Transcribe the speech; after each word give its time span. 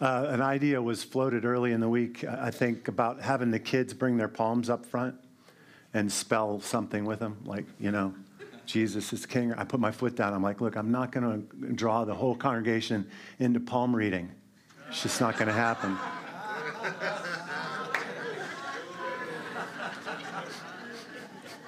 Uh, 0.00 0.26
an 0.28 0.40
idea 0.40 0.82
was 0.82 1.04
floated 1.04 1.44
early 1.44 1.72
in 1.72 1.80
the 1.80 1.88
week, 1.88 2.24
I 2.24 2.50
think, 2.50 2.88
about 2.88 3.20
having 3.20 3.50
the 3.50 3.60
kids 3.60 3.94
bring 3.94 4.16
their 4.16 4.28
palms 4.28 4.68
up 4.68 4.84
front 4.84 5.14
and 5.92 6.10
spell 6.10 6.60
something 6.60 7.04
with 7.04 7.20
them, 7.20 7.38
like, 7.44 7.66
you 7.78 7.92
know, 7.92 8.12
Jesus 8.66 9.12
is 9.12 9.26
king. 9.26 9.52
I 9.54 9.64
put 9.64 9.78
my 9.78 9.92
foot 9.92 10.16
down. 10.16 10.32
I'm 10.32 10.42
like, 10.42 10.60
look, 10.60 10.76
I'm 10.76 10.90
not 10.90 11.12
going 11.12 11.46
to 11.46 11.72
draw 11.74 12.04
the 12.04 12.14
whole 12.14 12.34
congregation 12.34 13.06
into 13.38 13.60
palm 13.60 13.94
reading. 13.94 14.30
It's 14.88 15.02
just 15.02 15.20
not 15.20 15.36
going 15.36 15.48
to 15.48 15.54
happen. 15.54 15.96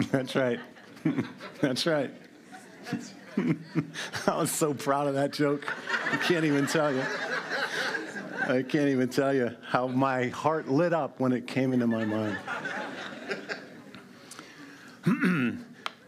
That's 0.11 0.35
right. 0.35 0.61
That's 1.61 1.87
right. 1.87 2.11
I 4.27 4.37
was 4.37 4.51
so 4.51 4.75
proud 4.75 5.07
of 5.07 5.15
that 5.15 5.33
joke. 5.33 5.73
I 6.11 6.17
can't 6.17 6.45
even 6.45 6.67
tell 6.67 6.93
you. 6.93 7.03
I 8.49 8.63
can't 8.63 8.89
even 8.89 9.09
tell 9.09 9.35
you 9.35 9.57
how 9.67 9.89
my 9.89 10.29
heart 10.29 10.69
lit 10.69 10.93
up 10.93 11.19
when 11.19 11.33
it 11.33 11.49
came 11.49 11.73
into 11.73 11.89
my 11.89 12.05
mind. 12.05 12.39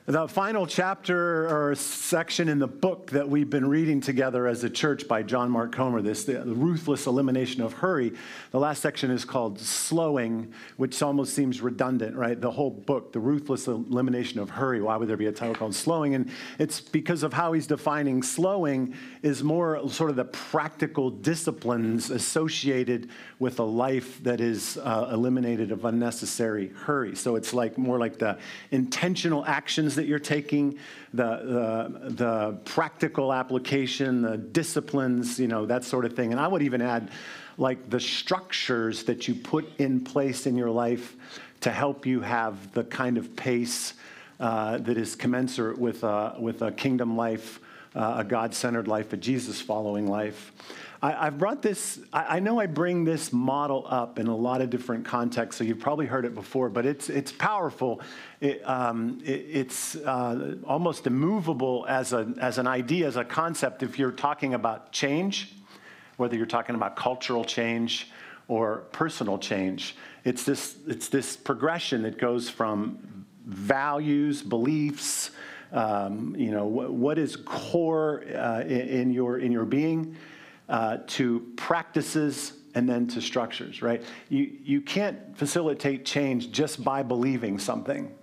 The 0.09 0.27
final 0.27 0.67
chapter 0.67 1.47
or 1.55 1.75
section 1.75 2.49
in 2.49 2.59
the 2.59 2.67
book 2.67 3.11
that 3.11 3.29
we've 3.29 3.51
been 3.51 3.69
reading 3.69 4.01
together 4.01 4.47
as 4.47 4.65
a 4.65 4.71
church 4.71 5.07
by 5.07 5.23
John 5.23 5.51
Mark 5.51 5.73
Comer, 5.73 6.01
this 6.01 6.25
the 6.25 6.43
ruthless 6.47 7.07
elimination 7.07 7.61
of 7.61 7.75
hurry. 7.75 8.15
The 8.51 8.59
last 8.59 8.81
section 8.81 9.11
is 9.11 9.27
called 9.27 9.61
slowing, 9.61 10.55
which 10.79 11.03
almost 11.03 11.35
seems 11.35 11.61
redundant, 11.61 12.17
right? 12.17 12.41
The 12.41 12.51
whole 12.51 12.71
book, 12.71 13.13
the 13.13 13.21
ruthless 13.21 13.67
elimination 13.67 14.41
of 14.41 14.49
hurry. 14.49 14.81
Why 14.81 14.97
would 14.97 15.09
there 15.09 15.19
be 15.19 15.27
a 15.27 15.33
title 15.33 15.55
called 15.55 15.75
slowing? 15.75 16.15
And 16.15 16.31
it's 16.59 16.81
because 16.81 17.23
of 17.23 17.35
how 17.35 17.53
he's 17.53 17.67
defining 17.67 18.23
slowing 18.23 18.95
is 19.21 19.45
more 19.45 19.87
sort 19.91 20.09
of 20.09 20.17
the 20.17 20.25
practical 20.25 21.11
disciplines 21.11 22.09
associated 22.09 23.11
with 23.41 23.59
a 23.59 23.63
life 23.63 24.25
that 24.25 24.41
is 24.41 24.79
uh, 24.79 25.11
eliminated 25.13 25.71
of 25.71 25.85
unnecessary 25.85 26.69
hurry. 26.69 27.15
So 27.15 27.37
it's 27.37 27.53
like 27.53 27.77
more 27.77 27.99
like 27.99 28.19
the 28.19 28.39
intentional 28.71 29.45
actions 29.45 29.98
that 29.99 30.07
you're 30.07 30.19
taking, 30.19 30.79
the, 31.13 31.25
the, 31.25 32.11
the 32.11 32.59
practical 32.65 33.33
application, 33.33 34.23
the 34.23 34.39
disciplines, 34.39 35.39
you 35.39 35.49
know, 35.49 35.67
that 35.67 35.85
sort 35.85 36.05
of 36.05 36.15
thing. 36.17 36.33
And 36.33 36.41
I 36.41 36.49
would 36.49 36.63
even 36.63 36.81
add, 36.81 37.11
like, 37.59 37.91
the 37.91 38.01
structures 38.01 39.05
that 39.05 39.29
you 39.29 39.35
put 39.35 39.65
in 39.79 40.01
place 40.01 40.47
in 40.47 40.57
your 40.57 40.71
life 40.71 41.17
to 41.61 41.71
help 41.71 42.07
you 42.07 42.21
have 42.21 42.73
the 42.73 42.85
kind 42.85 43.19
of 43.19 43.37
pace 43.37 43.95
uh, 44.41 44.79
that 44.79 44.97
is 44.97 45.17
commensurate 45.17 45.79
with, 45.79 46.05
uh, 46.05 46.33
with 46.39 46.63
a 46.63 46.71
kingdom 46.71 47.17
life, 47.17 47.61
uh, 47.99 48.19
a 48.19 48.25
God 48.25 48.55
centered 48.55 48.87
life, 48.87 49.13
a 49.13 49.17
Jesus 49.17 49.61
following 49.61 50.07
life. 50.07 50.53
I, 51.03 51.27
have 51.27 51.39
brought 51.39 51.63
this, 51.63 52.01
I, 52.13 52.37
I, 52.37 52.41
know 52.41 52.59
I 52.59 52.67
bring 52.67 53.05
this 53.05 53.33
model 53.33 53.85
up 53.89 54.19
in 54.19 54.27
a 54.27 54.35
lot 54.35 54.61
of 54.61 54.71
different 54.71 55.05
contexts, 55.05 55.59
so 55.59 55.65
you've 55.65 55.79
probably 55.79 56.07
heard 56.07 56.25
it 56.25 56.35
before, 56.35 56.69
but 56.69 56.87
it's, 56.87 57.09
it's 57.09 57.31
powerful. 57.31 58.01
It, 58.41 58.67
um, 58.69 59.21
it, 59.25 59.47
it's 59.51 59.97
uh, 59.97 60.57
almost 60.65 61.07
immovable 61.07 61.87
as, 61.89 62.13
a, 62.13 62.33
as 62.41 62.59
an 62.59 62.67
idea, 62.67 63.07
as 63.07 63.17
a 63.17 63.25
concept, 63.25 63.83
if 63.83 63.99
you're 63.99 64.13
talking 64.13 64.55
about 64.55 64.91
change, 64.93 65.55
whether 66.17 66.37
you're 66.37 66.47
talking 66.47 66.75
about 66.75 66.97
cultural 66.97 67.45
change 67.45 68.11
or 68.49 68.79
personal 68.93 69.39
change. 69.39 69.95
It's 70.25 70.45
this, 70.45 70.77
it's 70.87 71.09
this 71.09 71.37
progression 71.37 72.03
that 72.03 72.19
goes 72.19 72.49
from 72.49 73.25
values, 73.45 74.43
beliefs, 74.43 75.31
um, 75.73 76.35
you 76.37 76.51
know, 76.51 76.67
what, 76.67 76.93
what 76.93 77.19
is 77.19 77.37
core 77.37 78.25
uh, 78.35 78.61
in, 78.63 78.89
in, 78.89 79.13
your, 79.13 79.39
in 79.39 79.53
your 79.53 79.65
being 79.65 80.17
uh, 80.69 80.99
to 81.07 81.41
practices 81.57 82.53
and 82.75 82.89
then 82.89 83.07
to 83.09 83.21
structures, 83.21 83.83
right? 83.83 84.03
You, 84.29 84.51
you 84.63 84.81
can't 84.81 85.37
facilitate 85.37 86.05
change 86.05 86.53
just 86.53 86.83
by 86.85 87.03
believing 87.03 87.59
something. 87.59 88.15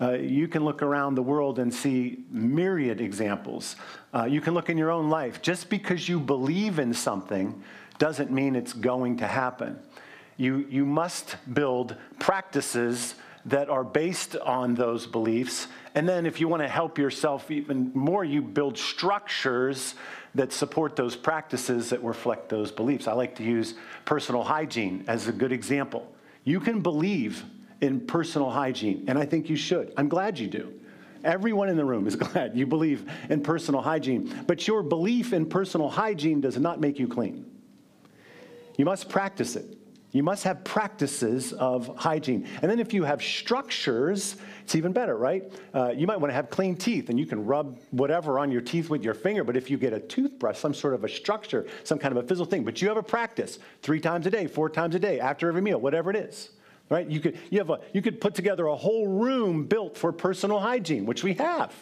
Uh, 0.00 0.12
you 0.12 0.48
can 0.48 0.64
look 0.64 0.82
around 0.82 1.14
the 1.14 1.22
world 1.22 1.58
and 1.58 1.72
see 1.72 2.24
myriad 2.30 3.00
examples. 3.00 3.76
Uh, 4.12 4.24
you 4.24 4.40
can 4.40 4.52
look 4.52 4.68
in 4.68 4.76
your 4.76 4.90
own 4.90 5.08
life. 5.08 5.40
Just 5.42 5.70
because 5.70 6.08
you 6.08 6.18
believe 6.18 6.78
in 6.78 6.92
something 6.92 7.62
doesn't 7.98 8.30
mean 8.30 8.56
it's 8.56 8.72
going 8.72 9.18
to 9.18 9.26
happen. 9.26 9.78
You, 10.36 10.66
you 10.68 10.84
must 10.84 11.36
build 11.52 11.94
practices 12.18 13.14
that 13.44 13.68
are 13.68 13.84
based 13.84 14.34
on 14.36 14.74
those 14.74 15.06
beliefs. 15.06 15.68
And 15.94 16.08
then, 16.08 16.24
if 16.24 16.40
you 16.40 16.48
want 16.48 16.62
to 16.62 16.68
help 16.68 16.96
yourself 16.96 17.50
even 17.50 17.90
more, 17.94 18.24
you 18.24 18.40
build 18.40 18.78
structures 18.78 19.94
that 20.34 20.52
support 20.52 20.96
those 20.96 21.14
practices 21.14 21.90
that 21.90 22.02
reflect 22.02 22.48
those 22.48 22.72
beliefs. 22.72 23.06
I 23.06 23.12
like 23.12 23.34
to 23.36 23.42
use 23.42 23.74
personal 24.04 24.42
hygiene 24.42 25.04
as 25.06 25.28
a 25.28 25.32
good 25.32 25.52
example. 25.52 26.10
You 26.44 26.60
can 26.60 26.80
believe 26.80 27.44
in 27.82 28.00
personal 28.00 28.50
hygiene, 28.50 29.04
and 29.08 29.18
I 29.18 29.26
think 29.26 29.50
you 29.50 29.56
should. 29.56 29.92
I'm 29.96 30.08
glad 30.08 30.38
you 30.38 30.48
do. 30.48 30.72
Everyone 31.24 31.68
in 31.68 31.76
the 31.76 31.84
room 31.84 32.06
is 32.06 32.16
glad 32.16 32.56
you 32.56 32.66
believe 32.66 33.10
in 33.28 33.42
personal 33.42 33.82
hygiene, 33.82 34.44
but 34.46 34.66
your 34.66 34.82
belief 34.82 35.32
in 35.32 35.46
personal 35.46 35.90
hygiene 35.90 36.40
does 36.40 36.56
not 36.56 36.80
make 36.80 36.98
you 36.98 37.06
clean. 37.06 37.44
You 38.78 38.86
must 38.86 39.08
practice 39.08 39.56
it. 39.56 39.76
You 40.12 40.22
must 40.22 40.44
have 40.44 40.62
practices 40.62 41.54
of 41.54 41.96
hygiene. 41.96 42.46
And 42.60 42.70
then 42.70 42.78
if 42.78 42.92
you 42.92 43.02
have 43.04 43.22
structures, 43.22 44.36
it's 44.62 44.74
even 44.74 44.92
better, 44.92 45.16
right? 45.16 45.50
Uh, 45.72 45.88
you 45.96 46.06
might 46.06 46.18
want 46.18 46.30
to 46.30 46.34
have 46.34 46.50
clean 46.50 46.76
teeth 46.76 47.08
and 47.08 47.18
you 47.18 47.24
can 47.24 47.46
rub 47.46 47.80
whatever 47.90 48.38
on 48.38 48.52
your 48.52 48.60
teeth 48.60 48.90
with 48.90 49.02
your 49.02 49.14
finger. 49.14 49.42
But 49.42 49.56
if 49.56 49.70
you 49.70 49.78
get 49.78 49.94
a 49.94 50.00
toothbrush, 50.00 50.58
some 50.58 50.74
sort 50.74 50.92
of 50.92 51.02
a 51.04 51.08
structure, 51.08 51.66
some 51.84 51.98
kind 51.98 52.16
of 52.16 52.22
a 52.22 52.28
physical 52.28 52.44
thing, 52.44 52.62
but 52.62 52.82
you 52.82 52.88
have 52.88 52.98
a 52.98 53.02
practice 53.02 53.58
three 53.80 54.00
times 54.00 54.26
a 54.26 54.30
day, 54.30 54.46
four 54.46 54.68
times 54.68 54.94
a 54.94 54.98
day, 54.98 55.18
after 55.18 55.48
every 55.48 55.62
meal, 55.62 55.80
whatever 55.80 56.10
it 56.10 56.16
is. 56.16 56.50
Right? 56.90 57.08
You 57.08 57.20
could, 57.20 57.38
you, 57.48 57.58
have 57.58 57.70
a, 57.70 57.80
you 57.94 58.02
could 58.02 58.20
put 58.20 58.34
together 58.34 58.66
a 58.66 58.76
whole 58.76 59.08
room 59.08 59.64
built 59.64 59.96
for 59.96 60.12
personal 60.12 60.60
hygiene, 60.60 61.06
which 61.06 61.24
we 61.24 61.32
have. 61.34 61.72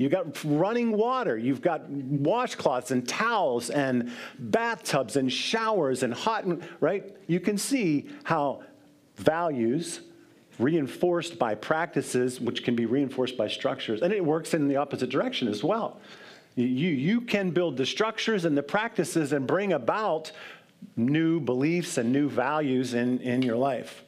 You've 0.00 0.12
got 0.12 0.42
running 0.44 0.92
water. 0.92 1.36
You've 1.36 1.60
got 1.60 1.90
washcloths 1.90 2.90
and 2.90 3.06
towels 3.06 3.68
and 3.68 4.10
bathtubs 4.38 5.16
and 5.16 5.30
showers 5.30 6.02
and 6.02 6.14
hot, 6.14 6.46
right? 6.80 7.14
You 7.26 7.38
can 7.38 7.58
see 7.58 8.08
how 8.24 8.62
values 9.16 10.00
reinforced 10.58 11.38
by 11.38 11.54
practices, 11.54 12.40
which 12.40 12.64
can 12.64 12.74
be 12.74 12.86
reinforced 12.86 13.36
by 13.36 13.46
structures, 13.48 14.00
and 14.00 14.10
it 14.10 14.24
works 14.24 14.54
in 14.54 14.68
the 14.68 14.76
opposite 14.76 15.10
direction 15.10 15.48
as 15.48 15.62
well. 15.62 16.00
You, 16.54 16.64
you 16.64 17.20
can 17.20 17.50
build 17.50 17.76
the 17.76 17.84
structures 17.84 18.46
and 18.46 18.56
the 18.56 18.62
practices 18.62 19.34
and 19.34 19.46
bring 19.46 19.74
about 19.74 20.32
new 20.96 21.40
beliefs 21.40 21.98
and 21.98 22.10
new 22.10 22.30
values 22.30 22.94
in, 22.94 23.18
in 23.18 23.42
your 23.42 23.56
life. 23.56 24.02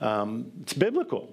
Um, 0.00 0.52
it's 0.62 0.72
biblical. 0.72 1.30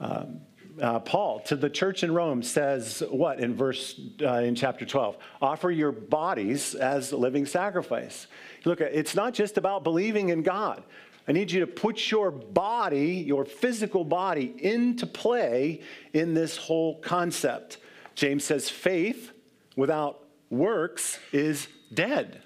Um, 0.00 0.40
uh, 0.80 1.00
Paul 1.00 1.40
to 1.40 1.56
the 1.56 1.70
church 1.70 2.02
in 2.02 2.12
Rome 2.12 2.42
says 2.42 3.02
what 3.10 3.40
in 3.40 3.54
verse 3.54 4.00
uh, 4.22 4.34
in 4.34 4.54
chapter 4.54 4.84
12? 4.84 5.16
Offer 5.42 5.70
your 5.70 5.92
bodies 5.92 6.74
as 6.74 7.12
a 7.12 7.16
living 7.16 7.46
sacrifice. 7.46 8.26
Look, 8.64 8.80
it's 8.80 9.14
not 9.14 9.34
just 9.34 9.58
about 9.58 9.84
believing 9.84 10.28
in 10.28 10.42
God. 10.42 10.82
I 11.26 11.32
need 11.32 11.50
you 11.50 11.60
to 11.60 11.66
put 11.66 12.10
your 12.10 12.30
body, 12.30 13.12
your 13.26 13.44
physical 13.44 14.04
body, 14.04 14.54
into 14.58 15.06
play 15.06 15.80
in 16.12 16.34
this 16.34 16.56
whole 16.56 17.00
concept. 17.00 17.78
James 18.14 18.44
says 18.44 18.68
faith 18.68 19.32
without 19.76 20.20
works 20.50 21.18
is 21.32 21.66
dead 21.92 22.42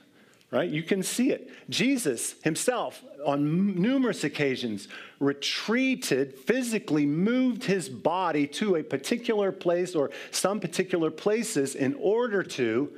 right? 0.50 0.70
You 0.70 0.82
can 0.82 1.02
see 1.02 1.30
it. 1.30 1.50
Jesus 1.68 2.34
himself, 2.42 3.02
on 3.24 3.80
numerous 3.80 4.24
occasions, 4.24 4.88
retreated, 5.20 6.38
physically 6.38 7.04
moved 7.04 7.64
his 7.64 7.88
body 7.88 8.46
to 8.46 8.76
a 8.76 8.82
particular 8.82 9.52
place 9.52 9.94
or 9.94 10.10
some 10.30 10.58
particular 10.58 11.10
places 11.10 11.74
in 11.74 11.94
order 12.00 12.42
to 12.42 12.90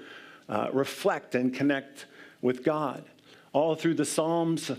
uh, 0.48 0.68
reflect 0.72 1.34
and 1.34 1.52
connect 1.52 2.06
with 2.40 2.62
God. 2.62 3.04
All 3.53 3.74
through 3.74 3.94
the 3.94 4.04
Psalms 4.04 4.70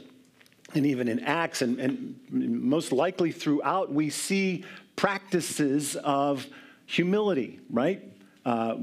and 0.74 0.85
even 0.85 1.09
in 1.09 1.19
Acts, 1.19 1.62
and, 1.62 1.79
and 1.79 2.15
most 2.29 2.94
likely 2.94 3.33
throughout, 3.33 3.91
we 3.91 4.09
see 4.09 4.63
practices 4.95 5.97
of 5.97 6.47
humility, 6.85 7.59
right? 7.69 8.01
Uh, 8.45 8.75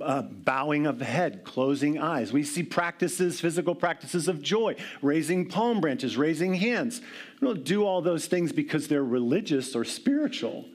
uh, 0.00 0.22
bowing 0.22 0.86
of 0.86 0.98
the 0.98 1.04
head, 1.04 1.44
closing 1.44 1.98
eyes. 1.98 2.32
We 2.32 2.42
see 2.42 2.62
practices, 2.62 3.40
physical 3.40 3.74
practices 3.74 4.28
of 4.28 4.42
joy, 4.42 4.76
raising 5.02 5.48
palm 5.48 5.80
branches, 5.80 6.16
raising 6.16 6.54
hands. 6.54 7.00
We 7.40 7.48
don't 7.48 7.64
do 7.64 7.84
all 7.84 8.02
those 8.02 8.26
things 8.26 8.52
because 8.52 8.88
they're 8.88 9.04
religious 9.04 9.74
or 9.76 9.84
spiritual. 9.84 10.66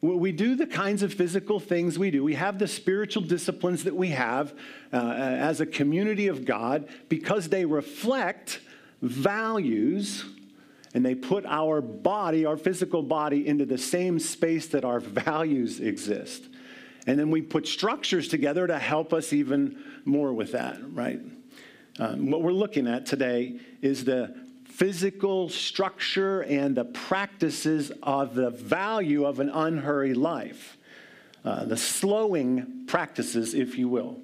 We 0.00 0.32
do 0.32 0.56
the 0.56 0.66
kinds 0.66 1.04
of 1.04 1.14
physical 1.14 1.60
things 1.60 1.96
we 1.96 2.10
do. 2.10 2.24
We 2.24 2.34
have 2.34 2.58
the 2.58 2.66
spiritual 2.66 3.22
disciplines 3.22 3.84
that 3.84 3.94
we 3.94 4.08
have 4.08 4.52
uh, 4.92 4.96
as 4.96 5.60
a 5.60 5.66
community 5.66 6.26
of 6.26 6.44
God 6.44 6.88
because 7.08 7.48
they 7.50 7.64
reflect 7.64 8.60
values 9.00 10.24
and 10.94 11.04
they 11.06 11.14
put 11.14 11.46
our 11.46 11.80
body, 11.80 12.44
our 12.44 12.56
physical 12.56 13.02
body, 13.02 13.46
into 13.46 13.64
the 13.64 13.78
same 13.78 14.18
space 14.18 14.66
that 14.68 14.84
our 14.84 14.98
values 15.00 15.78
exist. 15.80 16.48
And 17.06 17.18
then 17.18 17.30
we 17.30 17.42
put 17.42 17.66
structures 17.66 18.28
together 18.28 18.66
to 18.66 18.78
help 18.78 19.12
us 19.12 19.32
even 19.32 19.82
more 20.04 20.32
with 20.32 20.52
that, 20.52 20.78
right? 20.92 21.20
Um, 21.98 22.30
what 22.30 22.42
we're 22.42 22.52
looking 22.52 22.86
at 22.86 23.06
today 23.06 23.58
is 23.80 24.04
the 24.04 24.34
physical 24.64 25.48
structure 25.48 26.42
and 26.42 26.76
the 26.76 26.84
practices 26.84 27.92
of 28.02 28.34
the 28.34 28.50
value 28.50 29.26
of 29.26 29.40
an 29.40 29.50
unhurried 29.50 30.16
life. 30.16 30.78
Uh, 31.44 31.64
the 31.64 31.76
slowing 31.76 32.84
practices, 32.86 33.52
if 33.52 33.76
you 33.76 33.88
will, 33.88 34.20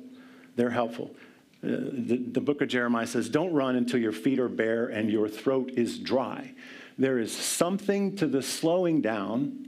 they're 0.57 0.71
helpful. 0.71 1.15
Uh, 1.63 1.91
the, 1.93 2.17
the 2.17 2.41
book 2.41 2.63
of 2.63 2.69
Jeremiah 2.69 3.07
says, 3.07 3.29
Don't 3.29 3.53
run 3.53 3.77
until 3.77 4.01
your 4.01 4.13
feet 4.13 4.39
are 4.39 4.49
bare 4.49 4.87
and 4.87 5.11
your 5.11 5.29
throat 5.29 5.73
is 5.75 5.99
dry. 5.99 6.53
There 6.97 7.19
is 7.19 7.37
something 7.37 8.17
to 8.17 8.27
the 8.27 8.43
slowing 8.43 9.01
down 9.01 9.68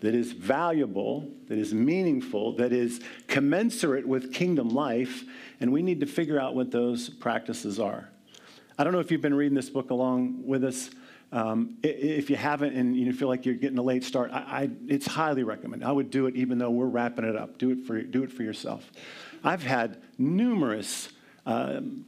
that 0.00 0.14
is 0.14 0.32
valuable, 0.32 1.30
that 1.48 1.58
is 1.58 1.72
meaningful, 1.72 2.56
that 2.56 2.72
is 2.72 3.00
commensurate 3.28 4.06
with 4.06 4.32
kingdom 4.32 4.68
life, 4.68 5.24
and 5.60 5.72
we 5.72 5.82
need 5.82 6.00
to 6.00 6.06
figure 6.06 6.40
out 6.40 6.54
what 6.54 6.70
those 6.70 7.08
practices 7.08 7.80
are. 7.80 8.08
I 8.78 8.84
don't 8.84 8.92
know 8.92 9.00
if 9.00 9.10
you've 9.10 9.22
been 9.22 9.34
reading 9.34 9.54
this 9.54 9.70
book 9.70 9.90
along 9.90 10.46
with 10.46 10.64
us. 10.64 10.90
Um, 11.32 11.78
if 11.82 12.30
you 12.30 12.36
haven't 12.36 12.76
and 12.76 12.94
you 12.94 13.12
feel 13.12 13.28
like 13.28 13.46
you're 13.46 13.54
getting 13.54 13.78
a 13.78 13.82
late 13.82 14.04
start, 14.04 14.30
I, 14.32 14.38
I, 14.38 14.70
it's 14.86 15.06
highly 15.06 15.42
recommended. 15.42 15.86
I 15.86 15.92
would 15.92 16.10
do 16.10 16.26
it 16.26 16.36
even 16.36 16.58
though 16.58 16.70
we're 16.70 16.86
wrapping 16.86 17.24
it 17.24 17.36
up. 17.36 17.58
Do 17.58 17.70
it 17.70 17.84
for, 17.86 18.00
do 18.02 18.22
it 18.22 18.30
for 18.30 18.42
yourself. 18.42 18.90
I've 19.42 19.62
had 19.62 20.02
numerous, 20.18 21.08
um, 21.46 22.04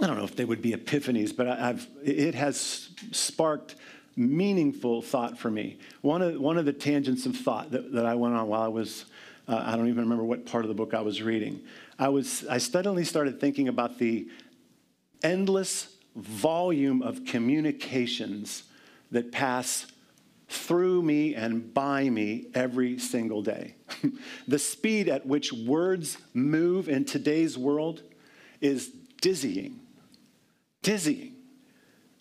I 0.00 0.06
don't 0.06 0.16
know 0.16 0.24
if 0.24 0.36
they 0.36 0.44
would 0.44 0.60
be 0.60 0.72
epiphanies, 0.72 1.34
but 1.34 1.48
I, 1.48 1.70
I've, 1.70 1.86
it 2.04 2.34
has 2.34 2.90
sparked 3.12 3.76
meaningful 4.16 5.02
thought 5.02 5.38
for 5.38 5.50
me. 5.50 5.78
One 6.00 6.22
of, 6.22 6.40
one 6.40 6.58
of 6.58 6.64
the 6.64 6.72
tangents 6.72 7.26
of 7.26 7.36
thought 7.36 7.70
that, 7.70 7.92
that 7.92 8.06
I 8.06 8.14
went 8.14 8.34
on 8.34 8.48
while 8.48 8.62
I 8.62 8.68
was, 8.68 9.06
uh, 9.48 9.62
I 9.64 9.76
don't 9.76 9.88
even 9.88 10.04
remember 10.04 10.24
what 10.24 10.46
part 10.46 10.64
of 10.64 10.68
the 10.68 10.74
book 10.74 10.94
I 10.94 11.00
was 11.00 11.22
reading. 11.22 11.60
I, 11.98 12.08
was, 12.08 12.44
I 12.46 12.58
suddenly 12.58 13.04
started 13.04 13.40
thinking 13.40 13.68
about 13.68 13.98
the 13.98 14.28
endless 15.22 15.88
volume 16.16 17.02
of 17.02 17.24
communications 17.24 18.64
that 19.10 19.32
pass 19.32 19.86
through 20.48 21.02
me 21.02 21.34
and 21.34 21.72
by 21.72 22.10
me 22.10 22.46
every 22.54 22.98
single 22.98 23.42
day. 23.42 23.74
the 24.48 24.58
speed 24.58 25.08
at 25.08 25.26
which 25.26 25.52
words 25.52 26.18
move 26.34 26.88
in 26.88 27.04
today's 27.04 27.56
world 27.56 28.02
is 28.60 28.90
dizzying. 29.20 29.80
Dizzying. 30.82 31.31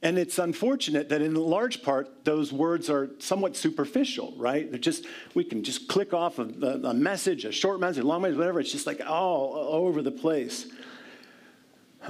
And 0.03 0.17
it's 0.17 0.39
unfortunate 0.39 1.09
that 1.09 1.21
in 1.21 1.35
large 1.35 1.83
part, 1.83 2.25
those 2.25 2.51
words 2.51 2.89
are 2.89 3.11
somewhat 3.19 3.55
superficial, 3.55 4.33
right? 4.35 4.69
They're 4.69 4.79
just, 4.79 5.05
we 5.35 5.43
can 5.43 5.63
just 5.63 5.87
click 5.87 6.11
off 6.11 6.39
a, 6.39 6.43
a 6.83 6.93
message, 6.93 7.45
a 7.45 7.51
short 7.51 7.79
message, 7.79 8.03
a 8.03 8.07
long 8.07 8.23
message, 8.23 8.37
whatever. 8.37 8.59
It's 8.59 8.71
just 8.71 8.87
like 8.87 9.01
all 9.05 9.53
over 9.53 10.01
the 10.01 10.11
place. 10.11 10.65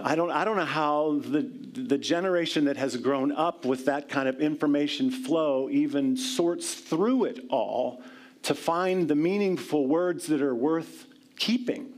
I 0.02 0.16
don't, 0.16 0.32
I 0.32 0.46
don't 0.46 0.56
know 0.56 0.64
how 0.64 1.20
the, 1.20 1.42
the 1.42 1.98
generation 1.98 2.64
that 2.66 2.78
has 2.78 2.96
grown 2.96 3.34
up 3.34 3.66
with 3.66 3.86
that 3.88 4.08
kind 4.08 4.30
of 4.30 4.40
information 4.40 5.12
flow 5.12 5.70
even 5.70 6.16
sorts 6.16 6.74
through 6.74 7.26
it 7.26 7.46
all 7.50 8.02
to 8.44 8.56
find 8.56 9.10
the 9.10 9.16
meaningful 9.16 9.86
words 9.86 10.28
that 10.28 10.42
are 10.42 10.56
worth 10.56 11.08
keeping, 11.36 11.92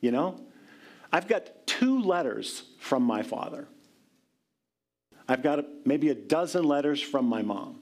you 0.00 0.12
know? 0.12 0.40
I've 1.12 1.26
got 1.26 1.66
two 1.66 2.00
letters 2.00 2.64
from 2.78 3.02
my 3.02 3.22
father. 3.22 3.66
I've 5.28 5.42
got 5.42 5.64
maybe 5.84 6.10
a 6.10 6.14
dozen 6.14 6.64
letters 6.64 7.00
from 7.00 7.26
my 7.26 7.42
mom. 7.42 7.80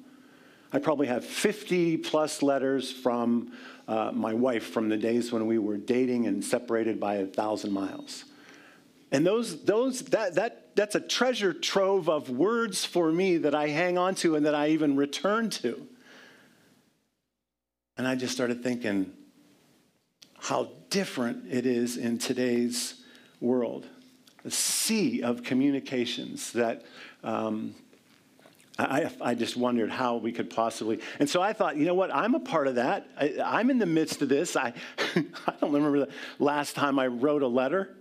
I 0.72 0.78
probably 0.78 1.06
have 1.08 1.24
50 1.24 1.98
plus 1.98 2.42
letters 2.42 2.90
from 2.90 3.52
uh, 3.86 4.10
my 4.12 4.32
wife 4.32 4.64
from 4.64 4.88
the 4.88 4.96
days 4.96 5.32
when 5.32 5.46
we 5.46 5.58
were 5.58 5.76
dating 5.76 6.26
and 6.26 6.42
separated 6.42 6.98
by 6.98 7.16
a 7.16 7.26
thousand 7.26 7.72
miles. 7.72 8.24
And 9.10 9.26
those, 9.26 9.64
those, 9.64 10.00
that, 10.04 10.36
that, 10.36 10.74
that's 10.74 10.94
a 10.94 11.00
treasure 11.00 11.52
trove 11.52 12.08
of 12.08 12.30
words 12.30 12.86
for 12.86 13.12
me 13.12 13.36
that 13.38 13.54
I 13.54 13.68
hang 13.68 13.98
on 13.98 14.14
to 14.16 14.36
and 14.36 14.46
that 14.46 14.54
I 14.54 14.68
even 14.68 14.96
return 14.96 15.50
to. 15.50 15.86
And 17.98 18.08
I 18.08 18.14
just 18.14 18.32
started 18.32 18.62
thinking 18.62 19.12
how 20.38 20.70
different 20.88 21.52
it 21.52 21.66
is 21.66 21.98
in 21.98 22.16
today's 22.16 22.94
world. 23.40 23.86
A 24.44 24.50
sea 24.50 25.22
of 25.22 25.42
communications 25.42 26.52
that 26.52 26.82
um, 27.22 27.74
I, 28.78 29.10
I, 29.20 29.34
just 29.34 29.56
wondered 29.56 29.90
how 29.90 30.16
we 30.16 30.32
could 30.32 30.48
possibly. 30.50 31.00
And 31.18 31.28
so 31.28 31.42
I 31.42 31.52
thought, 31.52 31.76
you 31.76 31.84
know 31.84 31.94
what? 31.94 32.12
I'm 32.12 32.34
a 32.34 32.40
part 32.40 32.66
of 32.66 32.76
that. 32.76 33.06
I, 33.16 33.60
am 33.60 33.70
in 33.70 33.78
the 33.78 33.86
midst 33.86 34.22
of 34.22 34.28
this. 34.28 34.56
I, 34.56 34.72
I 34.98 35.54
don't 35.60 35.72
remember 35.72 36.06
the 36.06 36.12
last 36.38 36.74
time 36.74 36.98
I 36.98 37.06
wrote 37.06 37.42
a 37.42 37.48
letter. 37.48 37.94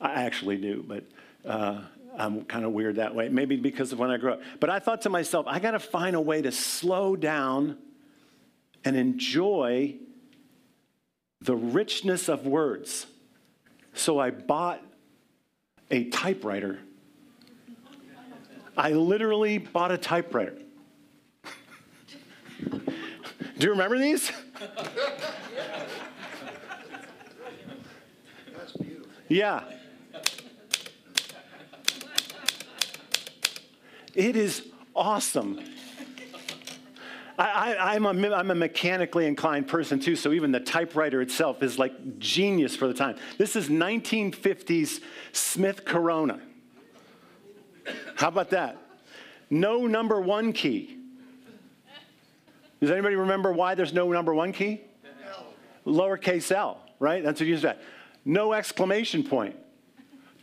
I 0.00 0.12
actually 0.22 0.58
do, 0.58 0.84
but 0.86 1.04
uh, 1.44 1.80
I'm 2.16 2.44
kind 2.44 2.64
of 2.64 2.72
weird 2.72 2.96
that 2.96 3.14
way. 3.14 3.28
Maybe 3.28 3.56
because 3.56 3.92
of 3.92 3.98
when 3.98 4.10
I 4.10 4.16
grew 4.16 4.34
up. 4.34 4.42
But 4.60 4.70
I 4.70 4.78
thought 4.78 5.02
to 5.02 5.10
myself, 5.10 5.46
I 5.48 5.58
got 5.58 5.72
to 5.72 5.80
find 5.80 6.14
a 6.14 6.20
way 6.20 6.40
to 6.42 6.52
slow 6.52 7.16
down 7.16 7.76
and 8.84 8.96
enjoy 8.96 9.96
the 11.40 11.56
richness 11.56 12.28
of 12.28 12.46
words. 12.46 13.06
So 13.92 14.18
I 14.18 14.30
bought 14.30 14.82
a 15.90 16.04
typewriter. 16.10 16.78
I 18.76 18.92
literally 18.92 19.58
bought 19.58 19.92
a 19.92 19.98
typewriter. 19.98 20.58
Do 22.70 23.66
you 23.66 23.70
remember 23.70 23.98
these? 23.98 24.30
Yeah. 29.28 29.62
It 34.14 34.36
is 34.36 34.62
awesome. 34.94 35.60
I, 37.36 37.96
am 37.96 38.06
a, 38.06 38.32
I'm 38.32 38.50
a 38.52 38.54
mechanically 38.54 39.26
inclined 39.26 39.66
person 39.66 39.98
too, 39.98 40.14
so 40.14 40.32
even 40.32 40.52
the 40.52 40.60
typewriter 40.60 41.20
itself 41.20 41.64
is 41.64 41.80
like 41.80 42.18
genius 42.18 42.76
for 42.76 42.86
the 42.86 42.94
time. 42.94 43.16
This 43.38 43.56
is 43.56 43.68
1950s 43.68 45.00
Smith 45.32 45.84
Corona. 45.84 46.40
How 48.16 48.28
about 48.28 48.50
that? 48.50 48.76
No 49.50 49.86
number 49.86 50.20
one 50.20 50.52
key. 50.52 50.98
Does 52.80 52.90
anybody 52.90 53.16
remember 53.16 53.52
why 53.52 53.74
there's 53.74 53.92
no 53.92 54.10
number 54.12 54.34
one 54.34 54.52
key? 54.52 54.80
Lowercase 55.86 56.50
l, 56.52 56.80
right? 56.98 57.22
That's 57.22 57.40
what 57.40 57.46
you 57.46 57.58
said. 57.58 57.78
No 58.24 58.52
exclamation 58.52 59.22
point 59.22 59.56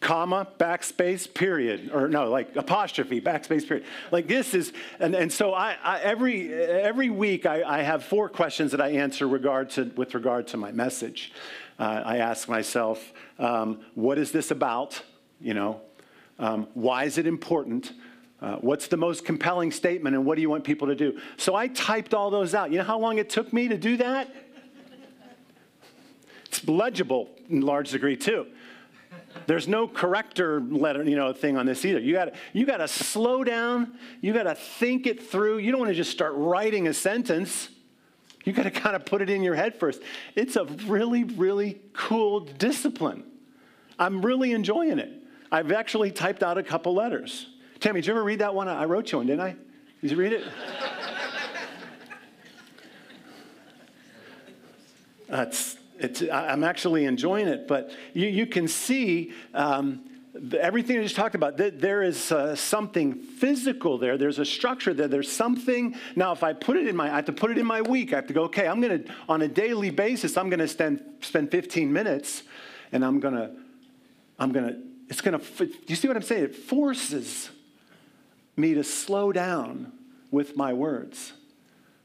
comma, 0.01 0.47
backspace, 0.59 1.31
period, 1.31 1.91
or 1.93 2.07
no, 2.09 2.29
like 2.29 2.55
apostrophe, 2.55 3.21
backspace, 3.21 3.65
period. 3.65 3.85
Like 4.11 4.27
this 4.27 4.53
is, 4.53 4.73
and, 4.99 5.15
and 5.15 5.31
so 5.31 5.53
I, 5.53 5.77
I 5.81 5.99
every, 5.99 6.51
every 6.53 7.09
week 7.09 7.45
I, 7.45 7.63
I, 7.63 7.83
have 7.83 8.03
four 8.03 8.27
questions 8.27 8.71
that 8.71 8.81
I 8.81 8.89
answer 8.89 9.27
regard 9.27 9.69
to, 9.71 9.85
with 9.95 10.15
regard 10.15 10.47
to 10.47 10.57
my 10.57 10.71
message. 10.71 11.31
Uh, 11.79 12.01
I 12.03 12.17
ask 12.17 12.49
myself, 12.49 13.13
um, 13.39 13.79
what 13.93 14.17
is 14.17 14.31
this 14.31 14.51
about? 14.51 15.01
You 15.39 15.53
know, 15.53 15.81
um, 16.41 16.67
why 16.73 17.05
is 17.05 17.17
it 17.17 17.27
important? 17.27 17.93
Uh, 18.41 18.55
what's 18.55 18.87
the 18.87 18.97
most 18.97 19.23
compelling 19.23 19.71
statement 19.71 20.15
and 20.15 20.25
what 20.25 20.35
do 20.35 20.41
you 20.41 20.49
want 20.49 20.63
people 20.63 20.87
to 20.87 20.95
do? 20.95 21.19
So 21.37 21.53
I 21.53 21.67
typed 21.67 22.15
all 22.15 22.31
those 22.31 22.55
out. 22.55 22.71
You 22.71 22.79
know 22.79 22.83
how 22.83 22.99
long 22.99 23.19
it 23.19 23.29
took 23.29 23.53
me 23.53 23.67
to 23.67 23.77
do 23.77 23.97
that? 23.97 24.33
It's 26.47 26.67
legible 26.67 27.29
in 27.47 27.61
large 27.61 27.91
degree 27.91 28.17
too. 28.17 28.47
There's 29.45 29.67
no 29.67 29.87
corrector 29.87 30.59
letter, 30.59 31.03
you 31.03 31.15
know, 31.15 31.31
thing 31.31 31.55
on 31.55 31.65
this 31.65 31.85
either. 31.85 31.99
You 31.99 32.13
got 32.13 32.25
to, 32.25 32.33
you 32.51 32.65
got 32.65 32.77
to 32.77 32.87
slow 32.87 33.43
down. 33.43 33.93
You 34.19 34.33
got 34.33 34.43
to 34.43 34.55
think 34.55 35.07
it 35.07 35.23
through. 35.23 35.59
You 35.59 35.71
don't 35.71 35.79
want 35.79 35.89
to 35.89 35.95
just 35.95 36.11
start 36.11 36.33
writing 36.35 36.87
a 36.87 36.93
sentence. 36.93 37.69
You 38.43 38.53
got 38.53 38.63
to 38.63 38.71
kind 38.71 38.95
of 38.95 39.05
put 39.05 39.21
it 39.21 39.29
in 39.29 39.43
your 39.43 39.55
head 39.55 39.75
first. 39.75 40.01
It's 40.35 40.55
a 40.55 40.65
really, 40.65 41.23
really 41.23 41.79
cool 41.93 42.41
discipline. 42.41 43.23
I'm 43.99 44.25
really 44.25 44.51
enjoying 44.51 44.99
it. 44.99 45.20
I've 45.51 45.71
actually 45.71 46.11
typed 46.11 46.43
out 46.43 46.57
a 46.57 46.63
couple 46.63 46.93
letters. 46.93 47.47
Tammy, 47.79 48.01
did 48.01 48.07
you 48.07 48.13
ever 48.13 48.23
read 48.23 48.39
that 48.39 48.55
one? 48.55 48.67
I 48.67 48.85
wrote 48.85 49.11
you 49.11 49.17
one, 49.17 49.27
didn't 49.27 49.41
I? 49.41 49.55
Did 50.01 50.11
you 50.11 50.17
read 50.17 50.33
it? 50.33 50.43
It's, 56.01 56.23
I'm 56.31 56.63
actually 56.63 57.05
enjoying 57.05 57.47
it, 57.47 57.67
but 57.67 57.91
you, 58.13 58.27
you 58.27 58.47
can 58.47 58.67
see 58.67 59.33
um, 59.53 60.03
everything 60.59 60.97
I 60.97 61.03
just 61.03 61.15
talked 61.15 61.35
about. 61.35 61.57
There 61.57 62.01
is 62.01 62.31
uh, 62.31 62.55
something 62.55 63.13
physical 63.13 63.97
there. 63.99 64.17
There's 64.17 64.39
a 64.39 64.45
structure 64.45 64.93
there. 64.93 65.07
There's 65.07 65.31
something. 65.31 65.95
Now, 66.15 66.31
if 66.31 66.43
I 66.43 66.53
put 66.53 66.75
it 66.77 66.87
in 66.87 66.95
my, 66.95 67.11
I 67.11 67.17
have 67.17 67.25
to 67.25 67.33
put 67.33 67.51
it 67.51 67.57
in 67.57 67.65
my 67.65 67.81
week. 67.81 68.13
I 68.13 68.15
have 68.15 68.27
to 68.27 68.33
go. 68.33 68.43
Okay, 68.45 68.67
I'm 68.67 68.81
going 68.81 69.03
to 69.03 69.13
on 69.29 69.43
a 69.43 69.47
daily 69.47 69.91
basis. 69.91 70.37
I'm 70.37 70.49
going 70.49 70.59
to 70.59 70.67
spend 70.67 71.03
spend 71.21 71.51
15 71.51 71.93
minutes, 71.93 72.43
and 72.91 73.05
I'm 73.05 73.19
going 73.19 73.35
to, 73.35 73.51
I'm 74.39 74.51
going 74.51 74.67
to. 74.67 74.90
It's 75.11 75.19
going 75.19 75.37
to. 75.37 75.69
You 75.87 75.95
see 75.95 76.07
what 76.07 76.15
I'm 76.15 76.23
saying? 76.23 76.45
It 76.45 76.55
forces 76.55 77.49
me 78.55 78.73
to 78.73 78.83
slow 78.83 79.31
down 79.33 79.91
with 80.31 80.55
my 80.55 80.71
words. 80.71 81.33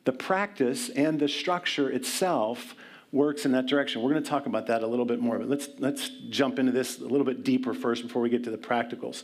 The 0.04 0.12
practice 0.12 0.88
and 0.88 1.18
the 1.18 1.28
structure 1.28 1.88
itself 1.88 2.74
works 3.12 3.46
in 3.46 3.52
that 3.52 3.66
direction. 3.66 4.02
We're 4.02 4.10
going 4.10 4.22
to 4.22 4.28
talk 4.28 4.46
about 4.46 4.66
that 4.66 4.82
a 4.82 4.86
little 4.86 5.04
bit 5.04 5.20
more, 5.20 5.38
but 5.38 5.48
let's, 5.48 5.68
let's 5.78 6.08
jump 6.30 6.58
into 6.58 6.72
this 6.72 6.98
a 6.98 7.04
little 7.04 7.24
bit 7.24 7.44
deeper 7.44 7.72
first 7.72 8.02
before 8.02 8.20
we 8.20 8.28
get 8.28 8.42
to 8.44 8.50
the 8.50 8.58
practicals. 8.58 9.22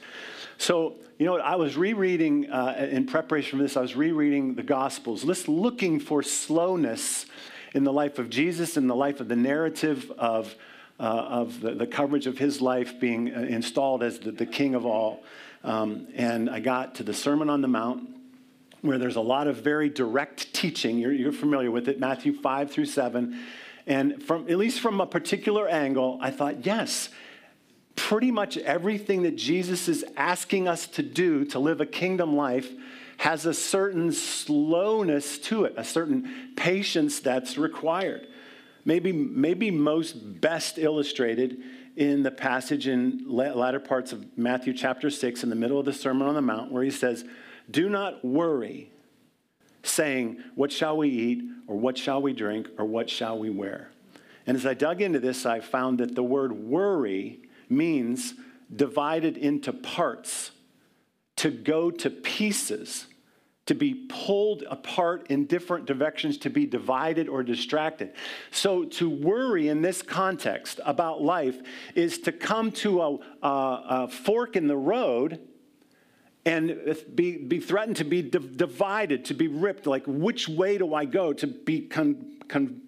So, 0.58 0.94
you 1.18 1.26
know? 1.26 1.38
I 1.38 1.56
was 1.56 1.76
rereading, 1.76 2.50
uh, 2.50 2.88
in 2.90 3.06
preparation 3.06 3.58
for 3.58 3.64
this, 3.64 3.76
I 3.76 3.80
was 3.80 3.96
rereading 3.96 4.54
the 4.54 4.62
Gospels, 4.62 5.24
just 5.24 5.48
looking 5.48 5.98
for 5.98 6.22
slowness 6.22 7.26
in 7.74 7.82
the 7.82 7.92
life 7.92 8.18
of 8.18 8.30
Jesus, 8.30 8.76
in 8.76 8.86
the 8.86 8.96
life 8.96 9.20
of 9.20 9.28
the 9.28 9.36
narrative 9.36 10.10
of, 10.16 10.54
uh, 11.02 11.04
of 11.04 11.60
the, 11.60 11.74
the, 11.74 11.86
coverage 11.86 12.28
of 12.28 12.38
his 12.38 12.60
life 12.60 13.00
being 13.00 13.34
uh, 13.34 13.40
installed 13.40 14.04
as 14.04 14.20
the, 14.20 14.30
the 14.30 14.46
king 14.46 14.76
of 14.76 14.86
all. 14.86 15.24
Um, 15.64 16.06
and 16.14 16.48
I 16.48 16.60
got 16.60 16.94
to 16.96 17.02
the 17.02 17.12
Sermon 17.12 17.50
on 17.50 17.60
the 17.60 17.66
Mount, 17.66 18.08
where 18.82 18.98
there's 18.98 19.16
a 19.16 19.20
lot 19.20 19.48
of 19.48 19.56
very 19.56 19.88
direct 19.88 20.54
teaching. 20.54 20.98
You're, 20.98 21.10
you're 21.10 21.32
familiar 21.32 21.72
with 21.72 21.88
it, 21.88 21.98
Matthew 21.98 22.32
5 22.32 22.70
through 22.70 22.86
7. 22.86 23.36
And 23.88 24.22
from, 24.22 24.48
at 24.48 24.56
least 24.56 24.78
from 24.78 25.00
a 25.00 25.06
particular 25.06 25.68
angle, 25.68 26.18
I 26.20 26.30
thought, 26.30 26.64
yes, 26.64 27.08
pretty 27.96 28.30
much 28.30 28.56
everything 28.58 29.22
that 29.22 29.34
Jesus 29.34 29.88
is 29.88 30.04
asking 30.16 30.68
us 30.68 30.86
to 30.86 31.02
do 31.02 31.44
to 31.46 31.58
live 31.58 31.80
a 31.80 31.86
kingdom 31.86 32.36
life 32.36 32.70
has 33.16 33.44
a 33.44 33.54
certain 33.54 34.12
slowness 34.12 35.38
to 35.38 35.64
it, 35.64 35.74
a 35.76 35.84
certain 35.84 36.52
patience 36.56 37.18
that's 37.18 37.58
required. 37.58 38.28
Maybe, 38.84 39.12
maybe 39.12 39.70
most 39.70 40.40
best 40.40 40.78
illustrated 40.78 41.62
in 41.96 42.22
the 42.22 42.30
passage 42.30 42.88
in 42.88 43.24
latter 43.26 43.78
parts 43.78 44.12
of 44.12 44.36
Matthew 44.36 44.72
chapter 44.72 45.10
6, 45.10 45.42
in 45.42 45.50
the 45.50 45.56
middle 45.56 45.78
of 45.78 45.84
the 45.84 45.92
Sermon 45.92 46.26
on 46.26 46.34
the 46.34 46.42
Mount, 46.42 46.72
where 46.72 46.82
he 46.82 46.90
says, 46.90 47.24
Do 47.70 47.88
not 47.88 48.24
worry, 48.24 48.90
saying, 49.82 50.42
What 50.54 50.72
shall 50.72 50.96
we 50.96 51.08
eat, 51.08 51.42
or 51.66 51.76
what 51.76 51.98
shall 51.98 52.20
we 52.20 52.32
drink, 52.32 52.68
or 52.78 52.84
what 52.84 53.08
shall 53.08 53.38
we 53.38 53.50
wear? 53.50 53.90
And 54.46 54.56
as 54.56 54.66
I 54.66 54.74
dug 54.74 55.00
into 55.00 55.20
this, 55.20 55.46
I 55.46 55.60
found 55.60 55.98
that 55.98 56.14
the 56.14 56.22
word 56.22 56.52
worry 56.52 57.42
means 57.68 58.34
divided 58.74 59.36
into 59.36 59.72
parts, 59.72 60.50
to 61.36 61.50
go 61.50 61.90
to 61.90 62.10
pieces 62.10 63.06
to 63.72 63.78
be 63.78 63.94
pulled 63.94 64.64
apart 64.64 65.28
in 65.30 65.46
different 65.46 65.86
directions, 65.86 66.36
to 66.36 66.50
be 66.50 66.66
divided 66.66 67.26
or 67.26 67.42
distracted. 67.42 68.12
So, 68.50 68.84
to 68.84 69.08
worry 69.08 69.68
in 69.68 69.80
this 69.80 70.02
context 70.02 70.78
about 70.84 71.22
life 71.22 71.58
is 71.94 72.18
to 72.18 72.32
come 72.32 72.70
to 72.72 73.00
a, 73.00 73.18
a, 73.42 73.48
a 73.88 74.08
fork 74.08 74.56
in 74.56 74.66
the 74.66 74.76
road 74.76 75.40
and 76.44 76.98
be, 77.14 77.38
be 77.38 77.60
threatened 77.60 77.96
to 77.96 78.04
be 78.04 78.20
divided, 78.20 79.24
to 79.26 79.34
be 79.34 79.48
ripped. 79.48 79.86
Like, 79.86 80.04
which 80.06 80.50
way 80.50 80.76
do 80.76 80.94
I 80.94 81.06
go? 81.06 81.32
To 81.32 81.46
be 81.46 81.80
con, 81.80 82.40
con, 82.48 82.82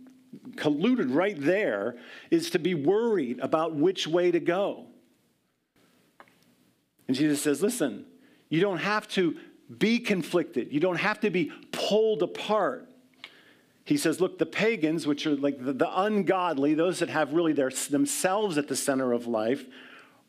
colluded 0.57 1.15
right 1.15 1.41
there 1.41 1.97
is 2.31 2.51
to 2.51 2.59
be 2.59 2.75
worried 2.75 3.41
about 3.41 3.75
which 3.75 4.07
way 4.07 4.31
to 4.31 4.41
go. 4.41 4.85
And 7.09 7.17
Jesus 7.17 7.41
says, 7.41 7.63
listen, 7.63 8.05
you 8.51 8.61
don't 8.61 8.79
have 8.79 9.09
to 9.09 9.39
be 9.79 9.99
conflicted. 9.99 10.73
You 10.73 10.81
don't 10.81 10.97
have 10.97 11.21
to 11.21 11.31
be 11.31 11.53
pulled 11.73 12.23
apart. 12.23 12.89
He 13.85 13.97
says, 13.97 14.21
look, 14.21 14.39
the 14.39 14.47
pagans, 14.47 15.07
which 15.07 15.27
are 15.27 15.37
like 15.37 15.63
the, 15.63 15.73
the 15.73 16.01
ungodly, 16.01 16.75
those 16.75 17.01
that 17.01 17.11
have 17.11 17.35
really 17.35 17.53
their, 17.53 17.71
themselves 17.91 18.57
at 18.57 18.69
the 18.69 18.77
center 18.77 19.13
of 19.13 19.27
life, 19.27 19.65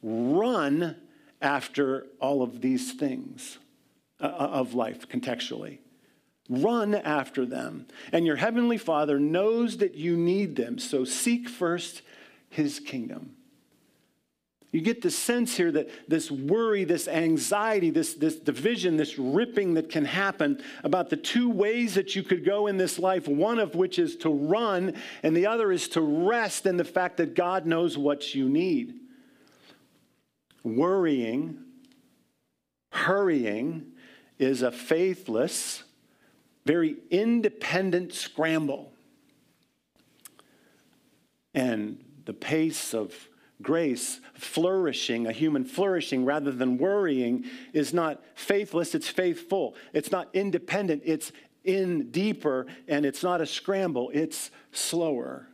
run 0.04 0.98
after 1.42 2.08
all 2.20 2.42
of 2.42 2.62
these 2.62 2.94
things 2.94 3.58
uh, 4.20 4.26
uh, 4.26 4.30
of 4.30 4.74
life 4.74 5.08
contextually. 5.08 5.80
Run 6.50 6.96
after 6.96 7.46
them. 7.46 7.88
And 8.12 8.26
your 8.26 8.36
heavenly 8.36 8.78
Father 8.78 9.20
knows 9.20 9.78
that 9.78 9.96
you 9.96 10.16
need 10.16 10.56
them, 10.56 10.78
so 10.78 11.06
seek 11.06 11.50
first 11.50 12.02
his 12.50 12.80
kingdom. 12.80 13.35
You 14.76 14.82
get 14.82 15.02
the 15.02 15.10
sense 15.10 15.56
here 15.56 15.72
that 15.72 15.88
this 16.10 16.30
worry, 16.30 16.84
this 16.84 17.08
anxiety, 17.08 17.92
this, 17.92 18.16
this 18.16 18.36
division, 18.36 18.98
this 18.98 19.18
ripping 19.18 19.76
that 19.76 19.90
can 19.90 20.04
happen 20.04 20.62
about 20.84 21.10
the 21.10 21.16
two 21.16 21.50
ways 21.50 21.96
that 21.96 22.14
you 22.14 22.24
could 22.24 22.44
go 22.44 22.68
in 22.68 22.76
this 22.76 23.00
life, 23.00 23.26
one 23.26 23.58
of 23.58 23.74
which 23.76 23.98
is 23.98 24.18
to 24.18 24.30
run, 24.30 24.94
and 25.24 25.34
the 25.34 25.48
other 25.48 25.72
is 25.72 25.88
to 25.88 26.02
rest 26.02 26.66
in 26.66 26.76
the 26.76 26.84
fact 26.84 27.16
that 27.16 27.36
God 27.36 27.66
knows 27.66 27.98
what 27.98 28.36
you 28.36 28.50
need. 28.50 28.96
Worrying, 30.62 31.58
hurrying, 32.92 33.94
is 34.40 34.62
a 34.62 34.74
faithless, 34.74 35.86
very 36.66 36.98
independent 37.10 38.14
scramble. 38.14 38.92
And 41.54 42.04
the 42.26 42.34
pace 42.34 42.94
of 42.94 43.30
grace, 43.62 44.20
flourishing, 44.34 45.28
a 45.28 45.32
human 45.32 45.64
flourishing 45.64 46.26
rather 46.26 46.52
than 46.52 46.78
worrying, 46.78 47.46
is 47.74 47.94
not 47.94 48.22
faithless, 48.36 48.94
it's 48.94 49.10
faithful. 49.10 49.76
It's 49.94 50.12
not 50.12 50.30
independent, 50.34 51.04
it's 51.06 51.32
in 51.64 52.12
deeper, 52.12 52.68
and 52.88 53.06
it's 53.06 53.24
not 53.24 53.42
a 53.42 53.46
scramble, 53.46 54.12
it's 54.14 54.52
slower. 54.72 55.48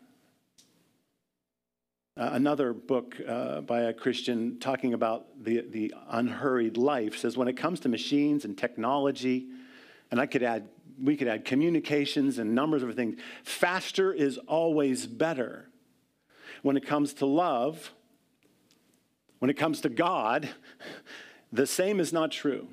Uh, 2.17 2.31
another 2.34 2.74
book 2.74 3.15
uh, 3.25 3.62
by 3.62 3.81
a 3.84 3.93
Christian 3.93 4.60
talking 4.60 4.93
about 4.93 5.27
the, 5.43 5.62
the 5.62 5.93
unhurried 6.10 6.75
life 6.75 7.17
says 7.17 7.38
when 7.38 7.48
it 7.48 7.55
comes 7.55 7.79
to 7.79 7.89
machines 7.89 8.43
and 8.43 8.58
technology, 8.58 9.48
and 10.12 10.20
I 10.20 10.25
could 10.25 10.43
add, 10.43 10.67
we 11.01 11.15
could 11.15 11.29
add 11.29 11.46
communications 11.46 12.38
and 12.38 12.53
numbers 12.53 12.84
of 12.84 12.93
things, 12.96 13.17
faster 13.43 14.12
is 14.12 14.38
always 14.39 15.08
better. 15.08 15.70
When 16.61 16.77
it 16.77 16.85
comes 16.85 17.13
to 17.15 17.25
love, 17.25 17.91
when 19.39 19.49
it 19.49 19.57
comes 19.57 19.81
to 19.81 19.89
God, 19.89 20.49
the 21.51 21.65
same 21.65 21.99
is 21.99 22.13
not 22.13 22.31
true. 22.31 22.67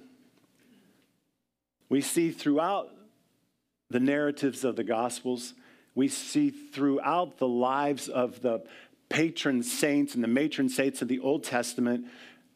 We 1.88 2.00
see 2.00 2.30
throughout 2.30 2.90
the 3.90 4.00
narratives 4.00 4.64
of 4.64 4.76
the 4.76 4.84
Gospels, 4.84 5.54
we 5.94 6.08
see 6.08 6.50
throughout 6.50 7.38
the 7.38 7.48
lives 7.48 8.08
of 8.08 8.42
the 8.42 8.62
patron 9.08 9.62
saints 9.62 10.14
and 10.14 10.22
the 10.22 10.28
matron 10.28 10.68
saints 10.68 11.00
of 11.00 11.08
the 11.08 11.18
Old 11.20 11.44
Testament, 11.44 12.06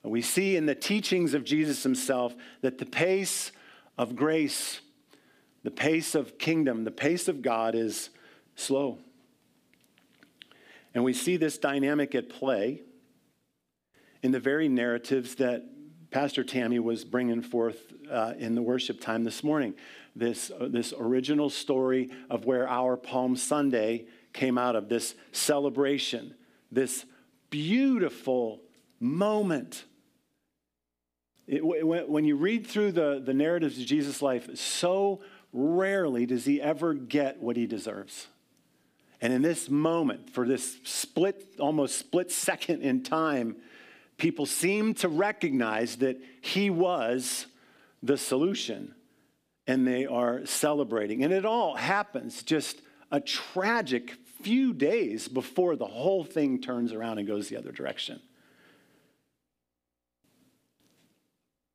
we 0.04 0.20
see 0.20 0.56
in 0.56 0.66
the 0.66 0.74
teachings 0.74 1.32
of 1.32 1.44
Jesus 1.44 1.82
himself 1.82 2.34
that 2.60 2.78
the 2.78 2.86
pace 2.86 3.52
of 3.96 4.16
grace, 4.16 4.80
the 5.62 5.70
pace 5.70 6.14
of 6.14 6.38
kingdom, 6.38 6.84
the 6.84 6.90
pace 6.90 7.28
of 7.28 7.40
God 7.40 7.74
is 7.74 8.10
slow. 8.56 8.98
And 10.94 11.04
we 11.04 11.12
see 11.12 11.37
this 11.37 11.58
dynamic 11.58 12.14
at 12.14 12.28
play 12.28 12.82
in 14.22 14.30
the 14.30 14.40
very 14.40 14.68
narratives 14.68 15.37
that 15.37 15.64
Pastor 16.11 16.44
Tammy 16.44 16.78
was 16.78 17.04
bringing 17.04 17.42
forth 17.42 17.92
uh, 18.11 18.34
in 18.38 18.54
the 18.54 18.62
worship 18.62 19.00
time 19.00 19.25
this 19.25 19.42
morning. 19.42 19.75
This, 20.14 20.50
uh, 20.50 20.68
this 20.70 20.92
original 20.96 21.49
story 21.49 22.11
of 22.28 22.44
where 22.44 22.68
our 22.68 22.99
Palm 22.99 23.34
Sunday 23.34 24.06
came 24.34 24.58
out 24.58 24.76
of, 24.76 24.88
this 24.90 25.14
celebration, 25.32 26.34
this 26.70 27.06
beautiful 27.49 28.61
moment. 29.00 29.84
It, 31.46 31.64
when 31.64 32.25
you 32.25 32.37
read 32.37 32.66
through 32.66 32.92
the, 32.92 33.22
the 33.25 33.34
narratives 33.34 33.78
of 33.78 33.87
Jesus' 33.87 34.20
life, 34.20 34.56
so 34.56 35.22
rarely 35.52 36.26
does 36.26 36.44
he 36.44 36.61
ever 36.61 36.94
get 36.94 37.42
what 37.42 37.56
he 37.56 37.66
deserves. 37.66 38.28
And 39.23 39.33
in 39.33 39.41
this 39.41 39.71
moment, 39.71 40.31
for 40.31 40.47
this 40.47 40.79
split, 40.83 41.55
almost 41.61 41.97
split 41.97 42.33
second 42.33 42.83
in 42.83 43.05
time, 43.05 43.57
people 44.19 44.47
seem 44.47 44.95
to 44.95 45.09
recognize 45.09 45.97
that 45.97 46.21
he 46.41 46.71
was 46.71 47.47
the 48.02 48.19
solution 48.19 48.97
and 49.69 49.87
they 49.87 50.07
are 50.07 50.45
celebrating. 50.45 51.23
And 51.23 51.33
it 51.33 51.47
all 51.47 51.76
happens 51.76 52.43
just 52.43 52.83
a 53.12 53.21
tragic 53.21 54.11
few 54.43 54.73
days 54.73 55.29
before 55.29 55.76
the 55.76 55.87
whole 55.87 56.25
thing 56.25 56.61
turns 56.61 56.93
around 56.93 57.19
and 57.19 57.29
goes 57.29 57.49
the 57.49 57.57
other 57.57 57.71
direction. 57.71 58.21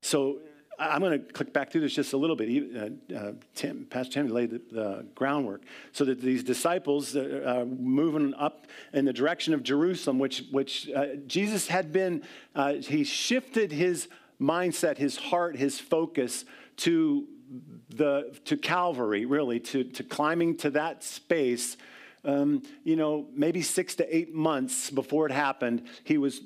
So 0.02 0.40
I'm 0.80 1.02
going 1.02 1.14
to 1.14 1.34
click 1.34 1.54
back 1.54 1.72
through 1.72 1.82
this 1.82 1.94
just 1.94 2.14
a 2.14 2.18
little 2.18 2.36
bit. 2.36 2.76
Uh, 2.76 3.16
uh, 3.16 3.32
Tim, 3.56 3.88
Pastor 3.90 4.14
Tim 4.14 4.28
laid 4.28 4.52
the, 4.52 4.62
the, 4.72 5.06
groundwork 5.16 5.64
so 5.92 6.06
that 6.06 6.22
these 6.22 6.44
disciples 6.44 7.16
uh, 7.16 7.66
moving 7.68 8.34
up 8.36 8.68
in 8.94 9.06
the 9.06 9.14
direction 9.14 9.54
of 9.54 9.64
Jerusalem, 9.64 10.20
which, 10.20 10.44
which 10.52 10.90
uh, 10.92 11.16
Jesus 11.26 11.68
had 11.68 11.92
been, 11.92 12.24
uh, 12.56 12.74
he 12.74 13.04
shifted 13.04 13.72
his 13.72 14.08
mindset, 14.40 14.98
his 14.98 15.18
heart, 15.18 15.58
his 15.58 15.80
focus 15.80 16.46
to 16.78 17.28
the 17.90 18.38
to 18.46 18.58
Calvary, 18.58 19.26
really, 19.26 19.60
to, 19.60 19.84
to 19.84 20.04
climbing 20.04 20.58
to 20.58 20.70
that 20.72 21.04
space. 21.04 21.78
Um, 22.24 22.62
you 22.84 22.96
know, 22.96 23.28
maybe 23.34 23.62
six 23.62 23.96
to 23.96 24.16
eight 24.16 24.34
months 24.34 24.92
before 24.92 25.26
it 25.26 25.32
happened, 25.32 25.88
he 26.04 26.18
was 26.18 26.42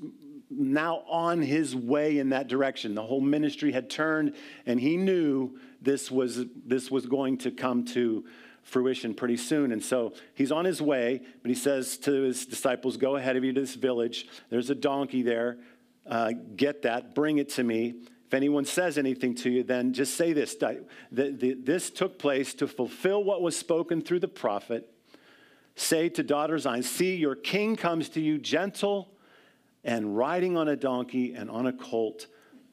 now 0.51 1.03
on 1.07 1.41
his 1.41 1.75
way 1.75 2.17
in 2.17 2.29
that 2.29 2.47
direction. 2.47 2.95
The 2.95 3.03
whole 3.03 3.21
ministry 3.21 3.71
had 3.71 3.89
turned, 3.89 4.35
and 4.65 4.79
he 4.79 4.97
knew 4.97 5.57
this 5.81 6.11
was, 6.11 6.45
this 6.65 6.91
was 6.91 7.05
going 7.05 7.37
to 7.39 7.51
come 7.51 7.85
to 7.85 8.25
fruition 8.63 9.13
pretty 9.13 9.37
soon. 9.37 9.71
And 9.71 9.83
so 9.83 10.13
he's 10.33 10.51
on 10.51 10.65
his 10.65 10.81
way, 10.81 11.21
but 11.41 11.49
he 11.49 11.55
says 11.55 11.97
to 11.99 12.11
his 12.11 12.45
disciples, 12.45 12.97
Go 12.97 13.15
ahead 13.15 13.35
of 13.35 13.43
you 13.43 13.53
to 13.53 13.61
this 13.61 13.75
village. 13.75 14.27
There's 14.49 14.69
a 14.69 14.75
donkey 14.75 15.23
there. 15.23 15.57
Uh, 16.05 16.33
get 16.55 16.81
that, 16.81 17.15
bring 17.15 17.37
it 17.37 17.49
to 17.49 17.63
me. 17.63 17.93
If 18.27 18.33
anyone 18.33 18.65
says 18.65 18.97
anything 18.97 19.35
to 19.35 19.49
you, 19.49 19.63
then 19.63 19.93
just 19.93 20.15
say 20.15 20.33
this 20.33 20.55
This 21.11 21.89
took 21.89 22.17
place 22.17 22.53
to 22.55 22.67
fulfill 22.67 23.23
what 23.23 23.41
was 23.41 23.57
spoken 23.57 24.01
through 24.01 24.19
the 24.19 24.27
prophet. 24.27 24.89
Say 25.75 26.09
to 26.09 26.23
daughter 26.23 26.57
Zion, 26.57 26.83
See, 26.83 27.15
your 27.15 27.35
king 27.35 27.75
comes 27.75 28.09
to 28.09 28.21
you 28.21 28.37
gentle 28.37 29.11
and 29.83 30.15
riding 30.17 30.57
on 30.57 30.67
a 30.67 30.75
donkey 30.75 31.33
and 31.33 31.49
on 31.49 31.67
a 31.67 31.73
colt, 31.73 32.27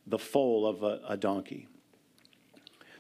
the 0.07 0.19
foal 0.19 0.67
of 0.67 0.83
a, 0.83 1.00
a 1.09 1.17
donkey. 1.17 1.67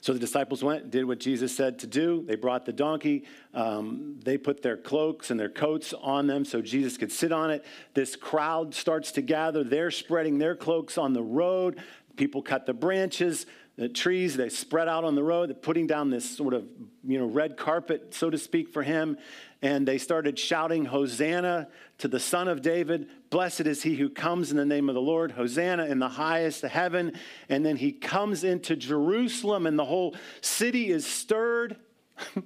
So 0.00 0.12
the 0.12 0.18
disciples 0.18 0.62
went, 0.62 0.90
did 0.90 1.04
what 1.04 1.18
Jesus 1.18 1.54
said 1.54 1.80
to 1.80 1.86
do. 1.86 2.24
They 2.26 2.36
brought 2.36 2.64
the 2.64 2.72
donkey. 2.72 3.24
Um, 3.52 4.20
they 4.22 4.38
put 4.38 4.62
their 4.62 4.76
cloaks 4.76 5.30
and 5.30 5.38
their 5.38 5.48
coats 5.48 5.92
on 5.92 6.26
them 6.26 6.44
so 6.44 6.62
Jesus 6.62 6.96
could 6.96 7.10
sit 7.10 7.32
on 7.32 7.50
it. 7.50 7.64
This 7.94 8.14
crowd 8.14 8.74
starts 8.74 9.12
to 9.12 9.22
gather. 9.22 9.64
They're 9.64 9.90
spreading 9.90 10.38
their 10.38 10.54
cloaks 10.54 10.98
on 10.98 11.12
the 11.14 11.22
road. 11.22 11.82
People 12.16 12.42
cut 12.42 12.64
the 12.64 12.74
branches, 12.74 13.46
the 13.76 13.88
trees, 13.88 14.36
they 14.36 14.48
spread 14.48 14.88
out 14.88 15.04
on 15.04 15.14
the 15.14 15.22
road. 15.22 15.50
They're 15.50 15.54
putting 15.56 15.86
down 15.86 16.10
this 16.10 16.36
sort 16.36 16.54
of, 16.54 16.64
you 17.04 17.18
know, 17.18 17.26
red 17.26 17.56
carpet, 17.56 18.14
so 18.14 18.28
to 18.30 18.38
speak, 18.38 18.70
for 18.72 18.82
him. 18.82 19.18
And 19.62 19.86
they 19.86 19.98
started 19.98 20.38
shouting, 20.38 20.84
Hosanna 20.84 21.68
to 21.98 22.08
the 22.08 22.20
Son 22.20 22.48
of 22.48 22.62
David. 22.62 23.08
Blessed 23.30 23.62
is 23.62 23.82
he 23.82 23.96
who 23.96 24.08
comes 24.08 24.50
in 24.50 24.56
the 24.56 24.64
name 24.64 24.88
of 24.88 24.94
the 24.94 25.00
Lord. 25.00 25.32
Hosanna 25.32 25.86
in 25.86 25.98
the 25.98 26.08
highest 26.08 26.64
of 26.64 26.70
heaven. 26.70 27.12
And 27.48 27.64
then 27.64 27.76
he 27.76 27.92
comes 27.92 28.44
into 28.44 28.76
Jerusalem, 28.76 29.66
and 29.66 29.78
the 29.78 29.84
whole 29.84 30.14
city 30.40 30.90
is 30.90 31.06
stirred. 31.06 31.76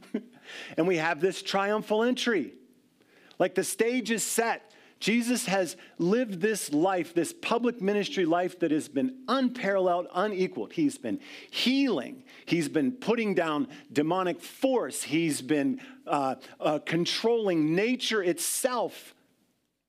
and 0.77 0.87
we 0.87 0.97
have 0.97 1.21
this 1.21 1.43
triumphal 1.43 2.03
entry. 2.03 2.55
Like 3.39 3.55
the 3.55 3.65
stage 3.65 4.11
is 4.11 4.23
set. 4.23 4.73
Jesus 5.01 5.47
has 5.47 5.77
lived 5.99 6.41
this 6.41 6.73
life, 6.73 7.13
this 7.13 7.33
public 7.33 7.83
ministry 7.83 8.25
life 8.25 8.61
that 8.61 8.71
has 8.71 8.89
been 8.89 9.17
unparalleled, 9.27 10.07
unequaled. 10.15 10.73
He's 10.73 10.97
been 10.97 11.19
healing, 11.51 12.23
he's 12.47 12.69
been 12.69 12.93
putting 12.93 13.35
down 13.35 13.67
demonic 13.93 14.41
force, 14.41 15.03
he's 15.03 15.43
been 15.43 15.81
uh, 16.07 16.37
uh, 16.61 16.79
controlling 16.87 17.75
nature 17.75 18.23
itself. 18.23 19.13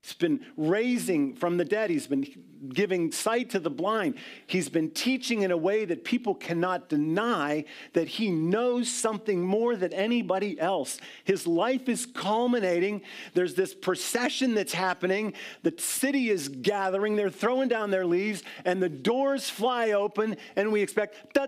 He's 0.04 0.12
been 0.12 0.44
raising 0.58 1.34
from 1.34 1.56
the 1.56 1.64
dead. 1.64 1.88
He's 1.88 2.06
been 2.06 2.26
giving 2.68 3.10
sight 3.10 3.48
to 3.50 3.58
the 3.58 3.70
blind. 3.70 4.16
He's 4.46 4.68
been 4.68 4.90
teaching 4.90 5.40
in 5.40 5.50
a 5.50 5.56
way 5.56 5.86
that 5.86 6.04
people 6.04 6.34
cannot 6.34 6.90
deny 6.90 7.64
that 7.94 8.06
he 8.08 8.30
knows 8.30 8.90
something 8.90 9.42
more 9.42 9.76
than 9.76 9.94
anybody 9.94 10.60
else. 10.60 10.98
His 11.24 11.46
life 11.46 11.88
is 11.88 12.04
culminating. 12.04 13.00
There's 13.32 13.54
this 13.54 13.72
procession 13.72 14.54
that's 14.54 14.74
happening. 14.74 15.32
The 15.62 15.72
city 15.78 16.28
is 16.28 16.48
gathering. 16.48 17.16
They're 17.16 17.30
throwing 17.30 17.70
down 17.70 17.90
their 17.90 18.04
leaves, 18.04 18.42
and 18.66 18.82
the 18.82 18.90
doors 18.90 19.48
fly 19.48 19.92
open, 19.92 20.36
and 20.54 20.70
we 20.70 20.82
expect 20.82 21.38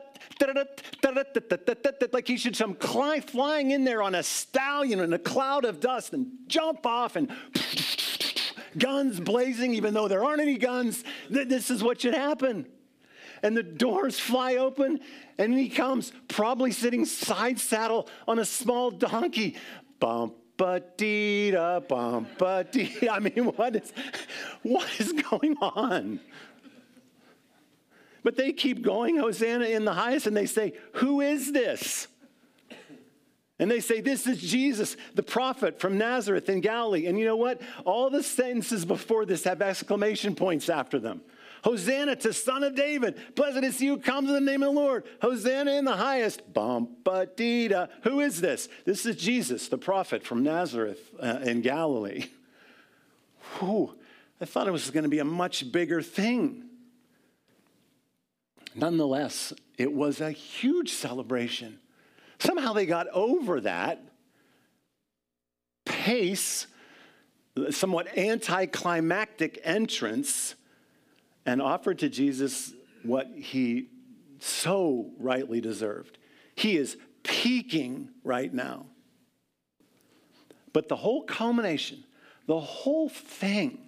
like 2.13 2.27
he 2.27 2.39
should 2.39 2.57
come 2.57 2.75
flying 2.75 3.71
in 3.71 3.85
there 3.85 4.03
on 4.03 4.15
a 4.15 4.23
stallion 4.23 5.01
in 5.01 5.13
a 5.13 5.19
cloud 5.19 5.67
of 5.67 5.79
dust 5.81 6.15
and 6.15 6.29
jump 6.47 6.87
off 6.87 7.17
and 7.17 7.31
guns 8.79 9.21
blazing, 9.21 9.75
even 9.75 9.95
though 9.95 10.09
there 10.09 10.25
aren't 10.25 10.41
any 10.41 10.59
guns. 10.59 11.05
This 11.31 11.71
is 11.71 11.83
what 11.83 12.01
should 12.01 12.15
happen. 12.15 12.67
And 13.43 13.57
the 13.57 13.63
doors 13.63 14.19
fly 14.19 14.57
open, 14.57 15.01
and 15.39 15.55
he 15.55 15.69
comes, 15.69 16.13
probably 16.29 16.73
sitting 16.73 17.05
side 17.05 17.59
saddle 17.59 18.09
on 18.27 18.39
a 18.39 18.45
small 18.45 18.91
donkey. 18.91 19.57
Bump, 20.01 20.35
but 20.57 20.97
dee 20.97 21.51
da, 21.51 21.81
bump, 21.81 22.29
but 22.39 22.73
dee. 22.73 22.97
I 23.11 23.19
mean, 23.19 23.45
what 23.45 23.77
is, 23.77 23.93
what 24.63 24.89
is 24.99 25.13
going 25.13 25.57
on? 25.61 26.21
But 28.23 28.37
they 28.37 28.53
keep 28.53 28.83
going, 28.83 29.19
Hosanna 29.19 29.67
in 29.67 29.85
the 29.85 29.95
highest, 29.95 30.27
and 30.27 30.37
they 30.37 30.47
say, 30.47 30.73
Who 30.95 31.21
is 31.21 31.53
this? 31.53 32.09
And 33.59 33.71
they 33.71 33.81
say, 33.81 34.01
This 34.01 34.27
is 34.27 34.41
Jesus, 34.41 34.97
the 35.15 35.23
prophet 35.23 35.81
from 35.81 35.97
Nazareth 35.97 36.49
in 36.49 36.61
Galilee. 36.61 37.07
And 37.07 37.19
you 37.19 37.25
know 37.25 37.37
what? 37.37 37.61
All 37.85 38.11
the 38.11 38.23
sentences 38.23 38.85
before 38.85 39.25
this 39.25 39.45
have 39.45 39.63
exclamation 39.63 40.35
points 40.35 40.69
after 40.69 40.99
them. 40.99 41.23
Hosanna 41.65 42.17
to 42.17 42.33
Son 42.33 42.63
of 42.63 42.75
David. 42.75 43.17
Blessed 43.35 43.65
is 43.65 43.79
he 43.79 43.89
who 43.89 43.99
comes 43.99 44.29
in 44.29 44.35
the 44.35 44.41
name 44.41 44.63
of 44.63 44.75
the 44.75 44.81
Lord. 44.81 45.05
Hosanna 45.21 45.73
in 45.73 45.85
the 45.85 45.97
highest. 45.97 46.53
Bumpadita. 46.53 47.89
Who 48.03 48.21
is 48.21 48.41
this? 48.41 48.69
This 48.85 49.07
is 49.07 49.17
Jesus, 49.17 49.69
the 49.69 49.79
prophet 49.79 50.23
from 50.23 50.43
Nazareth 50.43 51.11
uh, 51.21 51.41
in 51.43 51.63
Galilee. 51.63 52.27
Whew. 53.59 53.97
I 54.41 54.45
thought 54.45 54.69
it 54.69 54.73
was 54.73 54.91
going 54.91 55.05
to 55.05 55.09
be 55.09 55.19
a 55.19 55.25
much 55.25 55.73
bigger 55.73 56.03
thing. 56.03 56.65
Nonetheless, 58.75 59.55
it 59.79 59.93
was 59.93 60.21
a 60.21 60.31
huge 60.31 60.93
celebration. 60.93 61.79
Somehow 62.39 62.73
they 62.73 62.87
got 62.87 63.09
over 63.09 63.61
that 63.63 64.03
pace, 65.85 66.67
somewhat 67.71 68.17
anticlimactic 68.17 69.61
entrance, 69.65 70.55
and 71.45 71.63
offered 71.63 71.99
to 72.01 72.09
Jesus 72.09 72.73
what 73.03 73.29
he 73.35 73.89
so 74.39 75.11
rightly 75.19 75.61
deserved. 75.61 76.19
He 76.55 76.77
is 76.77 76.97
peaking 77.23 78.11
right 78.25 78.53
now. 78.53 78.87
But 80.73 80.89
the 80.89 80.97
whole 80.97 81.23
culmination, 81.23 82.05
the 82.47 82.61
whole 82.61 83.09
thing, 83.09 83.86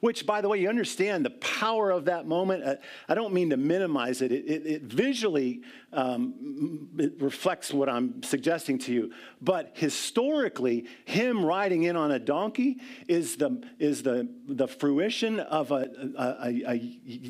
which, 0.00 0.26
by 0.26 0.40
the 0.40 0.48
way, 0.48 0.60
you 0.60 0.68
understand 0.68 1.24
the 1.24 1.30
power 1.30 1.90
of 1.90 2.06
that 2.06 2.26
moment. 2.26 2.64
Uh, 2.64 2.76
I 3.08 3.14
don't 3.14 3.32
mean 3.32 3.50
to 3.50 3.56
minimize 3.56 4.22
it. 4.22 4.32
It, 4.32 4.44
it, 4.46 4.66
it 4.66 4.82
visually 4.82 5.62
um, 5.92 6.88
it 6.98 7.14
reflects 7.20 7.72
what 7.72 7.88
I'm 7.88 8.22
suggesting 8.22 8.78
to 8.80 8.92
you. 8.92 9.12
But 9.40 9.72
historically, 9.74 10.86
him 11.04 11.44
riding 11.44 11.84
in 11.84 11.96
on 11.96 12.10
a 12.10 12.18
donkey 12.18 12.80
is 13.08 13.36
the, 13.36 13.62
is 13.78 14.02
the, 14.02 14.28
the 14.46 14.68
fruition 14.68 15.40
of 15.40 15.70
a, 15.70 15.88
a, 16.16 16.48
a, 16.48 16.72
a 16.72 16.78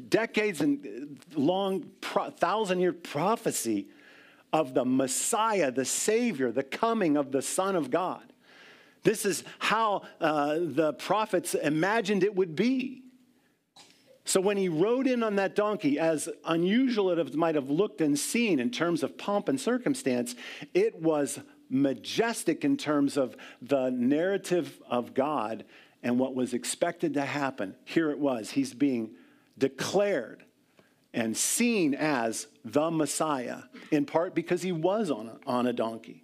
decades 0.00 0.61
and 0.61 1.18
long, 1.35 1.90
pro, 2.00 2.31
thousand 2.31 2.81
year 2.81 2.92
prophecy 2.92 3.88
of 4.53 4.72
the 4.72 4.85
Messiah, 4.85 5.70
the 5.70 5.85
Savior, 5.85 6.53
the 6.53 6.62
coming 6.62 7.16
of 7.16 7.33
the 7.33 7.42
Son 7.42 7.77
of 7.77 7.90
God. 7.90 8.22
This 9.05 9.25
is 9.25 9.45
how 9.59 10.03
uh, 10.21 10.59
the 10.61 10.95
prophets 10.95 11.55
imagined 11.55 12.25
it 12.25 12.35
would 12.35 12.57
be. 12.57 13.03
So 14.25 14.40
when 14.40 14.57
he 14.57 14.71
rode 14.71 15.07
in 15.07 15.23
on 15.23 15.37
that 15.37 15.55
donkey, 15.55 15.99
as 15.99 16.29
unusual 16.47 17.11
it 17.11 17.35
might 17.35 17.55
have 17.55 17.69
looked 17.69 18.01
and 18.01 18.19
seen 18.19 18.59
in 18.59 18.71
terms 18.71 19.03
of 19.03 19.19
pomp 19.19 19.49
and 19.49 19.61
circumstance, 19.61 20.35
it 20.73 21.01
was 21.01 21.38
majestic 21.69 22.64
in 22.64 22.77
terms 22.79 23.19
of 23.19 23.37
the 23.61 23.90
narrative 23.90 24.81
of 24.88 25.12
God 25.12 25.64
and 26.03 26.19
what 26.19 26.35
was 26.35 26.55
expected 26.55 27.14
to 27.14 27.23
happen. 27.23 27.75
Here 27.85 28.11
it 28.11 28.19
was. 28.19 28.51
He's 28.51 28.73
being 28.73 29.11
declared 29.59 30.45
and 31.12 31.37
seen 31.37 31.95
as 31.95 32.47
the 32.64 32.90
Messiah, 32.90 33.62
in 33.90 34.05
part 34.05 34.35
because 34.35 34.62
he 34.62 34.73
was 34.73 35.11
on 35.11 35.29
a, 35.29 35.38
on 35.47 35.67
a 35.67 35.73
donkey. 35.73 36.23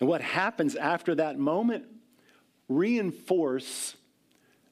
And 0.00 0.08
what 0.08 0.20
happens 0.20 0.76
after 0.76 1.14
that 1.16 1.38
moment 1.38 1.84
reinforce 2.68 3.96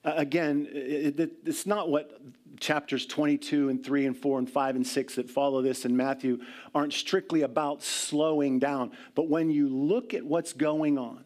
uh, 0.05 0.15
again 0.17 0.67
it, 0.73 1.21
it, 1.21 1.33
it's 1.45 1.65
not 1.65 1.89
what 1.89 2.21
chapters 2.59 3.07
22 3.07 3.69
and 3.69 3.85
3 3.85 4.07
and 4.07 4.17
4 4.17 4.39
and 4.41 4.51
5 4.51 4.77
and 4.77 4.87
6 4.87 5.15
that 5.15 5.31
follow 5.31 5.63
this 5.63 5.85
in 5.85 5.97
Matthew 5.97 6.41
aren't 6.75 6.93
strictly 6.93 7.43
about 7.43 7.83
slowing 7.83 8.59
down. 8.59 8.93
But 9.15 9.29
when 9.29 9.51
you 9.51 9.69
look 9.69 10.13
at 10.13 10.25
what's 10.25 10.53
going 10.53 10.99
on 10.99 11.25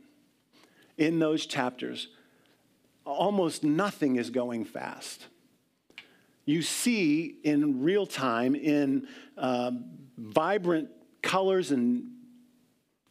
in 0.96 1.18
those 1.18 1.46
chapters 1.46 2.08
almost 3.08 3.64
nothing 3.64 4.16
is 4.16 4.30
going 4.30 4.64
fast. 4.64 5.26
You 6.44 6.62
see 6.62 7.38
in 7.42 7.82
real 7.82 8.06
time 8.06 8.54
in 8.54 9.08
uh, 9.37 9.72
vibrant 10.16 10.90
colors 11.22 11.70
and 11.70 12.11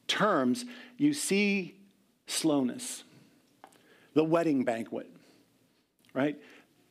terms, 0.07 0.65
you 0.97 1.13
see 1.13 1.75
slowness. 2.27 3.03
The 4.13 4.23
wedding 4.23 4.63
banquet, 4.63 5.09
right? 6.13 6.37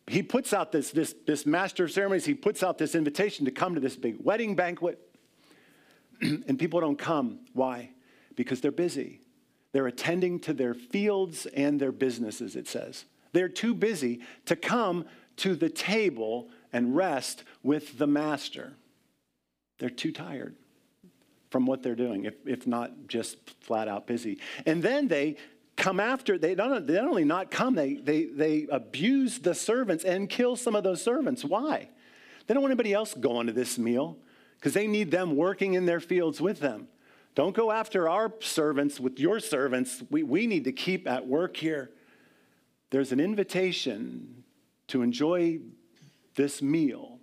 He 0.06 0.22
puts 0.22 0.52
out 0.52 0.70
this, 0.70 0.90
this, 0.90 1.14
this 1.26 1.44
master 1.44 1.84
of 1.84 1.90
ceremonies, 1.90 2.24
he 2.24 2.34
puts 2.34 2.62
out 2.62 2.78
this 2.78 2.94
invitation 2.94 3.44
to 3.46 3.50
come 3.50 3.74
to 3.74 3.80
this 3.80 3.96
big 3.96 4.16
wedding 4.20 4.54
banquet, 4.54 5.00
and 6.20 6.58
people 6.58 6.80
don't 6.80 6.98
come. 6.98 7.40
Why? 7.52 7.90
Because 8.36 8.60
they're 8.60 8.70
busy. 8.70 9.20
They're 9.72 9.88
attending 9.88 10.40
to 10.40 10.54
their 10.54 10.74
fields 10.74 11.46
and 11.46 11.80
their 11.80 11.92
businesses, 11.92 12.54
it 12.54 12.68
says. 12.68 13.04
They're 13.32 13.48
too 13.48 13.74
busy 13.74 14.20
to 14.46 14.56
come 14.56 15.04
to 15.38 15.54
the 15.54 15.68
table 15.68 16.48
and 16.72 16.96
rest 16.96 17.42
with 17.62 17.98
the 17.98 18.06
master. 18.06 18.74
They're 19.78 19.90
too 19.90 20.12
tired 20.12 20.54
from 21.56 21.64
what 21.64 21.82
they're 21.82 21.94
doing, 21.94 22.26
if, 22.26 22.34
if 22.44 22.66
not 22.66 23.08
just 23.08 23.38
flat 23.62 23.88
out 23.88 24.06
busy. 24.06 24.38
And 24.66 24.82
then 24.82 25.08
they 25.08 25.36
come 25.74 25.98
after, 26.00 26.36
they 26.36 26.54
don't, 26.54 26.86
they 26.86 26.92
not 26.96 27.08
only 27.08 27.24
not 27.24 27.50
come, 27.50 27.74
they, 27.74 27.94
they, 27.94 28.26
they 28.26 28.66
abuse 28.70 29.38
the 29.38 29.54
servants 29.54 30.04
and 30.04 30.28
kill 30.28 30.56
some 30.56 30.76
of 30.76 30.84
those 30.84 31.00
servants. 31.00 31.46
Why? 31.46 31.88
They 32.46 32.52
don't 32.52 32.62
want 32.62 32.72
anybody 32.72 32.92
else 32.92 33.14
going 33.14 33.46
to 33.46 33.54
this 33.54 33.78
meal 33.78 34.18
because 34.58 34.74
they 34.74 34.86
need 34.86 35.10
them 35.10 35.34
working 35.34 35.72
in 35.72 35.86
their 35.86 35.98
fields 35.98 36.42
with 36.42 36.60
them. 36.60 36.88
Don't 37.34 37.56
go 37.56 37.72
after 37.72 38.06
our 38.06 38.34
servants 38.40 39.00
with 39.00 39.18
your 39.18 39.40
servants. 39.40 40.02
We, 40.10 40.24
we 40.24 40.46
need 40.46 40.64
to 40.64 40.72
keep 40.72 41.08
at 41.08 41.26
work 41.26 41.56
here. 41.56 41.90
There's 42.90 43.12
an 43.12 43.20
invitation 43.20 44.44
to 44.88 45.00
enjoy 45.00 45.60
this 46.34 46.60
meal, 46.60 47.15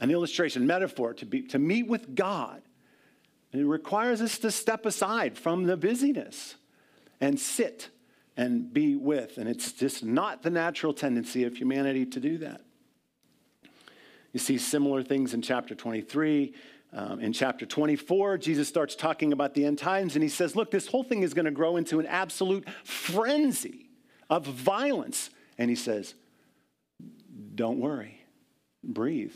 an 0.00 0.10
illustration, 0.10 0.66
metaphor 0.66 1.14
to, 1.14 1.26
be, 1.26 1.42
to 1.42 1.58
meet 1.58 1.86
with 1.86 2.14
God. 2.14 2.62
And 3.52 3.62
it 3.62 3.66
requires 3.66 4.20
us 4.20 4.38
to 4.38 4.50
step 4.50 4.84
aside 4.84 5.38
from 5.38 5.64
the 5.64 5.76
busyness 5.76 6.56
and 7.20 7.38
sit 7.40 7.88
and 8.36 8.72
be 8.72 8.96
with. 8.96 9.38
And 9.38 9.48
it's 9.48 9.72
just 9.72 10.04
not 10.04 10.42
the 10.42 10.50
natural 10.50 10.92
tendency 10.92 11.44
of 11.44 11.56
humanity 11.56 12.04
to 12.06 12.20
do 12.20 12.38
that. 12.38 12.60
You 14.32 14.40
see 14.40 14.58
similar 14.58 15.02
things 15.02 15.32
in 15.32 15.40
chapter 15.40 15.74
23. 15.74 16.52
Um, 16.92 17.20
in 17.20 17.32
chapter 17.32 17.66
24, 17.66 18.38
Jesus 18.38 18.68
starts 18.68 18.94
talking 18.94 19.32
about 19.32 19.54
the 19.54 19.64
end 19.64 19.78
times, 19.78 20.14
and 20.14 20.22
he 20.22 20.28
says, 20.28 20.54
Look, 20.54 20.70
this 20.70 20.86
whole 20.86 21.02
thing 21.02 21.22
is 21.22 21.34
going 21.34 21.46
to 21.46 21.50
grow 21.50 21.76
into 21.76 22.00
an 22.00 22.06
absolute 22.06 22.68
frenzy 22.84 23.88
of 24.30 24.46
violence. 24.46 25.30
And 25.58 25.68
he 25.68 25.76
says, 25.76 26.14
Don't 27.54 27.80
worry, 27.80 28.20
breathe. 28.84 29.34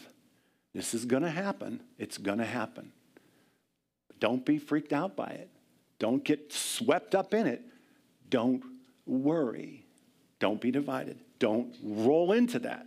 This 0.75 0.95
is 0.95 1.05
going 1.05 1.23
to 1.23 1.31
happen. 1.31 1.81
It's 1.99 2.19
going 2.19 2.39
to 2.39 2.45
happen. 2.45 2.93
Don't 4.19 4.45
be 4.45 4.59
freaked 4.59 4.93
out 4.93 5.17
by 5.17 5.29
it. 5.29 5.51
Don't 5.99 6.25
get 6.25 6.53
swept 6.53 7.15
up 7.15 7.35
in 7.35 7.47
it. 7.47 7.63
Don't 8.29 8.63
worry. 9.07 9.85
Don't 10.39 10.61
be 10.61 10.71
divided. 10.71 11.19
Don't 11.39 11.75
roll 11.83 12.33
into 12.33 12.59
that. 12.61 12.87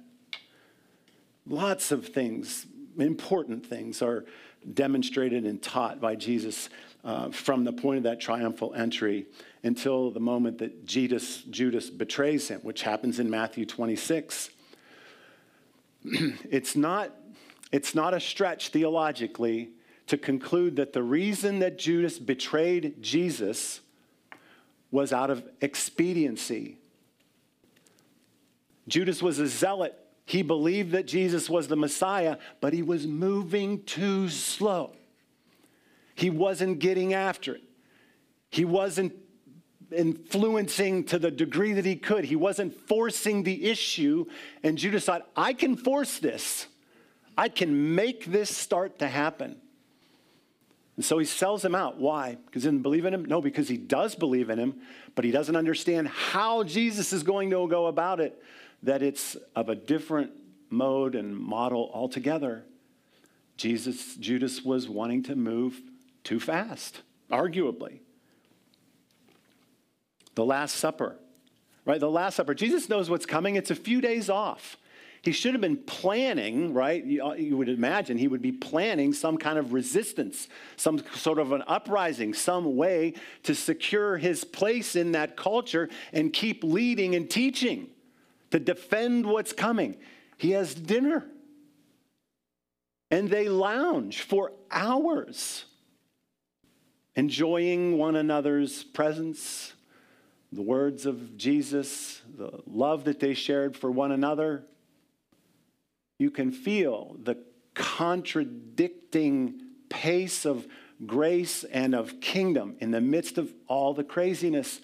Lots 1.46 1.92
of 1.92 2.08
things, 2.08 2.66
important 2.98 3.66
things, 3.66 4.02
are 4.02 4.26
demonstrated 4.74 5.46
and 5.46 5.62
taught 5.62 6.00
by 6.00 6.16
Jesus 6.16 6.70
uh, 7.04 7.30
from 7.32 7.66
the 7.66 7.74
point 7.74 7.98
of 7.98 8.04
that 8.04 8.22
triumphal 8.22 8.74
entry 8.74 9.26
until 9.64 10.10
the 10.10 10.20
moment 10.20 10.60
that 10.60 10.86
Judas, 10.86 11.44
Judas 11.44 11.90
betrays 11.90 12.48
him, 12.48 12.62
which 12.62 12.84
happens 12.84 13.20
in 13.20 13.30
Matthew 13.30 13.66
26. 13.66 14.50
it's, 16.06 16.76
not, 16.76 17.12
it's 17.74 17.94
not 17.94 18.14
a 18.14 18.20
stretch 18.22 18.70
theologically 18.70 19.72
to 20.08 20.18
conclude 20.18 20.78
that 20.78 20.94
the 20.94 21.04
reason 21.04 21.60
that 21.60 21.78
Judas 21.78 22.20
betrayed 22.20 23.02
Jesus 23.02 23.82
was 24.92 25.12
out 25.12 25.30
of 25.30 25.44
expediency. 25.60 26.78
Judas 28.88 29.22
was 29.22 29.40
a 29.40 29.48
zealot 29.48 30.00
he 30.26 30.42
believed 30.42 30.92
that 30.92 31.06
Jesus 31.06 31.50
was 31.50 31.68
the 31.68 31.76
Messiah, 31.76 32.38
but 32.62 32.74
he 32.74 32.82
was 32.82 33.06
moving 33.06 33.84
too 33.84 34.30
slow. 34.30 34.96
He 36.16 36.30
wasn't 36.30 36.80
getting 36.80 37.14
after 37.14 37.56
it. 37.56 37.64
He 38.50 38.66
wasn't 38.66 39.14
influencing 39.92 41.06
to 41.06 41.20
the 41.20 41.32
degree 41.32 41.74
that 41.74 41.86
he 41.86 41.96
could. 41.96 42.24
He 42.24 42.36
wasn't 42.36 42.74
forcing 42.88 43.44
the 43.44 43.70
issue. 43.70 44.26
And 44.64 44.78
Judas 44.78 45.06
thought, 45.06 45.28
I 45.36 45.54
can 45.54 45.76
force 45.76 46.20
this. 46.20 46.68
I 47.38 47.50
can 47.50 47.96
make 47.96 48.26
this 48.26 48.56
start 48.56 49.00
to 49.00 49.08
happen. 49.08 49.58
And 50.96 51.04
so 51.04 51.18
he 51.18 51.26
sells 51.26 51.66
him 51.66 51.74
out. 51.74 51.98
Why? 51.98 52.38
Because 52.46 52.64
he 52.64 52.70
didn't 52.70 52.84
believe 52.84 53.06
in 53.06 53.14
him? 53.14 53.26
No, 53.26 53.42
because 53.42 53.68
he 53.68 53.78
does 53.78 54.14
believe 54.16 54.50
in 54.50 54.60
him, 54.60 54.76
but 55.16 55.26
he 55.26 55.32
doesn't 55.32 55.56
understand 55.56 56.08
how 56.08 56.64
Jesus 56.64 57.14
is 57.14 57.24
going 57.24 57.50
to 57.50 57.68
go 57.68 57.88
about 57.88 58.20
it 58.20 58.42
that 58.84 59.02
it's 59.02 59.36
of 59.56 59.70
a 59.70 59.76
different 59.76 60.32
mode 60.70 61.16
and 61.16 61.36
model 61.36 61.90
altogether. 61.94 62.64
Jesus, 63.58 64.16
Judas 64.16 64.64
was 64.64 64.90
wanting 64.90 65.24
to 65.24 65.36
move 65.36 65.82
too 66.24 66.40
fast, 66.40 67.02
arguably. 67.32 68.00
The 70.36 70.46
Last 70.46 70.76
Supper, 70.76 71.16
right? 71.86 72.00
The 72.00 72.10
Last 72.10 72.36
Supper. 72.36 72.54
Jesus 72.54 72.90
knows 72.90 73.10
what's 73.10 73.26
coming. 73.26 73.56
It's 73.56 73.72
a 73.72 73.76
few 73.76 74.02
days 74.02 74.30
off. 74.30 74.78
He 75.24 75.32
should 75.32 75.54
have 75.54 75.62
been 75.62 75.78
planning, 75.78 76.74
right? 76.74 77.02
Uh, 77.02 77.32
you 77.34 77.56
would 77.56 77.70
imagine 77.70 78.18
he 78.18 78.28
would 78.28 78.42
be 78.42 78.52
planning 78.52 79.14
some 79.14 79.38
kind 79.38 79.58
of 79.58 79.72
resistance, 79.72 80.50
some 80.76 81.02
sort 81.16 81.40
of 81.40 81.54
an 81.54 81.64
uprising, 81.66 82.34
some 82.34 82.76
way 82.76 83.14
to 83.44 83.56
secure 83.56 84.18
his 84.18 84.44
place 84.44 84.98
in 84.98 85.14
that 85.14 85.38
culture 85.38 85.88
and 86.12 86.34
keep 86.34 86.62
leading 86.62 87.16
and 87.16 87.30
teaching 87.30 87.88
to 88.52 88.60
defend 88.60 89.26
what's 89.26 89.54
coming. 89.54 89.96
He 90.38 90.52
has 90.52 90.76
dinner. 90.76 91.26
And 93.10 93.30
they 93.30 93.48
lounge 93.48 94.24
for 94.24 94.52
hours, 94.70 95.64
enjoying 97.16 97.98
one 97.98 98.18
another's 98.18 98.84
presence, 98.84 99.72
the 100.52 100.64
words 100.64 101.06
of 101.06 101.38
Jesus, 101.38 102.22
the 102.38 102.60
love 102.68 103.06
that 103.06 103.22
they 103.22 103.34
shared 103.34 103.78
for 103.78 103.90
one 103.90 104.12
another. 104.12 104.66
You 106.24 106.32
can 106.32 106.54
feel 106.54 107.18
the 107.22 107.38
contradicting 107.74 109.60
pace 109.90 110.46
of 110.46 110.66
grace 111.06 111.66
and 111.66 111.94
of 111.94 112.22
kingdom 112.22 112.78
in 112.80 112.92
the 112.92 113.02
midst 113.02 113.38
of 113.38 113.54
all 113.68 113.94
the 113.94 114.06
craziness. 114.06 114.80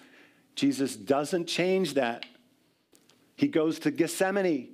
Jesus 0.54 0.96
doesn't 0.96 1.46
change 1.46 1.94
that 1.94 2.26
he 3.36 3.48
goes 3.48 3.78
to 3.78 3.90
Gethsemane. 3.90 4.68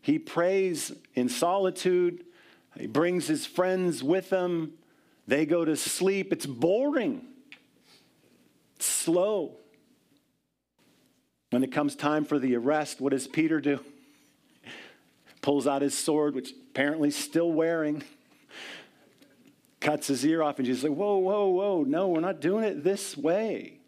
He 0.00 0.18
prays 0.18 0.90
in 1.14 1.28
solitude. 1.28 2.24
He 2.76 2.88
brings 2.88 3.28
his 3.28 3.46
friends 3.46 4.02
with 4.02 4.30
him. 4.30 4.72
They 5.28 5.46
go 5.46 5.64
to 5.64 5.76
sleep. 5.76 6.32
It's 6.32 6.44
boring, 6.44 7.24
it's 8.74 8.86
slow. 8.86 9.58
When 11.50 11.62
it 11.62 11.70
comes 11.70 11.94
time 11.94 12.24
for 12.24 12.40
the 12.40 12.56
arrest, 12.56 13.00
what 13.00 13.12
does 13.12 13.28
Peter 13.28 13.60
do? 13.60 13.78
Pulls 15.42 15.66
out 15.66 15.82
his 15.82 15.96
sword, 15.96 16.34
which 16.34 16.52
apparently 16.70 17.10
still 17.10 17.50
wearing, 17.50 18.02
cuts 19.80 20.08
his 20.08 20.24
ear 20.24 20.42
off, 20.42 20.58
and 20.58 20.66
Jesus 20.66 20.84
like, 20.84 20.92
Whoa, 20.92 21.18
whoa, 21.18 21.48
whoa, 21.48 21.84
no, 21.84 22.08
we're 22.08 22.20
not 22.20 22.40
doing 22.40 22.64
it 22.64 22.84
this 22.84 23.16
way. 23.16 23.80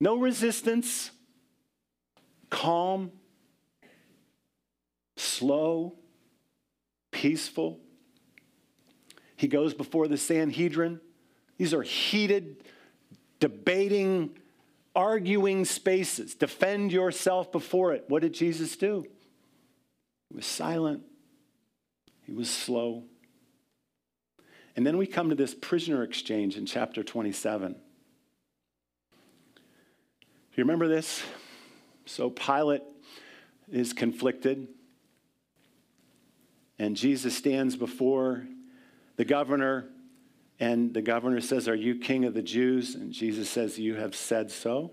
No 0.00 0.18
resistance, 0.18 1.10
calm, 2.50 3.12
slow, 5.16 5.94
peaceful. 7.10 7.80
He 9.36 9.48
goes 9.48 9.74
before 9.74 10.08
the 10.08 10.16
Sanhedrin. 10.16 11.00
These 11.58 11.72
are 11.72 11.82
heated, 11.82 12.64
debating, 13.40 14.36
arguing 14.94 15.64
spaces. 15.64 16.34
Defend 16.34 16.92
yourself 16.92 17.52
before 17.52 17.92
it. 17.92 18.04
What 18.08 18.22
did 18.22 18.34
Jesus 18.34 18.76
do? 18.76 19.06
He 20.34 20.38
was 20.38 20.46
silent, 20.46 21.04
he 22.26 22.32
was 22.32 22.50
slow. 22.50 23.04
And 24.74 24.84
then 24.84 24.96
we 24.96 25.06
come 25.06 25.28
to 25.28 25.36
this 25.36 25.54
prisoner 25.54 26.02
exchange 26.02 26.56
in 26.56 26.66
chapter 26.66 27.04
27. 27.04 27.74
Do 27.74 27.78
you 30.56 30.64
remember 30.64 30.88
this? 30.88 31.22
So 32.04 32.30
Pilate 32.30 32.82
is 33.70 33.92
conflicted, 33.92 34.66
and 36.80 36.96
Jesus 36.96 37.36
stands 37.36 37.76
before 37.76 38.44
the 39.14 39.24
governor, 39.24 39.86
and 40.58 40.92
the 40.92 41.02
governor 41.02 41.40
says, 41.40 41.68
Are 41.68 41.76
you 41.76 42.00
king 42.00 42.24
of 42.24 42.34
the 42.34 42.42
Jews? 42.42 42.96
And 42.96 43.12
Jesus 43.12 43.48
says, 43.48 43.78
You 43.78 43.94
have 43.94 44.16
said 44.16 44.50
so. 44.50 44.90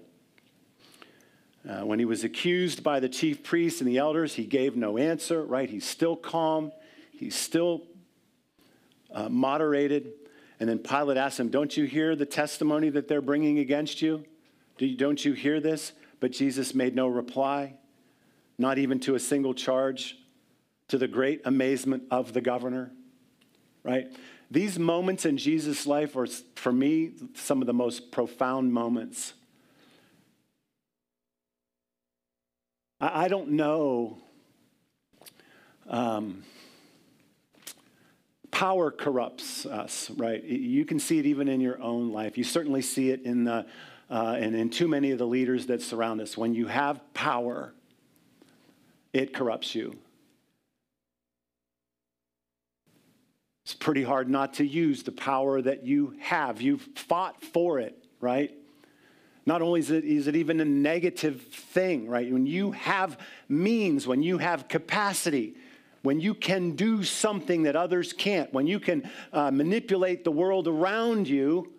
Uh, 1.68 1.86
when 1.86 2.00
he 2.00 2.06
was 2.06 2.24
accused 2.24 2.84
by 2.84 3.00
the 3.00 3.10
chief 3.10 3.44
priests 3.44 3.82
and 3.82 3.88
the 3.88 3.98
elders, 3.98 4.34
he 4.34 4.46
gave 4.46 4.76
no 4.76 4.98
answer, 4.98 5.44
right? 5.44 5.70
He's 5.70 5.86
still 5.86 6.16
calm, 6.16 6.72
he's 7.12 7.36
still 7.36 7.84
uh, 9.14 9.30
moderated. 9.30 10.14
And 10.60 10.70
then 10.70 10.80
Pilate 10.80 11.18
asked 11.18 11.40
him, 11.40 11.50
Don't 11.50 11.76
you 11.76 11.86
hear 11.86 12.16
the 12.16 12.26
testimony 12.26 12.90
that 12.90 13.08
they're 13.08 13.22
bringing 13.22 13.60
against 13.60 14.02
you? 14.02 14.26
Do 14.78 14.86
you 14.86 14.98
don't 14.98 15.24
you 15.24 15.34
hear 15.34 15.60
this? 15.60 15.94
But 16.20 16.32
Jesus 16.32 16.74
made 16.74 16.96
no 16.96 17.08
reply, 17.08 17.76
not 18.58 18.78
even 18.78 19.00
to 19.02 19.16
a 19.16 19.20
single 19.20 19.54
charge, 19.54 20.18
to 20.88 20.98
the 20.98 21.08
great 21.08 21.42
amazement 21.46 22.04
of 22.12 22.34
the 22.34 22.42
governor, 22.42 22.92
right? 23.84 24.08
These 24.52 24.78
moments 24.78 25.26
in 25.26 25.38
Jesus' 25.38 25.88
life 25.88 26.16
are, 26.16 26.28
for 26.56 26.72
me, 26.72 27.14
some 27.34 27.62
of 27.62 27.68
the 27.68 27.74
most 27.74 28.12
profound 28.12 28.74
moments. 28.74 29.34
I, 33.02 33.26
I 33.26 33.28
don't 33.28 33.50
know. 33.50 34.18
Um, 35.90 36.44
power 38.52 38.92
corrupts 38.92 39.66
us, 39.66 40.10
right? 40.12 40.42
You 40.44 40.86
can 40.86 41.00
see 41.00 41.20
it 41.20 41.26
even 41.26 41.48
in 41.50 41.60
your 41.60 41.82
own 41.82 42.12
life. 42.12 42.38
You 42.38 42.44
certainly 42.44 42.82
see 42.82 43.10
it 43.10 43.24
in 43.24 43.44
the 43.44 43.66
uh, 44.10 44.36
and 44.38 44.56
in 44.56 44.70
too 44.70 44.90
many 44.90 45.12
of 45.12 45.18
the 45.18 45.26
leaders 45.26 45.68
that 45.68 45.82
surround 45.82 46.20
us. 46.20 46.38
When 46.38 46.54
you 46.54 46.68
have 46.68 47.02
power, 47.14 47.74
it 49.14 49.34
corrupts 49.34 49.74
you. 49.74 49.98
It's 53.64 53.74
pretty 53.74 54.04
hard 54.04 54.30
not 54.30 54.56
to 54.56 54.66
use 54.66 55.04
the 55.04 55.14
power 55.14 55.62
that 55.62 55.86
you 55.86 56.16
have. 56.20 56.62
You've 56.62 56.86
fought 56.96 57.42
for 57.42 57.80
it, 57.80 58.04
right? 58.20 58.52
Not 59.52 59.62
only 59.62 59.82
is 59.82 59.92
it, 59.92 60.06
is 60.06 60.28
it 60.28 60.38
even 60.38 60.62
a 60.62 60.66
negative 60.66 61.42
thing, 61.42 62.08
right? 62.08 62.32
When 62.32 62.46
you 62.46 62.72
have 62.72 63.18
means, 63.50 64.08
when 64.08 64.24
you 64.24 64.38
have 64.38 64.70
capacity, 64.70 65.58
when 66.04 66.22
you 66.22 66.34
can 66.34 66.72
do 66.78 67.04
something 67.04 67.64
that 67.64 67.76
others 67.76 68.14
can't, 68.14 68.54
when 68.54 68.66
you 68.66 68.80
can 68.80 69.12
uh, 69.34 69.52
manipulate 69.52 70.24
the 70.24 70.32
world 70.32 70.70
around 70.70 71.28
you 71.28 71.74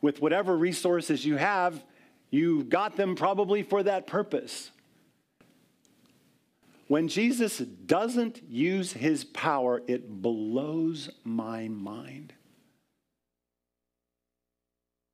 with 0.00 0.22
whatever 0.22 0.56
resources 0.56 1.22
you 1.26 1.36
have, 1.36 1.84
you 2.30 2.64
got 2.64 2.96
them 2.96 3.14
probably 3.14 3.62
for 3.62 3.82
that 3.82 4.06
purpose. 4.06 4.70
When 6.88 7.08
Jesus 7.08 7.58
doesn't 7.58 8.42
use 8.48 8.94
his 8.94 9.22
power, 9.22 9.82
it 9.86 10.08
blows 10.22 11.10
my 11.24 11.68
mind. 11.68 12.32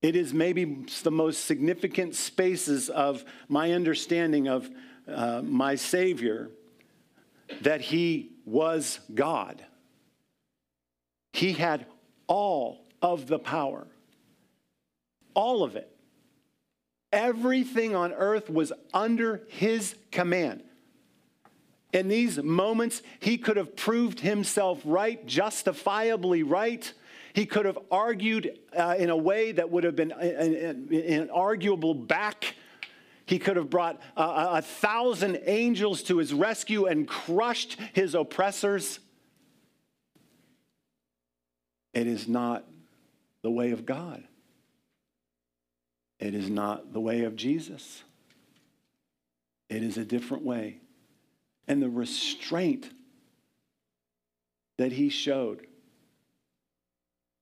It 0.01 0.15
is 0.15 0.33
maybe 0.33 0.87
the 1.03 1.11
most 1.11 1.45
significant 1.45 2.15
spaces 2.15 2.89
of 2.89 3.25
my 3.49 3.73
understanding 3.73 4.49
of 4.49 4.71
uh, 5.09 5.43
my 5.43 5.75
Savior 5.75 6.51
that 7.63 7.81
he 7.81 8.33
was 8.45 9.01
God. 9.13 9.65
He 11.33 11.53
had 11.53 11.87
all 12.27 12.85
of 13.03 13.27
the 13.27 13.39
power, 13.39 13.87
all 15.35 15.63
of 15.65 15.77
it. 15.77 15.91
Everything 17.11 17.97
on 17.97 18.13
earth 18.13 18.51
was 18.51 18.73
under 18.93 19.43
his 19.49 19.97
command. 20.13 20.63
In 21.93 22.09
these 22.09 22.41
moments, 22.43 23.03
he 23.19 23.39
could 23.39 23.57
have 23.57 23.75
proved 23.75 24.21
himself 24.21 24.81
right, 24.85 25.25
justifiably 25.27 26.43
right. 26.43 26.93
He 27.33 27.47
could 27.47 27.67
have 27.67 27.79
argued 27.91 28.59
uh, 28.77 28.97
in 28.99 29.11
a 29.11 29.17
way 29.17 29.53
that 29.53 29.71
would 29.71 29.85
have 29.85 29.97
been 29.97 30.13
an, 30.13 30.89
an 30.93 31.31
arguable 31.31 31.95
back. 31.95 32.55
He 33.27 33.39
could 33.39 33.57
have 33.57 33.69
brought 33.69 34.01
uh, 34.17 34.49
a 34.53 34.63
thousand 34.63 35.41
angels 35.45 36.03
to 36.05 36.19
his 36.19 36.33
rescue 36.33 36.87
and 36.87 37.07
crushed 37.07 37.79
his 37.93 38.15
oppressors. 38.15 38.99
It 41.93 42.07
is 42.07 42.29
not 42.29 42.65
the 43.43 43.51
way 43.51 43.73
of 43.73 43.85
God. 43.85 44.25
It 46.19 46.35
is 46.35 46.51
not 46.51 46.93
the 46.93 47.01
way 47.01 47.25
of 47.25 47.37
Jesus. 47.37 48.03
It 49.69 49.83
is 49.83 49.99
a 49.99 50.05
different 50.05 50.45
way 50.45 50.81
and 51.69 51.83
the 51.83 51.91
restraint 51.91 52.91
that 54.79 54.93
he 54.93 55.11
showed 55.11 55.67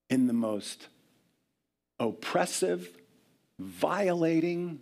in 0.09 0.27
the 0.27 0.33
most 0.33 0.89
oppressive, 1.99 2.89
violating, 3.59 4.81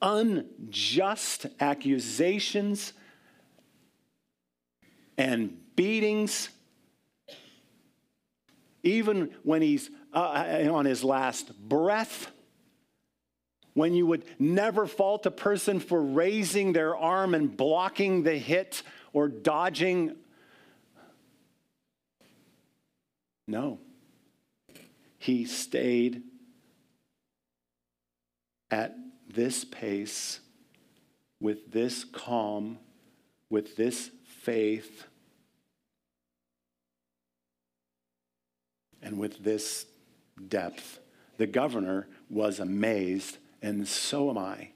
unjust 0.00 1.46
accusations 1.60 2.92
and 5.16 5.56
beatings. 5.76 6.50
Even 8.82 9.34
when 9.42 9.62
he's 9.62 9.90
uh, 10.12 10.68
on 10.70 10.84
his 10.84 11.02
last 11.02 11.58
breath, 11.68 12.30
when 13.72 13.94
you 13.94 14.06
would 14.06 14.24
never 14.38 14.86
fault 14.86 15.26
a 15.26 15.30
person 15.30 15.80
for 15.80 16.00
raising 16.00 16.72
their 16.72 16.96
arm 16.96 17.34
and 17.34 17.56
blocking 17.56 18.22
the 18.22 18.36
hit 18.36 18.82
or 19.12 19.28
dodging. 19.28 20.16
No. 23.48 23.80
He 25.24 25.46
stayed 25.46 26.22
at 28.70 28.94
this 29.26 29.64
pace, 29.64 30.40
with 31.40 31.72
this 31.72 32.04
calm, 32.04 32.78
with 33.48 33.74
this 33.74 34.10
faith, 34.42 35.06
and 39.00 39.18
with 39.18 39.42
this 39.42 39.86
depth. 40.48 40.98
The 41.38 41.46
governor 41.46 42.06
was 42.28 42.60
amazed 42.60 43.38
and 43.62 43.88
so 43.88 44.28
am 44.28 44.36
I. 44.36 44.72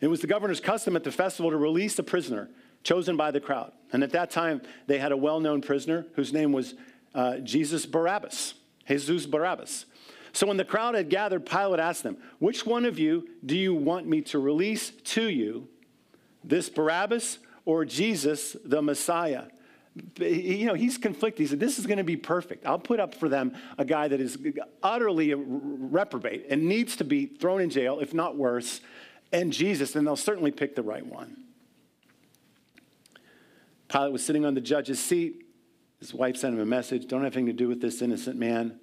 It 0.00 0.06
was 0.06 0.20
the 0.20 0.28
governor's 0.28 0.60
custom 0.60 0.94
at 0.94 1.02
the 1.02 1.10
festival 1.10 1.50
to 1.50 1.56
release 1.56 1.98
a 1.98 2.04
prisoner 2.04 2.48
chosen 2.84 3.16
by 3.16 3.32
the 3.32 3.40
crowd. 3.40 3.72
And 3.92 4.04
at 4.04 4.12
that 4.12 4.30
time, 4.30 4.62
they 4.86 4.98
had 4.98 5.10
a 5.10 5.16
well 5.16 5.40
known 5.40 5.60
prisoner 5.60 6.06
whose 6.14 6.32
name 6.32 6.52
was 6.52 6.74
uh, 7.12 7.38
Jesus 7.38 7.84
Barabbas, 7.84 8.54
Jesus 8.98 9.26
Barabbas. 9.26 9.86
So 10.32 10.46
when 10.46 10.56
the 10.56 10.64
crowd 10.64 10.94
had 10.94 11.08
gathered, 11.08 11.46
Pilate 11.46 11.80
asked 11.80 12.02
them, 12.02 12.16
Which 12.38 12.64
one 12.64 12.84
of 12.84 12.98
you 12.98 13.28
do 13.44 13.56
you 13.56 13.74
want 13.74 14.06
me 14.06 14.20
to 14.22 14.38
release 14.38 14.90
to 14.90 15.28
you, 15.28 15.68
this 16.44 16.68
Barabbas 16.68 17.38
or 17.64 17.84
Jesus 17.84 18.56
the 18.64 18.82
Messiah? 18.82 19.44
you 20.18 20.66
know, 20.66 20.74
he's 20.74 20.98
conflicted. 20.98 21.40
He 21.40 21.46
said, 21.46 21.60
This 21.60 21.78
is 21.78 21.86
going 21.86 21.98
to 21.98 22.04
be 22.04 22.16
perfect. 22.16 22.64
I'll 22.64 22.78
put 22.78 23.00
up 23.00 23.14
for 23.14 23.28
them 23.28 23.56
a 23.76 23.84
guy 23.84 24.08
that 24.08 24.20
is 24.20 24.38
utterly 24.82 25.34
reprobate 25.34 26.46
and 26.48 26.68
needs 26.68 26.96
to 26.96 27.04
be 27.04 27.26
thrown 27.26 27.60
in 27.60 27.70
jail, 27.70 27.98
if 28.00 28.14
not 28.14 28.36
worse, 28.36 28.80
and 29.32 29.52
Jesus, 29.52 29.96
and 29.96 30.06
they'll 30.06 30.16
certainly 30.16 30.50
pick 30.52 30.76
the 30.76 30.82
right 30.82 31.04
one. 31.04 31.36
Pilate 33.88 34.12
was 34.12 34.24
sitting 34.24 34.44
on 34.44 34.54
the 34.54 34.60
judge's 34.60 35.02
seat. 35.02 35.44
His 36.00 36.14
wife 36.14 36.36
sent 36.36 36.54
him 36.54 36.60
a 36.60 36.66
message 36.66 37.06
Don't 37.06 37.22
have 37.22 37.36
anything 37.36 37.46
to 37.46 37.52
do 37.52 37.68
with 37.68 37.80
this 37.80 38.02
innocent 38.02 38.38
man. 38.38 38.80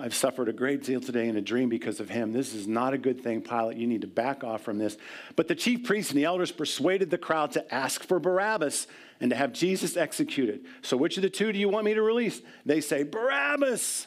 I've 0.00 0.14
suffered 0.14 0.48
a 0.48 0.52
great 0.52 0.84
deal 0.84 1.00
today 1.00 1.28
in 1.28 1.36
a 1.36 1.40
dream 1.40 1.68
because 1.68 1.98
of 1.98 2.08
him. 2.08 2.32
This 2.32 2.54
is 2.54 2.68
not 2.68 2.94
a 2.94 2.98
good 2.98 3.20
thing, 3.20 3.42
Pilate. 3.42 3.78
You 3.78 3.88
need 3.88 4.02
to 4.02 4.06
back 4.06 4.44
off 4.44 4.62
from 4.62 4.78
this. 4.78 4.96
But 5.34 5.48
the 5.48 5.56
chief 5.56 5.84
priests 5.84 6.12
and 6.12 6.20
the 6.20 6.24
elders 6.24 6.52
persuaded 6.52 7.10
the 7.10 7.18
crowd 7.18 7.50
to 7.52 7.74
ask 7.74 8.04
for 8.04 8.20
Barabbas 8.20 8.86
and 9.20 9.30
to 9.30 9.36
have 9.36 9.52
Jesus 9.52 9.96
executed. 9.96 10.64
So, 10.82 10.96
which 10.96 11.16
of 11.16 11.24
the 11.24 11.30
two 11.30 11.50
do 11.50 11.58
you 11.58 11.68
want 11.68 11.84
me 11.84 11.94
to 11.94 12.02
release? 12.02 12.40
They 12.64 12.80
say, 12.80 13.02
Barabbas. 13.02 14.06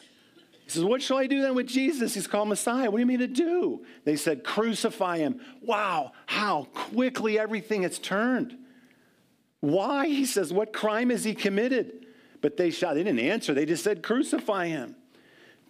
He 0.64 0.70
says, 0.70 0.84
What 0.84 1.02
shall 1.02 1.18
I 1.18 1.26
do 1.26 1.42
then 1.42 1.54
with 1.54 1.66
Jesus? 1.66 2.14
He's 2.14 2.26
called 2.26 2.48
Messiah. 2.48 2.90
What 2.90 2.96
do 2.96 3.00
you 3.00 3.06
mean 3.06 3.18
to 3.18 3.26
do? 3.26 3.84
They 4.04 4.16
said, 4.16 4.44
Crucify 4.44 5.18
him. 5.18 5.40
Wow, 5.60 6.12
how 6.24 6.68
quickly 6.72 7.38
everything 7.38 7.82
has 7.82 7.98
turned. 7.98 8.56
Why? 9.60 10.06
He 10.06 10.24
says, 10.24 10.54
What 10.54 10.72
crime 10.72 11.10
has 11.10 11.22
he 11.22 11.34
committed? 11.34 12.01
But 12.42 12.58
they 12.58 12.70
shot, 12.70 12.94
they 12.94 13.04
didn't 13.04 13.20
answer. 13.20 13.54
They 13.54 13.64
just 13.64 13.82
said, 13.82 14.02
Crucify 14.02 14.66
him. 14.66 14.94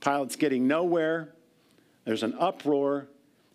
Pilate's 0.00 0.34
getting 0.34 0.66
nowhere. 0.66 1.32
There's 2.04 2.24
an 2.24 2.34
uproar. 2.38 3.06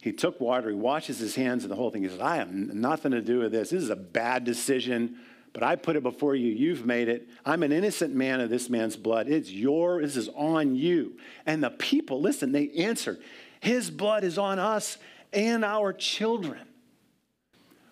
He 0.01 0.13
took 0.13 0.39
water, 0.39 0.69
he 0.69 0.75
washes 0.75 1.17
his 1.17 1.35
hands 1.35 1.63
and 1.63 1.71
the 1.71 1.75
whole 1.75 1.89
thing. 1.89 2.03
He 2.03 2.09
says, 2.09 2.21
I 2.21 2.37
have 2.37 2.53
nothing 2.53 3.11
to 3.11 3.21
do 3.21 3.39
with 3.39 3.51
this. 3.51 3.71
This 3.71 3.83
is 3.83 3.89
a 3.89 3.95
bad 3.95 4.45
decision, 4.45 5.17
but 5.51 5.63
I 5.63 5.75
put 5.75 5.95
it 5.95 6.03
before 6.03 6.35
you. 6.35 6.53
You've 6.53 6.85
made 6.85 7.09
it. 7.09 7.27
I'm 7.45 7.63
an 7.63 7.71
innocent 7.71 8.13
man 8.13 8.39
of 8.39 8.49
this 8.49 8.69
man's 8.69 8.95
blood. 8.95 9.27
It's 9.27 9.51
your, 9.51 10.01
this 10.01 10.15
is 10.15 10.29
on 10.35 10.75
you. 10.75 11.17
And 11.45 11.63
the 11.63 11.71
people, 11.71 12.21
listen, 12.21 12.51
they 12.51 12.69
answered, 12.69 13.17
His 13.59 13.89
blood 13.89 14.23
is 14.23 14.37
on 14.37 14.59
us 14.59 14.97
and 15.33 15.65
our 15.65 15.91
children. 15.91 16.61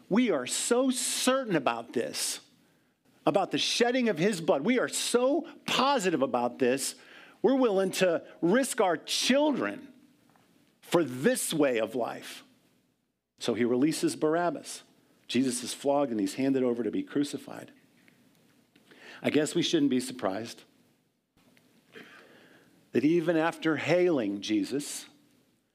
We 0.08 0.30
are 0.30 0.46
so 0.46 0.92
certain 0.92 1.56
about 1.56 1.92
this, 1.92 2.40
about 3.26 3.52
the 3.52 3.58
shedding 3.58 4.10
of 4.10 4.18
His 4.18 4.42
blood. 4.42 4.62
We 4.64 4.80
are 4.80 4.88
so 4.88 5.48
positive 5.66 6.22
about 6.22 6.60
this 6.60 6.96
we're 7.46 7.54
willing 7.54 7.92
to 7.92 8.24
risk 8.42 8.82
our 8.82 8.98
children 8.98 9.88
for 10.82 11.04
this 11.04 11.54
way 11.54 11.78
of 11.78 11.94
life. 11.94 12.44
So 13.38 13.54
he 13.54 13.66
releases 13.66 14.16
Barabbas. 14.16 14.82
Jesus 15.28 15.64
is 15.64 15.72
flogged 15.72 16.10
and 16.10 16.20
he's 16.20 16.34
handed 16.34 16.64
over 16.64 16.82
to 16.82 16.90
be 16.90 17.04
crucified. 17.04 17.70
I 19.22 19.30
guess 19.30 19.54
we 19.54 19.62
shouldn't 19.62 19.92
be 19.92 20.00
surprised 20.00 20.64
that 22.94 23.06
even 23.06 23.38
after 23.38 23.76
hailing 23.76 24.42
Jesus, 24.42 25.06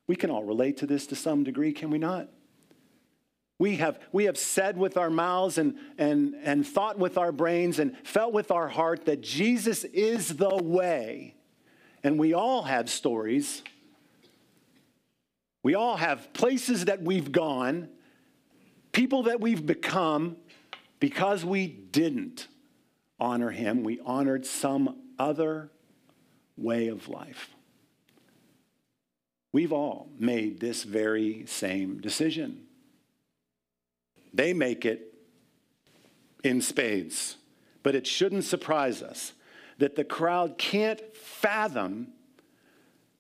we 0.09 0.17
can 0.17 0.29
all 0.29 0.43
relate 0.43 0.79
to 0.79 0.87
this 0.87 1.07
to 1.07 1.15
some 1.15 1.45
degree, 1.45 1.73
can 1.73 1.91
we 1.91 1.99
not? 1.99 2.29
We 3.61 3.77
have, 3.77 4.01
we 4.11 4.25
have 4.25 4.38
said 4.38 4.79
with 4.79 4.96
our 4.96 5.11
mouths 5.11 5.59
and, 5.59 5.77
and, 5.99 6.35
and 6.42 6.66
thought 6.66 6.99
with 6.99 7.18
our 7.18 7.31
brains 7.31 7.79
and 7.79 7.94
felt 8.05 8.33
with 8.33 8.51
our 8.51 8.68
heart 8.68 9.05
that 9.05 9.20
Jesus 9.20 9.85
is 9.85 10.29
the 10.37 10.57
way 10.57 11.35
and 12.03 12.18
we 12.18 12.33
all 12.33 12.62
have 12.62 12.88
stories. 12.88 13.62
We 15.62 15.75
all 15.75 15.99
have 15.99 16.33
places 16.33 16.87
that 16.87 17.03
we've 17.03 17.33
gone, 17.33 17.90
people 18.92 19.25
that 19.25 19.42
we've 19.42 19.66
become 19.66 20.38
because 20.99 21.44
we 21.44 21.66
didn't 21.66 22.49
honor 23.18 23.51
him. 23.51 23.85
We 23.85 24.01
honored 24.07 24.46
some 24.46 24.96
other 25.18 25.70
way 26.57 26.88
of 26.88 27.11
life. 27.11 27.51
We've 29.53 29.75
all 29.75 30.09
made 30.18 30.61
this 30.61 30.83
very 30.83 31.44
same 31.44 32.01
decision. 32.01 32.68
They 34.33 34.53
make 34.53 34.85
it 34.85 35.14
in 36.43 36.62
spades, 36.62 37.37
but 37.83 37.95
it 37.95 38.07
shouldn't 38.07 38.45
surprise 38.45 39.03
us 39.03 39.33
that 39.79 39.97
the 39.97 40.05
crowd 40.05 40.59
can't 40.59 41.01
fathom 41.16 42.12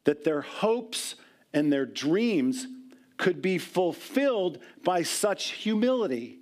that 0.04 0.24
their 0.24 0.42
hopes 0.42 1.16
and 1.52 1.72
their 1.72 1.86
dreams 1.86 2.66
could 3.16 3.42
be 3.42 3.58
fulfilled 3.58 4.58
by 4.84 5.02
such 5.02 5.52
humility, 5.52 6.38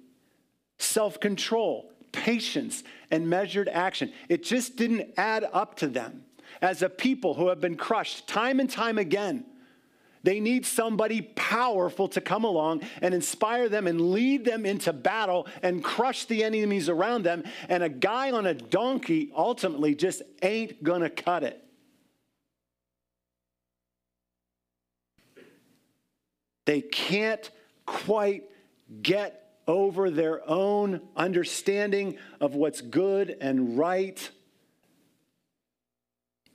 self 0.78 1.18
control, 1.18 1.90
patience, 2.12 2.84
and 3.10 3.28
measured 3.28 3.68
action. 3.68 4.12
It 4.28 4.44
just 4.44 4.76
didn't 4.76 5.14
add 5.16 5.44
up 5.52 5.76
to 5.78 5.88
them 5.88 6.24
as 6.60 6.82
a 6.82 6.88
people 6.88 7.34
who 7.34 7.48
have 7.48 7.60
been 7.60 7.76
crushed 7.76 8.26
time 8.26 8.60
and 8.60 8.70
time 8.70 8.98
again. 8.98 9.44
They 10.22 10.40
need 10.40 10.66
somebody 10.66 11.22
powerful 11.22 12.08
to 12.08 12.20
come 12.20 12.44
along 12.44 12.82
and 13.00 13.14
inspire 13.14 13.68
them 13.68 13.86
and 13.86 14.12
lead 14.12 14.44
them 14.44 14.66
into 14.66 14.92
battle 14.92 15.46
and 15.62 15.82
crush 15.82 16.24
the 16.24 16.44
enemies 16.44 16.88
around 16.88 17.22
them. 17.24 17.44
And 17.68 17.82
a 17.82 17.88
guy 17.88 18.30
on 18.30 18.46
a 18.46 18.54
donkey 18.54 19.30
ultimately 19.34 19.94
just 19.94 20.22
ain't 20.42 20.82
going 20.82 21.02
to 21.02 21.10
cut 21.10 21.44
it. 21.44 21.64
They 26.66 26.82
can't 26.82 27.50
quite 27.86 28.44
get 29.00 29.48
over 29.66 30.10
their 30.10 30.46
own 30.48 31.00
understanding 31.16 32.18
of 32.40 32.54
what's 32.54 32.80
good 32.80 33.36
and 33.40 33.78
right 33.78 34.30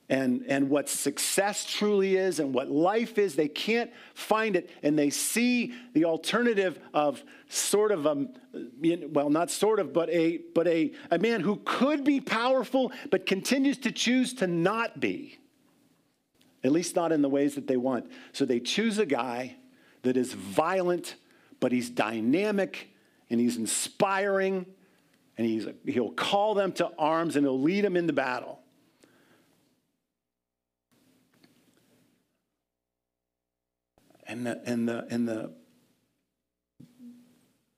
and, 0.10 0.44
and 0.48 0.70
what 0.70 0.90
success 0.90 1.66
truly 1.66 2.18
is 2.18 2.40
and 2.40 2.54
what 2.54 2.70
life 2.70 3.18
is. 3.18 3.36
They 3.36 3.48
can't 3.48 3.92
find 4.14 4.56
it, 4.56 4.70
and 4.84 5.00
they 5.00 5.10
see 5.10 5.74
the 5.94 6.06
alternative 6.06 6.80
of 6.94 7.24
sort 7.48 7.92
of 7.92 8.06
a, 8.06 8.28
well, 9.10 9.30
not 9.30 9.50
sort 9.50 9.80
of, 9.80 9.94
but 9.94 10.10
a, 10.10 10.40
but 10.54 10.68
a, 10.68 10.92
a 11.10 11.20
man 11.20 11.42
who 11.42 11.62
could 11.64 12.04
be 12.04 12.20
powerful 12.20 12.92
but 13.12 13.26
continues 13.26 13.78
to 13.80 13.92
choose 13.92 14.34
to 14.36 14.48
not 14.48 15.00
be, 15.00 15.40
at 16.64 16.72
least 16.72 16.96
not 16.96 17.12
in 17.12 17.22
the 17.22 17.30
ways 17.30 17.56
that 17.56 17.68
they 17.68 17.78
want. 17.78 18.10
So 18.34 18.46
they 18.46 18.60
choose 18.60 18.98
a 18.98 19.06
guy 19.06 19.56
that 20.02 20.18
is 20.18 20.34
violent, 20.34 21.16
but 21.60 21.72
he's 21.72 21.90
dynamic 21.90 22.90
and 23.30 23.40
he's 23.40 23.58
inspiring, 23.58 24.66
and 25.38 25.48
he's, 25.48 25.66
he'll 25.86 26.12
call 26.12 26.54
them 26.54 26.74
to 26.74 26.92
arms 27.00 27.36
and 27.36 27.46
he'll 27.46 27.60
lead 27.60 27.84
them 27.84 27.96
into 27.96 28.14
battle. 28.14 28.60
And 34.26 34.46
the, 34.46 34.62
and 34.66 34.88
the, 34.88 35.06
and 35.10 35.28
the, 35.28 35.54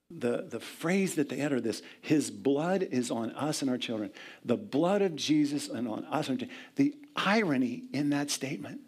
the, 0.10 0.46
the 0.50 0.60
phrase 0.60 1.16
that 1.16 1.30
they 1.30 1.42
utter 1.42 1.60
this 1.60 1.82
his 2.02 2.32
blood 2.32 2.84
is 2.84 3.12
on 3.12 3.32
us 3.32 3.62
and 3.62 3.70
our 3.70 3.78
children. 3.78 4.12
The 4.44 4.58
blood 4.58 5.02
of 5.02 5.16
jesus 5.16 5.68
and 5.68 5.88
on 5.88 6.06
us 6.06 6.30
and 6.30 6.48
the 6.76 6.96
irony 7.16 7.84
in 7.92 8.12
that 8.12 8.30
statement. 8.30 8.82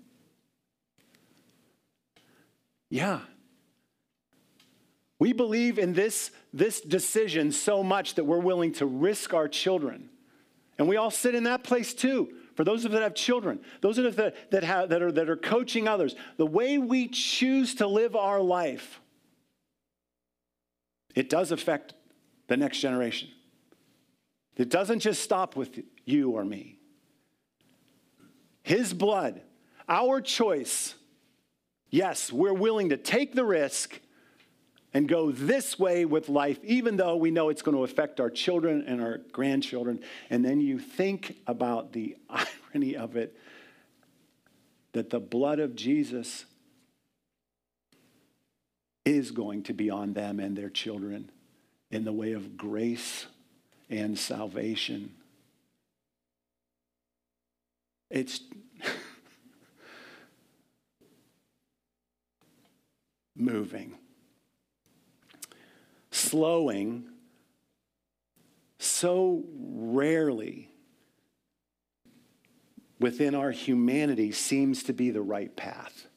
Yeah. 2.89 3.19
We 5.19 5.33
believe 5.33 5.79
in 5.79 5.93
this, 5.93 6.31
this 6.53 6.79
decision 6.79 7.51
so 7.51 7.83
much 7.83 8.15
that 8.15 8.23
we're 8.23 8.39
willing 8.39 8.73
to 8.73 8.85
risk 8.85 9.33
our 9.33 9.47
children. 9.47 10.09
And 10.77 10.87
we 10.87 10.95
all 10.95 11.11
sit 11.11 11.33
in 11.33 11.45
that 11.45 11.63
place 11.63 11.93
too 11.93 12.29
for 12.57 12.63
those 12.63 12.85
of 12.85 12.91
us 12.91 12.95
that 12.95 13.03
have 13.03 13.13
children, 13.13 13.59
those 13.81 13.99
of 13.99 14.05
us 14.05 14.15
that, 14.15 14.49
that, 14.49 14.63
have, 14.63 14.89
that, 14.89 15.03
are, 15.03 15.11
that 15.11 15.29
are 15.29 15.37
coaching 15.37 15.87
others, 15.87 16.15
the 16.37 16.45
way 16.45 16.79
we 16.79 17.07
choose 17.07 17.75
to 17.75 17.85
live 17.85 18.15
our 18.15 18.41
life, 18.41 18.99
it 21.13 21.29
does 21.29 21.51
affect 21.51 21.93
the 22.47 22.57
next 22.57 22.79
generation. 22.79 23.29
It 24.55 24.69
doesn't 24.69 25.01
just 25.01 25.21
stop 25.21 25.55
with 25.55 25.79
you 26.03 26.31
or 26.31 26.43
me. 26.43 26.79
His 28.63 28.91
blood, 28.91 29.39
our 29.87 30.19
choice, 30.19 30.95
yes, 31.91 32.33
we're 32.33 32.55
willing 32.55 32.89
to 32.89 32.97
take 32.97 33.35
the 33.35 33.45
risk 33.45 34.01
and 34.93 35.08
go 35.08 35.32
this 35.32 35.78
way 35.78 36.06
with 36.06 36.30
life, 36.30 36.60
even 36.63 36.97
though 36.97 37.15
we 37.15 37.32
know 37.32 37.50
it's 37.50 37.62
going 37.62 37.76
to 37.76 37.84
affect 37.84 38.19
our 38.19 38.30
children 38.30 38.84
and 38.88 39.02
our 39.02 39.19
grandchildren. 39.32 40.00
And 40.30 40.43
then 40.43 40.62
you 40.62 40.80
think 40.80 41.38
about 41.45 41.93
the 41.93 42.15
irony 42.73 42.95
of 42.95 43.15
it 43.15 43.38
that 44.93 45.10
the 45.10 45.19
blood 45.19 45.60
of 45.60 45.76
Jesus 45.76 46.45
is 49.06 49.32
going 49.32 49.63
to 49.63 49.73
be 49.73 49.89
on 49.89 50.13
them 50.13 50.39
and 50.39 50.58
their 50.58 50.69
children 50.69 51.30
in 51.91 52.04
the 52.04 52.13
way 52.13 52.34
of 52.34 52.58
grace 52.58 53.28
and 53.89 54.17
salvation. 54.17 55.13
It's 58.10 58.41
moving 63.36 63.93
slowing 66.17 67.06
so 68.80 69.43
rarely 69.56 70.69
within 72.99 73.36
our 73.36 73.51
humanity 73.51 74.32
seems 74.32 74.84
to 74.84 74.93
be 74.93 75.12
the 75.12 75.21
right 75.21 75.56
path. 75.56 76.08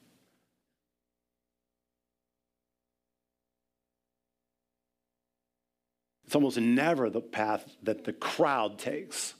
It's 6.27 6.35
almost 6.35 6.59
never 6.59 7.11
the 7.11 7.21
path 7.21 7.65
that 7.83 8.05
the 8.05 8.13
crowd 8.13 8.79
takes. 8.79 9.35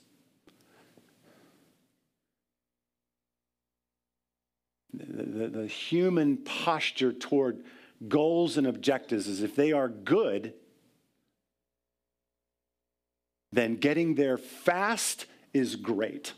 The, 4.93 5.23
the, 5.23 5.47
the 5.47 5.67
human 5.67 6.35
posture 6.37 7.13
toward 7.13 7.63
goals 8.07 8.57
and 8.57 8.67
objectives 8.67 9.27
is 9.27 9.43
if 9.43 9.55
they 9.55 9.71
are 9.71 9.87
good, 9.87 10.53
then 13.51 13.75
getting 13.75 14.15
there 14.15 14.37
fast 14.37 15.25
is 15.53 15.75
great. 15.75 16.33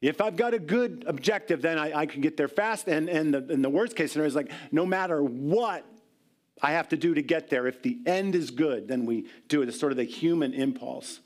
If 0.00 0.20
I've 0.20 0.36
got 0.36 0.54
a 0.54 0.58
good 0.58 1.04
objective, 1.06 1.62
then 1.62 1.78
I, 1.78 2.00
I 2.00 2.06
can 2.06 2.20
get 2.20 2.36
there 2.36 2.48
fast. 2.48 2.86
And, 2.86 3.08
and, 3.08 3.34
the, 3.34 3.38
and 3.38 3.64
the 3.64 3.70
worst 3.70 3.96
case 3.96 4.12
scenario 4.12 4.28
is 4.28 4.36
like, 4.36 4.50
no 4.70 4.86
matter 4.86 5.22
what 5.22 5.84
I 6.62 6.72
have 6.72 6.88
to 6.90 6.96
do 6.96 7.14
to 7.14 7.22
get 7.22 7.50
there, 7.50 7.66
if 7.66 7.82
the 7.82 7.98
end 8.06 8.34
is 8.34 8.50
good, 8.50 8.88
then 8.88 9.04
we 9.04 9.26
do 9.48 9.62
it. 9.62 9.68
It's 9.68 9.80
sort 9.80 9.92
of 9.92 9.98
the 9.98 10.04
human 10.04 10.52
impulse. 10.52 11.20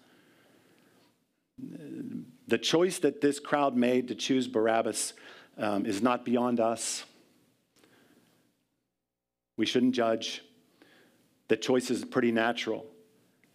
The 2.48 2.58
choice 2.58 3.00
that 3.00 3.20
this 3.20 3.38
crowd 3.38 3.76
made 3.76 4.08
to 4.08 4.14
choose 4.14 4.48
Barabbas 4.48 5.12
um, 5.58 5.84
is 5.84 6.00
not 6.00 6.24
beyond 6.24 6.58
us. 6.58 7.04
We 9.60 9.66
shouldn't 9.66 9.94
judge. 9.94 10.42
The 11.48 11.56
choice 11.58 11.90
is 11.90 12.02
pretty 12.02 12.32
natural. 12.32 12.86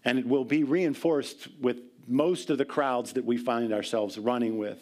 And 0.03 0.19
it 0.19 0.27
will 0.27 0.45
be 0.45 0.63
reinforced 0.63 1.47
with 1.59 1.79
most 2.05 2.51
of 2.51 2.59
the 2.59 2.63
crowds 2.63 3.13
that 3.13 3.25
we 3.25 3.37
find 3.37 3.73
ourselves 3.73 4.19
running 4.19 4.59
with. 4.59 4.77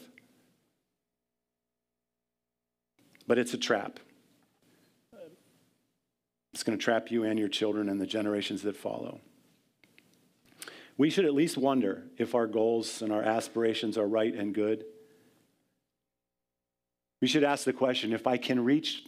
But 3.25 3.37
it's 3.37 3.53
a 3.53 3.57
trap. 3.57 4.01
It's 6.53 6.63
going 6.63 6.77
to 6.77 6.83
trap 6.83 7.09
you 7.09 7.23
and 7.23 7.39
your 7.39 7.47
children 7.47 7.87
and 7.87 8.01
the 8.01 8.05
generations 8.05 8.61
that 8.63 8.75
follow. 8.75 9.21
We 10.97 11.09
should 11.09 11.23
at 11.23 11.33
least 11.33 11.57
wonder 11.57 12.03
if 12.17 12.35
our 12.35 12.47
goals 12.47 13.01
and 13.01 13.13
our 13.13 13.23
aspirations 13.23 13.97
are 13.97 14.07
right 14.07 14.33
and 14.33 14.53
good. 14.53 14.83
We 17.21 17.29
should 17.29 17.45
ask 17.45 17.63
the 17.63 17.71
question 17.71 18.11
if 18.11 18.27
I 18.27 18.35
can 18.35 18.65
reach 18.65 19.03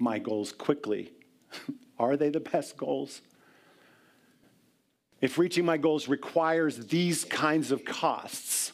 my 0.00 0.18
goals 0.18 0.50
quickly 0.50 1.12
Are 1.98 2.16
they 2.16 2.30
the 2.30 2.40
best 2.40 2.76
goals? 2.76 3.20
If 5.20 5.36
reaching 5.36 5.64
my 5.64 5.76
goals 5.76 6.08
requires 6.08 6.86
these 6.86 7.24
kinds 7.24 7.72
of 7.72 7.84
costs, 7.84 8.72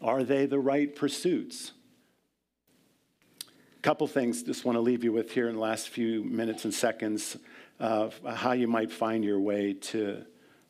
are 0.00 0.22
they 0.22 0.46
the 0.46 0.58
right 0.58 0.94
pursuits? 0.94 1.72
Couple 3.82 4.06
things 4.06 4.44
just 4.44 4.64
want 4.64 4.76
to 4.76 4.80
leave 4.80 5.02
you 5.02 5.12
with 5.12 5.32
here 5.32 5.48
in 5.48 5.56
the 5.56 5.60
last 5.60 5.88
few 5.88 6.22
minutes 6.22 6.64
and 6.64 6.72
seconds 6.72 7.36
of 7.80 8.20
how 8.24 8.52
you 8.52 8.68
might 8.68 8.92
find 8.92 9.24
your 9.24 9.40
way 9.40 9.72
to 9.72 10.24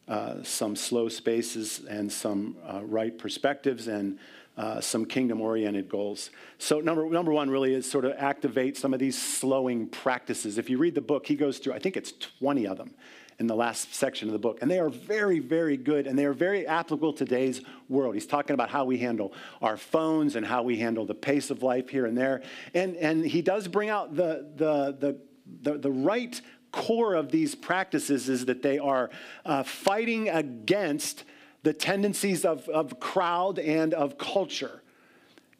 uh, 0.09 0.43
some 0.43 0.75
slow 0.75 1.11
spaces 1.11 1.83
and 1.89 2.11
some 2.11 2.57
uh, 2.67 2.81
right 2.83 3.19
perspectives 3.19 3.87
and 3.87 4.19
uh, 4.57 4.81
some 4.81 5.05
kingdom 5.05 5.41
oriented 5.41 5.89
goals. 5.89 6.31
So, 6.59 6.81
number, 6.81 7.09
number 7.09 7.33
one 7.33 7.49
really 7.49 7.75
is 7.75 7.91
sort 7.91 8.05
of 8.05 8.13
activate 8.19 8.77
some 8.77 8.93
of 8.93 9.01
these 9.01 9.21
slowing 9.21 9.89
practices. 9.89 10.59
If 10.59 10.69
you 10.69 10.79
read 10.79 10.95
the 10.95 11.01
book, 11.01 11.27
he 11.27 11.37
goes 11.37 11.59
through, 11.59 11.73
I 11.73 11.79
think 11.79 11.97
it's 11.97 12.13
20 12.13 12.67
of 12.67 12.77
them 12.77 12.95
in 13.39 13.47
the 13.47 13.57
last 13.57 13.95
section 13.95 14.29
of 14.29 14.33
the 14.33 14.39
book. 14.39 14.59
And 14.61 14.71
they 14.71 14.79
are 14.79 14.89
very, 14.89 15.39
very 15.39 15.77
good 15.77 16.07
and 16.07 16.19
they 16.19 16.27
are 16.27 16.33
very 16.33 16.67
applicable 16.67 17.13
to 17.15 17.25
today's 17.25 17.63
world. 17.89 18.15
He's 18.15 18.27
talking 18.27 18.55
about 18.55 18.71
how 18.71 18.85
we 18.85 18.99
handle 18.99 19.33
our 19.61 19.77
phones 19.77 20.37
and 20.37 20.47
how 20.47 20.63
we 20.63 20.79
handle 20.79 21.07
the 21.07 21.15
pace 21.15 21.51
of 21.51 21.63
life 21.63 21.89
here 21.89 22.07
and 22.07 22.17
there. 22.17 22.43
And, 22.75 22.95
and 22.97 23.25
he 23.25 23.43
does 23.43 23.69
bring 23.69 23.89
out 23.89 24.15
the, 24.15 24.49
the, 24.57 24.97
the, 24.99 25.19
the, 25.63 25.79
the 25.79 25.91
right 25.91 26.41
core 26.73 27.15
of 27.15 27.31
these 27.31 27.55
practices 27.55 28.29
is 28.29 28.47
that 28.47 28.63
they 28.63 28.79
are 28.79 29.11
uh, 29.45 29.63
fighting 29.63 30.29
against 30.29 31.25
the 31.63 31.73
tendencies 31.73 32.45
of, 32.45 32.69
of 32.69 32.99
crowd 33.01 33.59
and 33.59 33.95
of 33.95 34.19
culture. 34.19 34.83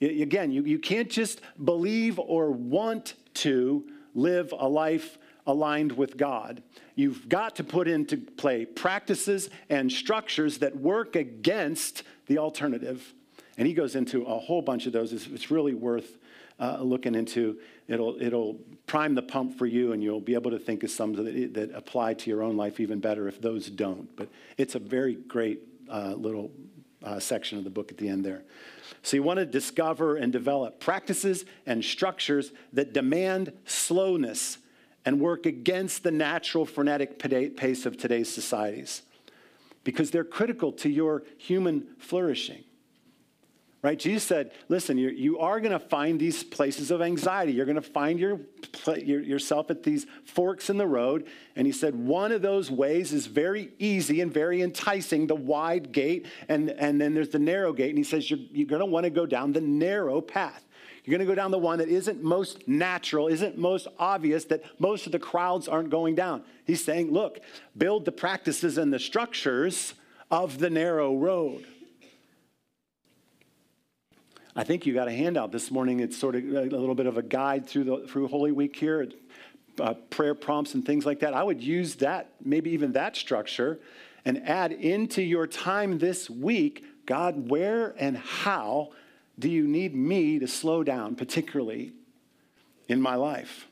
Again, 0.01 0.51
you, 0.51 0.65
you 0.65 0.79
can't 0.79 1.09
just 1.09 1.41
believe 1.65 2.19
or 2.19 2.51
want 2.51 3.15
to 3.35 3.85
live 4.15 4.53
a 4.59 4.69
life 4.69 5.17
aligned 5.47 5.93
with 5.93 6.17
God. 6.17 6.63
You've 6.95 7.29
got 7.29 7.57
to 7.57 7.65
put 7.65 7.89
into 7.89 8.17
play 8.17 8.65
practices 8.65 9.49
and 9.71 9.91
structures 9.91 10.59
that 10.59 10.77
work 10.77 11.17
against 11.17 12.03
the 12.27 12.39
alternative. 12.39 13.15
And 13.57 13.67
he 13.67 13.75
goes 13.75 13.97
into 13.97 14.25
a 14.25 14.39
whole 14.39 14.63
bunch 14.63 14.87
of 14.87 14.93
those. 14.93 15.13
It's, 15.13 15.27
it's 15.27 15.51
really 15.51 15.75
worth 15.75 16.19
uh, 16.59 16.79
looking 16.81 17.15
into. 17.15 17.59
It'll, 17.89 18.21
it'll 18.21 18.59
prime 18.87 19.15
the 19.15 19.23
pump 19.23 19.59
for 19.59 19.67
you, 19.67 19.93
and 19.93 20.03
you'll 20.03 20.21
be 20.21 20.35
able 20.35 20.51
to 20.51 20.59
think 20.59 20.83
of 20.85 20.91
some 20.91 21.15
that, 21.15 21.55
that 21.55 21.71
apply 21.75 22.15
to 22.15 22.31
your 22.31 22.43
own 22.43 22.57
life 22.57 22.81
even 22.81 23.01
better 23.01 23.29
if 23.29 23.41
those 23.41 23.69
don't. 23.69 24.15
But 24.17 24.29
it's 24.59 24.75
a 24.75 24.79
very 24.79 25.15
great 25.15 25.61
uh, 25.93 26.15
little 26.17 26.51
uh, 27.05 27.21
section 27.21 27.59
of 27.59 27.65
the 27.65 27.71
book 27.71 27.93
at 27.93 27.99
the 27.99 28.09
end 28.09 28.25
there. 28.25 28.43
So 29.03 29.17
you 29.17 29.23
want 29.23 29.39
to 29.39 29.47
discover 29.47 30.17
and 30.17 30.33
develop 30.33 30.81
practices 30.81 31.45
and 31.67 31.85
structures 31.85 32.53
that 32.73 32.93
demand 32.93 33.53
slowness 33.65 34.59
and 35.05 35.21
work 35.21 35.47
against 35.47 36.05
the 36.05 36.11
natural 36.11 36.65
frenetic 36.65 37.19
pace 37.19 37.87
of 37.87 37.97
today's 37.97 38.33
societies 38.33 39.03
because 39.85 40.11
they're 40.11 40.25
critical 40.25 40.73
to 40.73 40.89
your 40.89 41.25
human 41.39 41.89
flourishing 41.99 42.63
right? 43.83 43.99
Jesus 43.99 44.23
said, 44.23 44.53
listen, 44.69 44.97
you're, 44.97 45.11
you 45.11 45.41
are 45.41 45.59
going 45.61 45.73
to 45.73 45.81
find 45.81 46.19
these 46.19 46.45
places 46.45 46.93
of 46.93 47.03
anxiety. 47.03 47.53
You're 47.53 47.67
going 47.67 47.75
to 47.75 47.83
find 47.83 48.19
your, 48.19 48.41
your, 48.87 49.21
yourself 49.21 49.71
at 49.71 49.83
these 49.83 50.07
forks 50.25 50.71
in 50.71 50.79
the 50.79 50.87
road. 50.87 51.27
And 51.57 51.67
he 51.67 51.73
said, 51.73 51.95
one 51.97 52.31
of 52.31 52.43
those 52.43 52.71
ways 52.71 53.13
is 53.13 53.27
very 53.27 53.73
easy 53.81 54.21
and 54.21 54.33
very 54.33 54.63
enticing, 54.63 55.27
the 55.27 55.35
wide 55.35 55.91
gate. 55.91 56.27
And, 56.49 56.71
and 56.71 57.01
then 57.01 57.13
there's 57.13 57.31
the 57.31 57.41
narrow 57.41 57.73
gate. 57.73 57.89
And 57.89 57.99
he 57.99 58.05
says, 58.05 58.31
you're, 58.31 58.39
you're 58.53 58.69
going 58.69 58.81
to 58.81 58.87
want 58.87 59.05
to 59.05 59.11
go 59.11 59.27
down 59.27 59.53
the 59.53 59.61
narrow 59.61 60.21
path. 60.21 60.65
You're 61.05 61.19
going 61.19 61.27
to 61.27 61.33
go 61.33 61.35
down 61.35 61.51
the 61.51 61.59
one 61.59 61.81
that 61.81 61.89
isn't 61.89 62.23
most 62.23 62.69
natural, 62.69 63.27
isn't 63.27 63.59
most 63.59 63.89
obvious, 63.99 64.45
that 64.45 64.63
most 64.79 65.07
of 65.07 65.13
the 65.13 65.19
crowds 65.19 65.67
aren't 65.67 65.91
going 65.91 66.15
down. 66.15 66.45
He's 66.65 66.85
saying, 66.85 67.11
look, 67.11 67.41
build 67.77 68.05
the 68.05 68.13
practices 68.13 68.79
and 68.79 68.93
the 68.93 69.01
structures 69.01 69.95
of 70.31 70.59
the 70.59 70.71
narrow 70.71 71.17
road. 71.17 71.67
I 74.55 74.65
think 74.65 74.85
you 74.85 74.93
got 74.93 75.09
a 75.09 75.13
handout 75.13 75.51
this 75.51 75.71
morning. 75.71 76.01
It's 76.01 76.17
sort 76.17 76.35
of 76.37 76.45
a 76.45 76.65
little 76.65 76.95
bit 76.95 77.07
of 77.07 77.17
a 77.17 77.23
guide 77.23 77.67
through 77.67 77.85
the 77.85 78.07
through 78.07 78.29
Holy 78.29 78.53
Week 78.53 78.77
here, 78.77 79.09
uh, 79.81 79.95
prayer 80.11 80.35
prompts 80.35 80.75
and 80.75 80.85
things 80.85 81.07
like 81.07 81.21
that. 81.21 81.33
I 81.33 81.43
would 81.43 81.63
use 81.63 81.95
that, 81.97 82.33
maybe 82.45 82.71
even 82.71 82.93
that 82.93 83.17
structure, 83.17 83.81
and 84.25 84.47
add 84.47 84.73
into 84.73 85.23
your 85.23 85.47
time 85.47 85.99
this 85.99 86.29
week, 86.29 86.85
God, 87.07 87.49
where 87.49 87.95
and 87.99 88.19
how 88.19 88.91
do 89.39 89.49
you 89.49 89.67
need 89.67 89.95
me 89.95 90.39
to 90.39 90.47
slow 90.47 90.85
down, 90.85 91.17
particularly 91.17 91.93
in 92.89 93.01
my 93.01 93.15
life? 93.15 93.69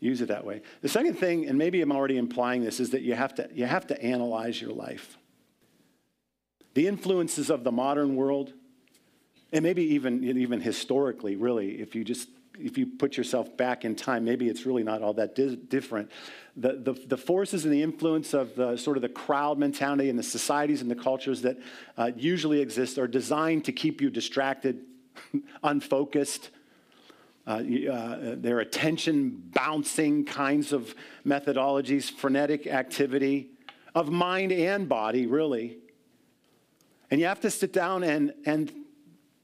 Use 0.00 0.22
it 0.22 0.28
that 0.28 0.46
way. 0.46 0.62
The 0.80 0.88
second 0.88 1.14
thing, 1.14 1.46
and 1.46 1.58
maybe 1.58 1.82
I'm 1.82 1.92
already 1.92 2.16
implying 2.16 2.64
this, 2.64 2.80
is 2.80 2.90
that 2.90 3.02
you 3.02 3.14
have 3.14 3.34
to 3.34 3.50
you 3.52 3.66
have 3.66 3.86
to 3.88 4.02
analyze 4.02 4.62
your 4.62 4.72
life. 4.72 5.18
The 6.72 6.86
influences 6.86 7.50
of 7.50 7.64
the 7.64 7.72
modern 7.72 8.16
world 8.16 8.54
and 9.52 9.62
maybe 9.62 9.82
even, 9.94 10.24
even 10.24 10.60
historically, 10.60 11.36
really, 11.36 11.80
if 11.80 11.94
you 11.94 12.04
just 12.04 12.28
if 12.60 12.76
you 12.76 12.86
put 12.86 13.16
yourself 13.16 13.56
back 13.56 13.84
in 13.84 13.94
time, 13.94 14.24
maybe 14.24 14.48
it's 14.48 14.66
really 14.66 14.82
not 14.82 15.02
all 15.02 15.14
that 15.14 15.34
di- 15.34 15.56
different. 15.56 16.10
The, 16.56 16.72
the, 16.72 16.92
the, 17.06 17.16
forces 17.16 17.64
and 17.64 17.72
the 17.72 17.82
influence 17.82 18.34
of 18.34 18.56
the, 18.56 18.76
sort 18.76 18.96
of 18.96 19.02
the 19.02 19.08
crowd 19.08 19.58
mentality 19.58 20.10
and 20.10 20.18
the 20.18 20.24
societies 20.24 20.82
and 20.82 20.90
the 20.90 20.96
cultures 20.96 21.42
that 21.42 21.56
uh, 21.96 22.10
usually 22.16 22.60
exist 22.60 22.98
are 22.98 23.06
designed 23.06 23.64
to 23.66 23.72
keep 23.72 24.00
you 24.00 24.10
distracted, 24.10 24.84
unfocused. 25.62 26.50
Uh, 27.46 27.62
uh, 27.90 28.34
they're 28.36 28.60
attention 28.60 29.30
bouncing 29.52 30.24
kinds 30.24 30.72
of 30.72 30.94
methodologies, 31.24 32.10
frenetic 32.10 32.66
activity 32.66 33.50
of 33.94 34.10
mind 34.10 34.52
and 34.52 34.88
body, 34.88 35.26
really. 35.26 35.78
And 37.10 37.20
you 37.20 37.26
have 37.26 37.40
to 37.40 37.50
sit 37.50 37.72
down 37.72 38.02
and, 38.02 38.34
and 38.44 38.70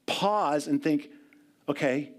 pause 0.05 0.67
and 0.67 0.81
think, 0.81 1.09
okay, 1.67 2.11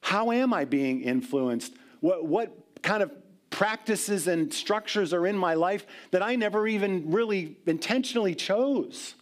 how 0.00 0.32
am 0.32 0.52
I 0.52 0.64
being 0.64 1.02
influenced? 1.02 1.74
What, 2.00 2.26
what 2.26 2.56
kind 2.82 3.02
of 3.02 3.12
practices 3.50 4.26
and 4.26 4.52
structures 4.52 5.12
are 5.12 5.26
in 5.26 5.36
my 5.36 5.54
life 5.54 5.86
that 6.10 6.22
I 6.22 6.36
never 6.36 6.66
even 6.66 7.10
really 7.12 7.56
intentionally 7.66 8.34
chose? 8.34 9.14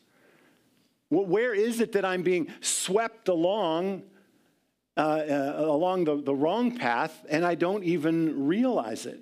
Where 1.10 1.52
is 1.52 1.80
it 1.80 1.92
that 1.92 2.04
I'm 2.04 2.22
being 2.22 2.52
swept 2.60 3.28
along, 3.28 4.04
uh, 4.96 5.00
uh, 5.00 5.54
along 5.58 6.04
the, 6.04 6.22
the 6.22 6.34
wrong 6.34 6.76
path, 6.76 7.26
and 7.28 7.44
I 7.44 7.56
don't 7.56 7.82
even 7.82 8.46
realize 8.46 9.06
it? 9.06 9.20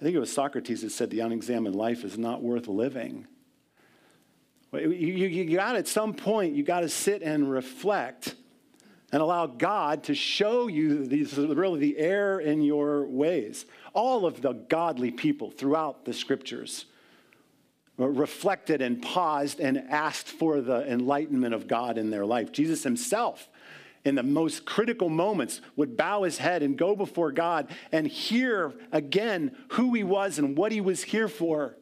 I 0.00 0.04
think 0.04 0.14
it 0.14 0.20
was 0.20 0.32
Socrates 0.32 0.82
that 0.82 0.90
said 0.90 1.10
the 1.10 1.20
unexamined 1.20 1.74
life 1.74 2.04
is 2.04 2.16
not 2.16 2.42
worth 2.42 2.68
living. 2.68 3.26
You, 4.72 4.90
you, 4.90 5.56
got 5.56 5.76
at 5.76 5.88
some 5.88 6.12
point, 6.14 6.54
you 6.54 6.62
got 6.62 6.80
to 6.80 6.88
sit 6.88 7.22
and 7.22 7.50
reflect 7.50 8.34
and 9.12 9.22
allow 9.22 9.46
God 9.46 10.04
to 10.04 10.14
show 10.14 10.66
you 10.66 11.06
these, 11.06 11.36
really 11.38 11.80
the 11.80 11.98
error 11.98 12.40
in 12.40 12.62
your 12.62 13.06
ways. 13.06 13.64
All 13.94 14.26
of 14.26 14.42
the 14.42 14.52
godly 14.52 15.10
people 15.10 15.50
throughout 15.50 16.04
the 16.04 16.12
scriptures 16.12 16.86
reflected 17.96 18.82
and 18.82 19.00
paused 19.00 19.60
and 19.60 19.78
asked 19.88 20.28
for 20.28 20.60
the 20.60 20.90
enlightenment 20.90 21.54
of 21.54 21.66
God 21.66 21.96
in 21.96 22.10
their 22.10 22.26
life. 22.26 22.52
Jesus 22.52 22.82
himself, 22.82 23.48
in 24.04 24.16
the 24.16 24.22
most 24.22 24.66
critical 24.66 25.08
moments, 25.08 25.60
would 25.76 25.96
bow 25.96 26.24
his 26.24 26.38
head 26.38 26.62
and 26.62 26.76
go 26.76 26.94
before 26.94 27.32
God 27.32 27.68
and 27.92 28.06
hear 28.06 28.74
again 28.92 29.56
who 29.70 29.94
he 29.94 30.04
was 30.04 30.38
and 30.38 30.58
what 30.58 30.72
he 30.72 30.80
was 30.80 31.04
here 31.04 31.28
for 31.28 31.76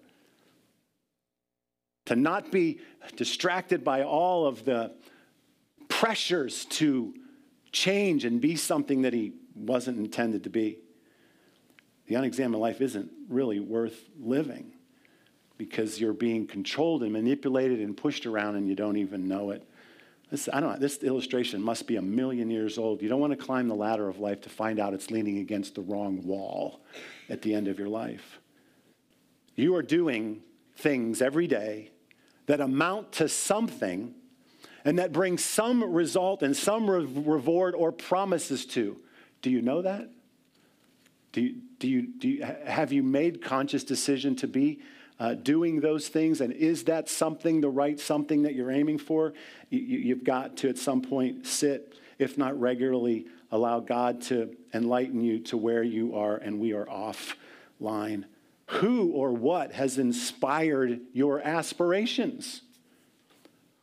to 2.07 2.17
not 2.17 2.51
be 2.51 2.81
distracted 3.17 3.85
by 3.85 4.03
all 4.03 4.47
of 4.47 4.65
the 4.65 4.93
pressures 5.89 6.65
to 6.67 7.15
change 7.73 8.25
and 8.25 8.41
be 8.41 8.57
something 8.57 9.03
that 9.03 9.13
he 9.13 9.33
wasn't 9.55 9.99
intended 9.99 10.45
to 10.45 10.51
be. 10.51 10.79
The 12.07 12.17
unexamined 12.17 12.61
life 12.61 12.81
isn't 12.81 13.11
really 13.29 13.61
worth 13.61 14.09
living 14.21 14.73
because 15.57 16.01
you're 16.01 16.13
being 16.13 16.47
controlled 16.47 17.03
and 17.03 17.13
manipulated 17.13 17.81
and 17.81 17.97
pushed 17.97 18.27
around 18.27 18.57
and 18.57 18.69
you 18.69 18.75
don't 18.75 18.97
even 18.97 19.27
know 19.27 19.51
it. 19.51 19.67
This, 20.31 20.49
I 20.53 20.61
don't 20.61 20.73
know, 20.73 20.79
this 20.79 21.03
illustration 21.03 21.63
must 21.63 21.87
be 21.87 21.97
a 21.97 22.03
million 22.03 22.51
years 22.51 22.77
old. 22.77 23.01
You 23.03 23.09
don't 23.09 23.21
want 23.21 23.33
to 23.33 23.37
climb 23.37 23.69
the 23.69 23.75
ladder 23.75 24.09
of 24.09 24.19
life 24.19 24.41
to 24.43 24.49
find 24.49 24.81
out 24.81 24.93
it's 24.93 25.11
leaning 25.11 25.39
against 25.39 25.75
the 25.75 25.83
wrong 25.83 26.27
wall 26.27 26.81
at 27.29 27.41
the 27.43 27.55
end 27.55 27.69
of 27.69 27.79
your 27.79 27.89
life. 27.89 28.41
You 29.55 29.77
are 29.77 29.83
doing 29.83 30.43
things 30.77 31.23
every 31.23 31.47
day 31.47 31.91
that 32.47 32.61
amount 32.61 33.13
to 33.13 33.29
something 33.29 34.15
and 34.85 34.99
that 34.99 35.13
bring 35.13 35.39
some 35.39 35.83
result 35.83 36.43
and 36.43 36.57
some 36.57 36.89
re- 36.89 37.05
reward 37.05 37.75
or 37.75 37.91
promises 37.91 38.67
to. 38.67 38.97
Do 39.43 39.51
you 39.51 39.63
know 39.63 39.83
that? 39.83 40.11
Do 41.33 41.41
you, 41.41 41.57
do 41.79 41.89
you, 41.89 42.03
do 42.03 42.29
you, 42.29 42.43
have 42.67 42.93
you 42.93 43.03
made 43.03 43.43
conscious 43.43 43.83
decision 43.83 44.37
to 44.37 44.47
be 44.47 44.81
uh, 45.19 45.35
doing 45.35 45.81
those 45.81 46.09
things? 46.09 46.41
And 46.41 46.53
is 46.53 46.85
that 46.85 47.09
something, 47.09 47.61
the 47.61 47.69
right 47.69 47.99
something 47.99 48.43
that 48.43 48.55
you're 48.55 48.71
aiming 48.71 48.99
for? 48.99 49.33
You, 49.71 49.81
you've 49.81 50.25
got 50.25 50.57
to 50.59 50.69
at 50.69 50.79
some 50.79 51.03
point 51.03 51.47
sit, 51.47 51.95
if 52.19 52.39
not 52.39 52.59
regularly, 52.61 53.27
allow 53.51 53.81
God 53.81 54.21
to 54.23 54.55
enlighten 54.73 55.21
you 55.21 55.39
to 55.41 55.57
where 55.57 55.83
you 55.83 56.17
are, 56.17 56.37
and 56.37 56.61
we 56.61 56.73
are 56.73 56.87
offline 56.87 58.25
who 58.67 59.11
or 59.11 59.33
what 59.33 59.73
has 59.73 59.99
inspired 59.99 61.01
your 61.13 61.41
aspirations? 61.41 62.63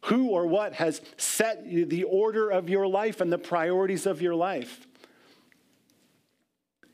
Who 0.05 0.29
or 0.29 0.47
what 0.47 0.73
has 0.73 1.01
set 1.17 1.63
the 1.65 2.03
order 2.03 2.49
of 2.49 2.69
your 2.69 2.88
life 2.88 3.21
and 3.21 3.32
the 3.32 3.38
priorities 3.38 4.05
of 4.05 4.21
your 4.21 4.34
life? 4.34 4.88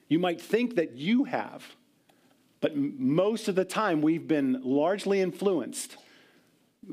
You 0.10 0.20
might 0.20 0.42
think 0.42 0.76
that 0.76 0.94
you 0.94 1.26
have, 1.26 1.64
but 2.60 2.76
most 2.76 3.48
of 3.48 3.56
the 3.56 3.66
time 3.66 4.02
we've 4.02 4.28
been 4.28 4.62
largely 4.64 5.22
influenced 5.22 5.98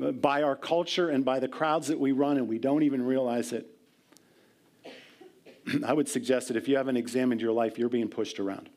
uh, 0.01 0.11
by 0.11 0.43
our 0.43 0.55
culture 0.55 1.09
and 1.09 1.23
by 1.23 1.39
the 1.39 1.47
crowds 1.47 1.87
that 1.87 1.99
we 1.99 2.11
run, 2.11 2.37
and 2.37 2.47
we 2.47 2.59
don't 2.59 2.83
even 2.83 3.01
realize 3.01 3.53
it. 3.53 3.67
I 5.85 5.93
would 5.93 6.09
suggest 6.09 6.49
that 6.49 6.57
if 6.57 6.67
you 6.67 6.77
haven't 6.77 6.97
examined 6.97 7.41
your 7.41 7.53
life, 7.53 7.77
you're 7.77 7.89
being 7.89 8.09
pushed 8.09 8.39
around. 8.39 8.69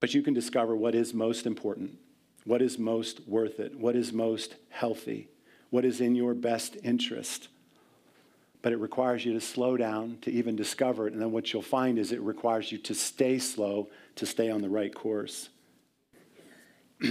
But 0.00 0.14
you 0.14 0.22
can 0.22 0.34
discover 0.34 0.76
what 0.76 0.94
is 0.94 1.12
most 1.12 1.46
important, 1.46 1.98
what 2.44 2.62
is 2.62 2.78
most 2.78 3.26
worth 3.26 3.58
it, 3.58 3.78
what 3.78 3.96
is 3.96 4.12
most 4.12 4.54
healthy, 4.70 5.28
what 5.70 5.84
is 5.84 6.00
in 6.00 6.14
your 6.14 6.34
best 6.34 6.76
interest. 6.82 7.48
But 8.62 8.72
it 8.72 8.76
requires 8.76 9.24
you 9.24 9.32
to 9.34 9.40
slow 9.40 9.76
down 9.76 10.18
to 10.22 10.30
even 10.30 10.56
discover 10.56 11.06
it. 11.06 11.12
And 11.12 11.22
then 11.22 11.32
what 11.32 11.52
you'll 11.52 11.62
find 11.62 11.98
is 11.98 12.12
it 12.12 12.20
requires 12.20 12.72
you 12.72 12.78
to 12.78 12.94
stay 12.94 13.38
slow 13.38 13.88
to 14.16 14.26
stay 14.26 14.50
on 14.50 14.62
the 14.62 14.68
right 14.68 14.92
course. 14.94 15.48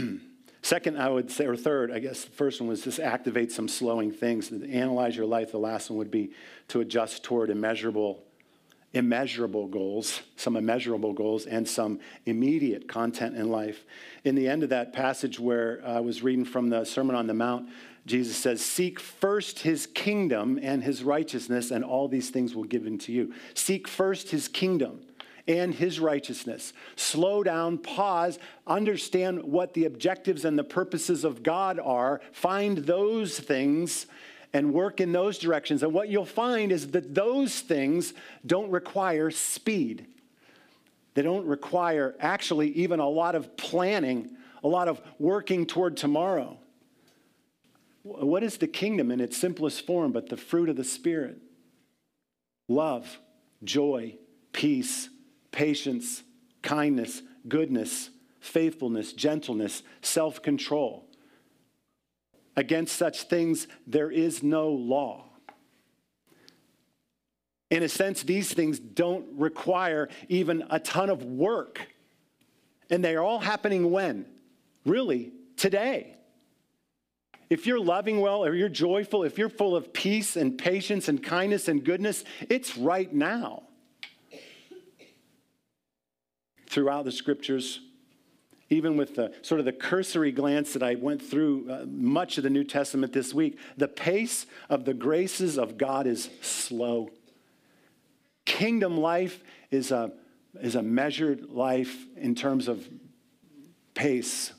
Second, 0.61 0.97
I 0.97 1.07
would 1.07 1.31
say, 1.31 1.45
or 1.45 1.55
third, 1.55 1.91
I 1.91 1.99
guess 1.99 2.25
the 2.25 2.31
first 2.31 2.59
one 2.59 2.67
was 2.67 2.83
just 2.83 2.99
activate 2.99 3.53
some 3.53 3.69
slowing 3.69 4.11
things. 4.11 4.51
Analyze 4.51 5.15
your 5.15 5.25
life. 5.25 5.53
The 5.53 5.59
last 5.59 5.89
one 5.89 5.97
would 5.97 6.11
be 6.11 6.31
to 6.67 6.81
adjust 6.81 7.23
toward 7.23 7.49
immeasurable 7.49 8.21
immeasurable 8.97 9.67
goals, 9.67 10.21
some 10.35 10.57
immeasurable 10.57 11.13
goals, 11.13 11.45
and 11.45 11.67
some 11.67 11.99
immediate 12.25 12.87
content 12.87 13.37
in 13.37 13.49
life. 13.49 13.85
In 14.25 14.35
the 14.35 14.47
end 14.47 14.63
of 14.63 14.69
that 14.69 14.91
passage 14.91 15.39
where 15.39 15.81
I 15.85 15.99
was 15.99 16.23
reading 16.23 16.45
from 16.45 16.69
the 16.69 16.83
Sermon 16.83 17.15
on 17.15 17.27
the 17.27 17.33
Mount, 17.33 17.69
Jesus 18.05 18.37
says, 18.37 18.63
Seek 18.63 18.99
first 18.99 19.59
his 19.59 19.85
kingdom 19.85 20.59
and 20.61 20.83
his 20.83 21.03
righteousness, 21.03 21.71
and 21.71 21.83
all 21.83 22.07
these 22.07 22.29
things 22.29 22.55
will 22.55 22.63
give 22.63 22.83
to 22.99 23.11
you. 23.11 23.33
Seek 23.53 23.87
first 23.87 24.31
his 24.31 24.47
kingdom 24.47 25.01
and 25.47 25.73
his 25.73 25.99
righteousness. 25.99 26.73
Slow 26.95 27.43
down, 27.43 27.77
pause, 27.77 28.39
understand 28.65 29.43
what 29.43 29.73
the 29.73 29.85
objectives 29.85 30.43
and 30.43 30.57
the 30.57 30.63
purposes 30.63 31.23
of 31.23 31.43
God 31.43 31.79
are, 31.79 32.21
find 32.31 32.79
those 32.79 33.39
things 33.39 34.07
and 34.53 34.73
work 34.73 35.01
in 35.01 35.11
those 35.11 35.37
directions. 35.37 35.83
And 35.83 35.93
what 35.93 36.09
you'll 36.09 36.25
find 36.25 36.71
is 36.71 36.91
that 36.91 37.13
those 37.13 37.59
things 37.59 38.13
don't 38.45 38.71
require 38.71 39.29
speed. 39.31 40.07
They 41.13 41.21
don't 41.21 41.45
require 41.45 42.15
actually 42.19 42.69
even 42.73 42.99
a 42.99 43.09
lot 43.09 43.35
of 43.35 43.57
planning, 43.57 44.37
a 44.63 44.67
lot 44.67 44.87
of 44.87 45.01
working 45.19 45.65
toward 45.65 45.97
tomorrow. 45.97 46.59
What 48.03 48.43
is 48.43 48.57
the 48.57 48.67
kingdom 48.67 49.11
in 49.11 49.19
its 49.19 49.35
simplest 49.35 49.85
form 49.85 50.11
but 50.11 50.29
the 50.29 50.37
fruit 50.37 50.69
of 50.69 50.75
the 50.75 50.83
Spirit? 50.83 51.39
Love, 52.69 53.19
joy, 53.63 54.15
peace, 54.53 55.09
patience, 55.51 56.23
kindness, 56.61 57.21
goodness, 57.47 58.09
faithfulness, 58.39 59.13
gentleness, 59.13 59.83
self 60.01 60.41
control. 60.41 61.06
Against 62.57 62.95
such 62.95 63.23
things, 63.23 63.67
there 63.85 64.09
is 64.09 64.41
no 64.41 64.69
law. 64.69 65.25
In 67.69 67.83
a 67.83 67.89
sense, 67.89 68.23
these 68.23 68.51
things 68.51 68.79
don't 68.79 69.25
require 69.37 70.09
even 70.27 70.65
a 70.71 70.79
ton 70.79 71.11
of 71.11 71.23
work. 71.23 71.87
And 72.89 73.03
they 73.03 73.15
are 73.15 73.21
all 73.21 73.39
happening 73.39 73.91
when? 73.91 74.25
Really, 74.85 75.33
today. 75.55 76.15
If 77.49 77.67
you're 77.67 77.79
loving 77.79 78.21
well, 78.21 78.43
or 78.43 78.55
you're 78.55 78.69
joyful, 78.69 79.23
if 79.23 79.37
you're 79.37 79.49
full 79.49 79.75
of 79.75 79.93
peace 79.93 80.35
and 80.35 80.57
patience 80.57 81.07
and 81.07 81.21
kindness 81.21 81.67
and 81.67 81.83
goodness, 81.83 82.23
it's 82.49 82.75
right 82.75 83.13
now. 83.13 83.63
Throughout 86.67 87.05
the 87.05 87.11
scriptures, 87.11 87.81
even 88.69 88.97
with 88.97 89.15
the 89.15 89.33
sort 89.41 89.59
of 89.59 89.65
the 89.65 89.71
cursory 89.71 90.31
glance 90.31 90.73
that 90.73 90.83
I 90.83 90.95
went 90.95 91.21
through 91.21 91.69
uh, 91.69 91.85
much 91.87 92.37
of 92.37 92.43
the 92.43 92.49
New 92.49 92.63
Testament 92.63 93.13
this 93.13 93.33
week, 93.33 93.57
the 93.77 93.87
pace 93.87 94.45
of 94.69 94.85
the 94.85 94.93
graces 94.93 95.57
of 95.57 95.77
God 95.77 96.05
is 96.05 96.29
slow. 96.41 97.09
Kingdom 98.45 98.97
life 98.97 99.41
is 99.71 99.91
a, 99.91 100.11
is 100.61 100.75
a 100.75 100.83
measured 100.83 101.49
life 101.49 101.95
in 102.17 102.35
terms 102.35 102.67
of 102.67 102.87
pace. 103.93 104.51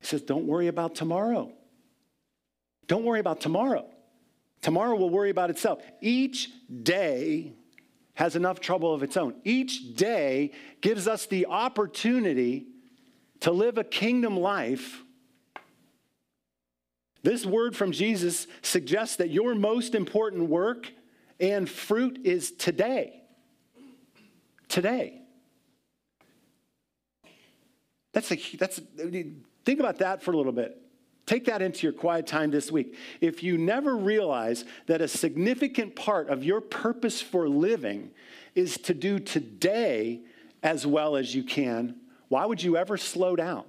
He 0.00 0.06
says, 0.06 0.22
Don't 0.22 0.46
worry 0.46 0.66
about 0.66 0.94
tomorrow. 0.94 1.52
Don't 2.86 3.04
worry 3.04 3.20
about 3.20 3.40
tomorrow. 3.40 3.86
Tomorrow 4.62 4.96
will 4.96 5.10
worry 5.10 5.30
about 5.30 5.50
itself. 5.50 5.80
Each 6.00 6.48
day 6.82 7.52
has 8.14 8.36
enough 8.36 8.60
trouble 8.60 8.94
of 8.94 9.02
its 9.02 9.16
own. 9.16 9.34
Each 9.44 9.94
day 9.94 10.52
gives 10.80 11.08
us 11.08 11.26
the 11.26 11.46
opportunity 11.46 12.66
to 13.40 13.50
live 13.50 13.76
a 13.76 13.84
kingdom 13.84 14.38
life. 14.38 15.02
This 17.22 17.44
word 17.44 17.76
from 17.76 17.92
Jesus 17.92 18.46
suggests 18.62 19.16
that 19.16 19.30
your 19.30 19.54
most 19.54 19.94
important 19.94 20.48
work 20.48 20.92
and 21.40 21.68
fruit 21.68 22.20
is 22.24 22.52
today. 22.52 23.22
Today. 24.68 25.20
That's 28.12 28.30
a, 28.30 28.36
that's, 28.56 28.80
think 29.64 29.80
about 29.80 29.98
that 29.98 30.22
for 30.22 30.32
a 30.32 30.36
little 30.36 30.52
bit. 30.52 30.80
Take 31.26 31.46
that 31.46 31.62
into 31.62 31.86
your 31.86 31.92
quiet 31.92 32.26
time 32.26 32.50
this 32.50 32.70
week. 32.70 32.96
If 33.20 33.42
you 33.42 33.56
never 33.56 33.96
realize 33.96 34.64
that 34.86 35.00
a 35.00 35.08
significant 35.08 35.96
part 35.96 36.28
of 36.28 36.44
your 36.44 36.60
purpose 36.60 37.22
for 37.22 37.48
living 37.48 38.10
is 38.54 38.76
to 38.78 38.94
do 38.94 39.18
today 39.18 40.20
as 40.62 40.86
well 40.86 41.16
as 41.16 41.34
you 41.34 41.42
can, 41.42 41.96
why 42.28 42.44
would 42.44 42.62
you 42.62 42.76
ever 42.76 42.96
slow 42.96 43.36
down? 43.36 43.64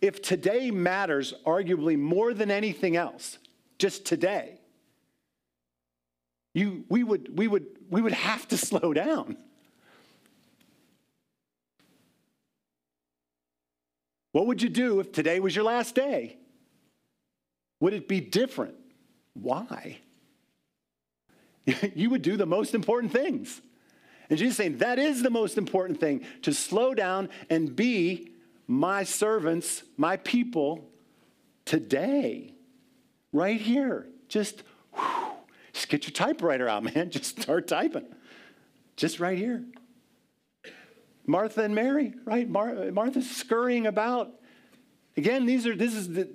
If 0.00 0.22
today 0.22 0.70
matters 0.70 1.34
arguably 1.46 1.98
more 1.98 2.34
than 2.34 2.50
anything 2.50 2.96
else, 2.96 3.38
just 3.78 4.04
today, 4.04 4.58
you, 6.52 6.84
we, 6.88 7.04
would, 7.04 7.38
we, 7.38 7.46
would, 7.46 7.66
we 7.90 8.02
would 8.02 8.12
have 8.12 8.48
to 8.48 8.56
slow 8.56 8.92
down. 8.92 9.36
What 14.32 14.46
would 14.46 14.62
you 14.62 14.68
do 14.68 15.00
if 15.00 15.12
today 15.12 15.40
was 15.40 15.54
your 15.54 15.64
last 15.64 15.94
day? 15.94 16.39
Would 17.80 17.94
it 17.94 18.06
be 18.06 18.20
different? 18.20 18.74
Why? 19.34 19.98
you 21.94 22.10
would 22.10 22.22
do 22.22 22.36
the 22.36 22.46
most 22.46 22.74
important 22.74 23.12
things. 23.12 23.60
And 24.28 24.38
Jesus 24.38 24.56
saying 24.56 24.78
that 24.78 24.98
is 24.98 25.22
the 25.22 25.30
most 25.30 25.58
important 25.58 25.98
thing 25.98 26.24
to 26.42 26.52
slow 26.52 26.94
down 26.94 27.28
and 27.48 27.74
be 27.74 28.30
my 28.66 29.02
servants, 29.02 29.82
my 29.96 30.16
people 30.18 30.88
today, 31.64 32.54
right 33.32 33.60
here. 33.60 34.06
Just, 34.28 34.62
whew, 34.94 35.32
just 35.72 35.88
get 35.88 36.04
your 36.04 36.12
typewriter 36.12 36.68
out, 36.68 36.84
man. 36.94 37.10
Just 37.10 37.42
start 37.42 37.66
typing. 37.66 38.06
Just 38.96 39.18
right 39.18 39.36
here. 39.36 39.64
Martha 41.26 41.62
and 41.62 41.74
Mary, 41.74 42.14
right? 42.24 42.48
Mar- 42.48 42.90
Martha's 42.92 43.30
scurrying 43.30 43.86
about. 43.86 44.32
Again, 45.16 45.46
these 45.46 45.66
are 45.66 45.74
this 45.74 45.94
is 45.94 46.08
the 46.08 46.28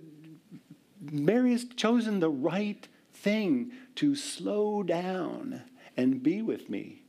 Mary 1.11 1.51
has 1.51 1.65
chosen 1.65 2.19
the 2.19 2.29
right 2.29 2.87
thing 3.13 3.71
to 3.95 4.15
slow 4.15 4.83
down 4.83 5.63
and 5.97 6.21
be 6.21 6.41
with 6.41 6.69
me. 6.69 7.01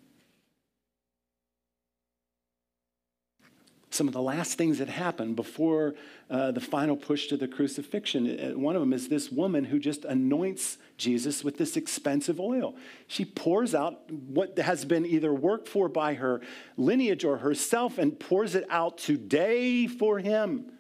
Some 3.91 4.09
of 4.09 4.15
the 4.15 4.23
last 4.23 4.59
things 4.59 4.79
that 4.79 4.89
happen 4.89 5.35
before 5.35 5.95
uh, 6.29 6.51
the 6.51 6.61
final 6.61 6.97
push 6.97 7.29
to 7.29 7.37
the 7.37 7.49
crucifixion. 7.49 8.29
Uh, 8.39 8.59
one 8.59 8.77
of 8.77 8.81
them 8.81 8.93
is 8.93 9.09
this 9.09 9.31
woman 9.33 9.65
who 9.65 9.79
just 9.79 10.05
anoints 10.05 10.77
Jesus 10.99 11.43
with 11.43 11.57
this 11.57 11.79
expensive 11.79 12.39
oil. 12.39 12.77
She 13.07 13.25
pours 13.25 13.75
out 13.75 14.11
what 14.11 14.59
has 14.59 14.85
been 14.85 15.07
either 15.07 15.33
worked 15.33 15.67
for 15.67 15.89
by 15.89 16.15
her 16.15 16.43
lineage 16.77 17.25
or 17.25 17.39
herself 17.39 17.97
and 17.97 18.19
pours 18.19 18.55
it 18.55 18.67
out 18.69 18.99
today 18.99 19.87
for 19.87 20.19
him 20.19 20.73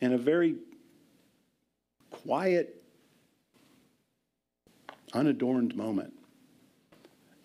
in 0.00 0.12
a 0.12 0.18
very 0.18 0.56
quiet, 2.22 2.82
unadorned 5.12 5.76
moment. 5.76 6.12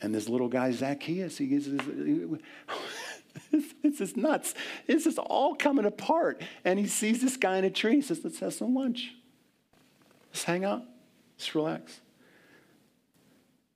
And 0.02 0.14
this 0.16 0.28
little 0.28 0.48
guy, 0.48 0.72
Zacchaeus, 0.72 1.38
he 1.38 1.48
gets 1.48 1.68
this 3.84 4.02
is 4.02 4.18
nuts. 4.18 4.56
This 4.88 5.06
is 5.06 5.18
all 5.18 5.56
coming 5.56 5.86
apart. 5.86 6.42
And 6.66 6.80
he 6.80 6.88
sees 6.88 7.22
this 7.22 7.38
guy 7.38 7.58
in 7.58 7.66
a 7.66 7.70
tree. 7.70 7.96
He 7.96 8.02
says, 8.02 8.22
Let's 8.24 8.40
have 8.40 8.54
some 8.54 8.74
lunch. 8.74 9.14
Let's 10.32 10.44
hang 10.44 10.66
out. 10.66 10.84
Let's 11.38 11.54
relax. 11.54 12.02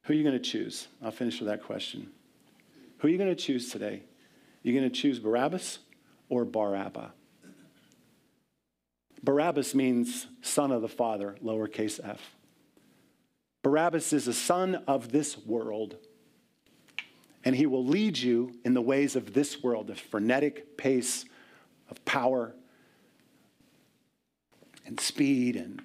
Who 0.04 0.14
are 0.14 0.16
you 0.16 0.24
going 0.24 0.36
to 0.36 0.39
choose? 0.39 0.88
I'll 1.04 1.12
finish 1.12 1.39
with 1.39 1.50
that 1.50 1.64
question. 1.64 2.08
Who 3.00 3.08
are 3.08 3.12
you 3.12 3.18
going 3.18 3.30
to 3.30 3.36
choose 3.36 3.70
today? 3.70 4.04
You're 4.64 4.80
going 4.80 4.89
to 4.89 4.96
choose 4.96 5.20
Barabbas 5.20 5.80
or 6.30 6.46
Barabbas? 6.46 7.12
Barabbas 9.26 9.73
means 9.73 10.28
son 10.43 10.71
of 10.71 10.84
the 10.84 10.88
Father, 10.88 11.36
lowercase 11.43 11.99
f. 12.01 12.36
Barabbas 13.63 14.13
is 14.13 14.28
a 14.28 14.34
son 14.34 14.84
of 14.88 15.11
this 15.11 15.36
world. 15.36 15.97
And 17.43 17.55
he 17.55 17.65
will 17.65 17.84
lead 17.84 18.19
you 18.19 18.53
in 18.63 18.76
the 18.76 18.82
ways 18.82 19.15
of 19.15 19.34
this 19.34 19.63
world, 19.63 19.88
the 19.88 19.95
frenetic 19.95 20.78
pace 20.78 21.26
of 21.89 22.05
power 22.05 22.53
and 24.86 24.99
speed 24.99 25.55
and 25.55 25.82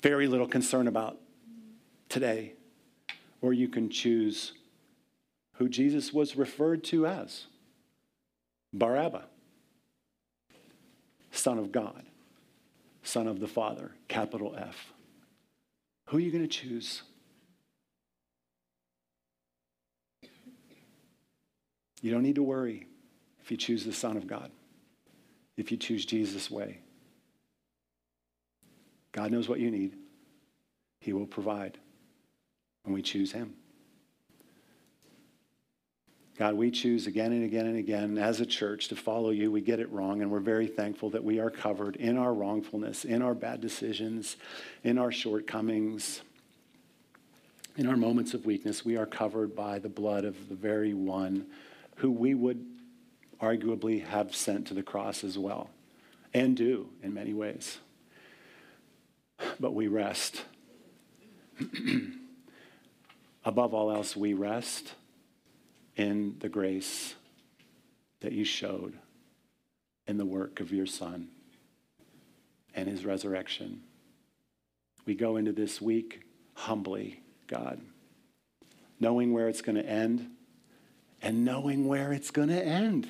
very 0.00 0.28
little 0.28 0.46
concern 0.46 0.86
about 0.86 1.18
today. 2.08 2.52
Or 3.42 3.52
you 3.52 3.68
can 3.68 3.90
choose 3.90 4.52
who 5.56 5.68
Jesus 5.68 6.12
was 6.12 6.36
referred 6.36 6.84
to 6.84 7.06
as 7.06 7.46
Barabbas, 8.72 9.24
Son 11.30 11.58
of 11.58 11.72
God, 11.72 12.04
Son 13.02 13.26
of 13.26 13.40
the 13.40 13.46
Father, 13.46 13.92
capital 14.08 14.54
F. 14.56 14.92
Who 16.06 16.16
are 16.16 16.20
you 16.20 16.30
going 16.30 16.42
to 16.42 16.48
choose? 16.48 17.02
You 22.02 22.10
don't 22.10 22.22
need 22.22 22.36
to 22.36 22.42
worry 22.42 22.86
if 23.40 23.50
you 23.50 23.56
choose 23.56 23.84
the 23.84 23.92
Son 23.92 24.16
of 24.16 24.26
God, 24.26 24.50
if 25.56 25.70
you 25.70 25.76
choose 25.76 26.04
Jesus' 26.04 26.50
way. 26.50 26.80
God 29.12 29.30
knows 29.30 29.48
what 29.48 29.60
you 29.60 29.70
need, 29.70 29.96
He 31.00 31.12
will 31.12 31.26
provide 31.26 31.78
when 32.84 32.94
we 32.94 33.02
choose 33.02 33.32
Him. 33.32 33.54
God, 36.40 36.54
we 36.54 36.70
choose 36.70 37.06
again 37.06 37.32
and 37.32 37.44
again 37.44 37.66
and 37.66 37.76
again 37.76 38.16
as 38.16 38.40
a 38.40 38.46
church 38.46 38.88
to 38.88 38.96
follow 38.96 39.28
you. 39.28 39.52
We 39.52 39.60
get 39.60 39.78
it 39.78 39.92
wrong, 39.92 40.22
and 40.22 40.30
we're 40.30 40.40
very 40.40 40.68
thankful 40.68 41.10
that 41.10 41.22
we 41.22 41.38
are 41.38 41.50
covered 41.50 41.96
in 41.96 42.16
our 42.16 42.32
wrongfulness, 42.32 43.04
in 43.04 43.20
our 43.20 43.34
bad 43.34 43.60
decisions, 43.60 44.38
in 44.82 44.96
our 44.96 45.12
shortcomings, 45.12 46.22
in 47.76 47.86
our 47.86 47.96
moments 47.98 48.32
of 48.32 48.46
weakness. 48.46 48.86
We 48.86 48.96
are 48.96 49.04
covered 49.04 49.54
by 49.54 49.80
the 49.80 49.90
blood 49.90 50.24
of 50.24 50.48
the 50.48 50.54
very 50.54 50.94
one 50.94 51.44
who 51.96 52.10
we 52.10 52.32
would 52.32 52.64
arguably 53.42 54.02
have 54.02 54.34
sent 54.34 54.66
to 54.68 54.72
the 54.72 54.82
cross 54.82 55.22
as 55.22 55.36
well, 55.36 55.68
and 56.32 56.56
do 56.56 56.88
in 57.02 57.12
many 57.12 57.34
ways. 57.34 57.76
But 59.60 59.74
we 59.74 59.88
rest. 59.88 60.42
Above 63.44 63.74
all 63.74 63.90
else, 63.90 64.16
we 64.16 64.32
rest 64.32 64.94
in 66.00 66.34
the 66.38 66.48
grace 66.48 67.14
that 68.20 68.32
you 68.32 68.42
showed 68.42 68.94
in 70.06 70.16
the 70.16 70.24
work 70.24 70.58
of 70.60 70.72
your 70.72 70.86
Son 70.86 71.28
and 72.74 72.88
his 72.88 73.04
resurrection. 73.04 73.82
We 75.04 75.14
go 75.14 75.36
into 75.36 75.52
this 75.52 75.78
week 75.78 76.22
humbly, 76.54 77.20
God, 77.46 77.82
knowing 78.98 79.34
where 79.34 79.46
it's 79.46 79.60
going 79.60 79.76
to 79.76 79.86
end 79.86 80.30
and 81.20 81.44
knowing 81.44 81.86
where 81.86 82.14
it's 82.14 82.30
going 82.30 82.48
to 82.48 82.64
end. 82.64 83.06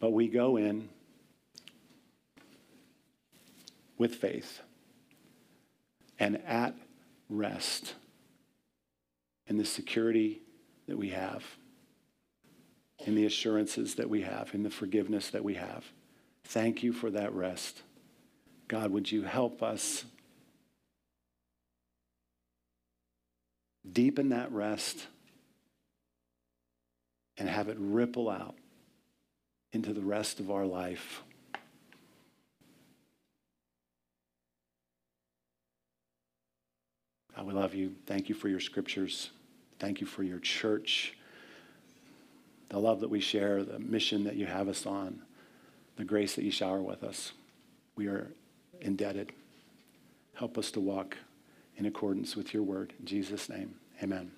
But 0.00 0.12
we 0.12 0.28
go 0.28 0.58
in 0.58 0.90
with 3.96 4.16
faith 4.16 4.60
and 6.18 6.42
at 6.46 6.74
rest 7.30 7.94
in 9.46 9.56
the 9.56 9.64
security 9.64 10.40
that 10.88 10.96
we 10.96 11.10
have, 11.10 11.44
in 13.04 13.14
the 13.14 13.26
assurances 13.26 13.94
that 13.96 14.08
we 14.08 14.22
have, 14.22 14.54
in 14.54 14.62
the 14.62 14.70
forgiveness 14.70 15.30
that 15.30 15.44
we 15.44 15.54
have. 15.54 15.84
Thank 16.44 16.82
you 16.82 16.92
for 16.92 17.10
that 17.10 17.32
rest. 17.32 17.82
God, 18.68 18.90
would 18.90 19.10
you 19.10 19.22
help 19.22 19.62
us 19.62 20.04
deepen 23.90 24.30
that 24.30 24.50
rest 24.50 25.06
and 27.38 27.48
have 27.48 27.68
it 27.68 27.76
ripple 27.78 28.28
out 28.28 28.56
into 29.72 29.92
the 29.92 30.00
rest 30.00 30.40
of 30.40 30.50
our 30.50 30.66
life? 30.66 31.22
God, 37.36 37.46
we 37.46 37.52
love 37.52 37.74
you. 37.74 37.94
Thank 38.06 38.28
you 38.28 38.34
for 38.34 38.48
your 38.48 38.60
scriptures. 38.60 39.30
Thank 39.78 40.00
you 40.00 40.06
for 40.06 40.22
your 40.22 40.38
church, 40.38 41.16
the 42.68 42.78
love 42.78 43.00
that 43.00 43.10
we 43.10 43.20
share, 43.20 43.62
the 43.62 43.78
mission 43.78 44.24
that 44.24 44.36
you 44.36 44.46
have 44.46 44.68
us 44.68 44.86
on, 44.86 45.22
the 45.96 46.04
grace 46.04 46.34
that 46.34 46.44
you 46.44 46.50
shower 46.50 46.80
with 46.80 47.04
us. 47.04 47.32
We 47.94 48.06
are 48.06 48.30
indebted. 48.80 49.32
Help 50.34 50.58
us 50.58 50.70
to 50.72 50.80
walk 50.80 51.16
in 51.76 51.86
accordance 51.86 52.36
with 52.36 52.54
your 52.54 52.62
word. 52.62 52.92
In 52.98 53.06
Jesus' 53.06 53.48
name, 53.48 53.74
amen. 54.02 54.32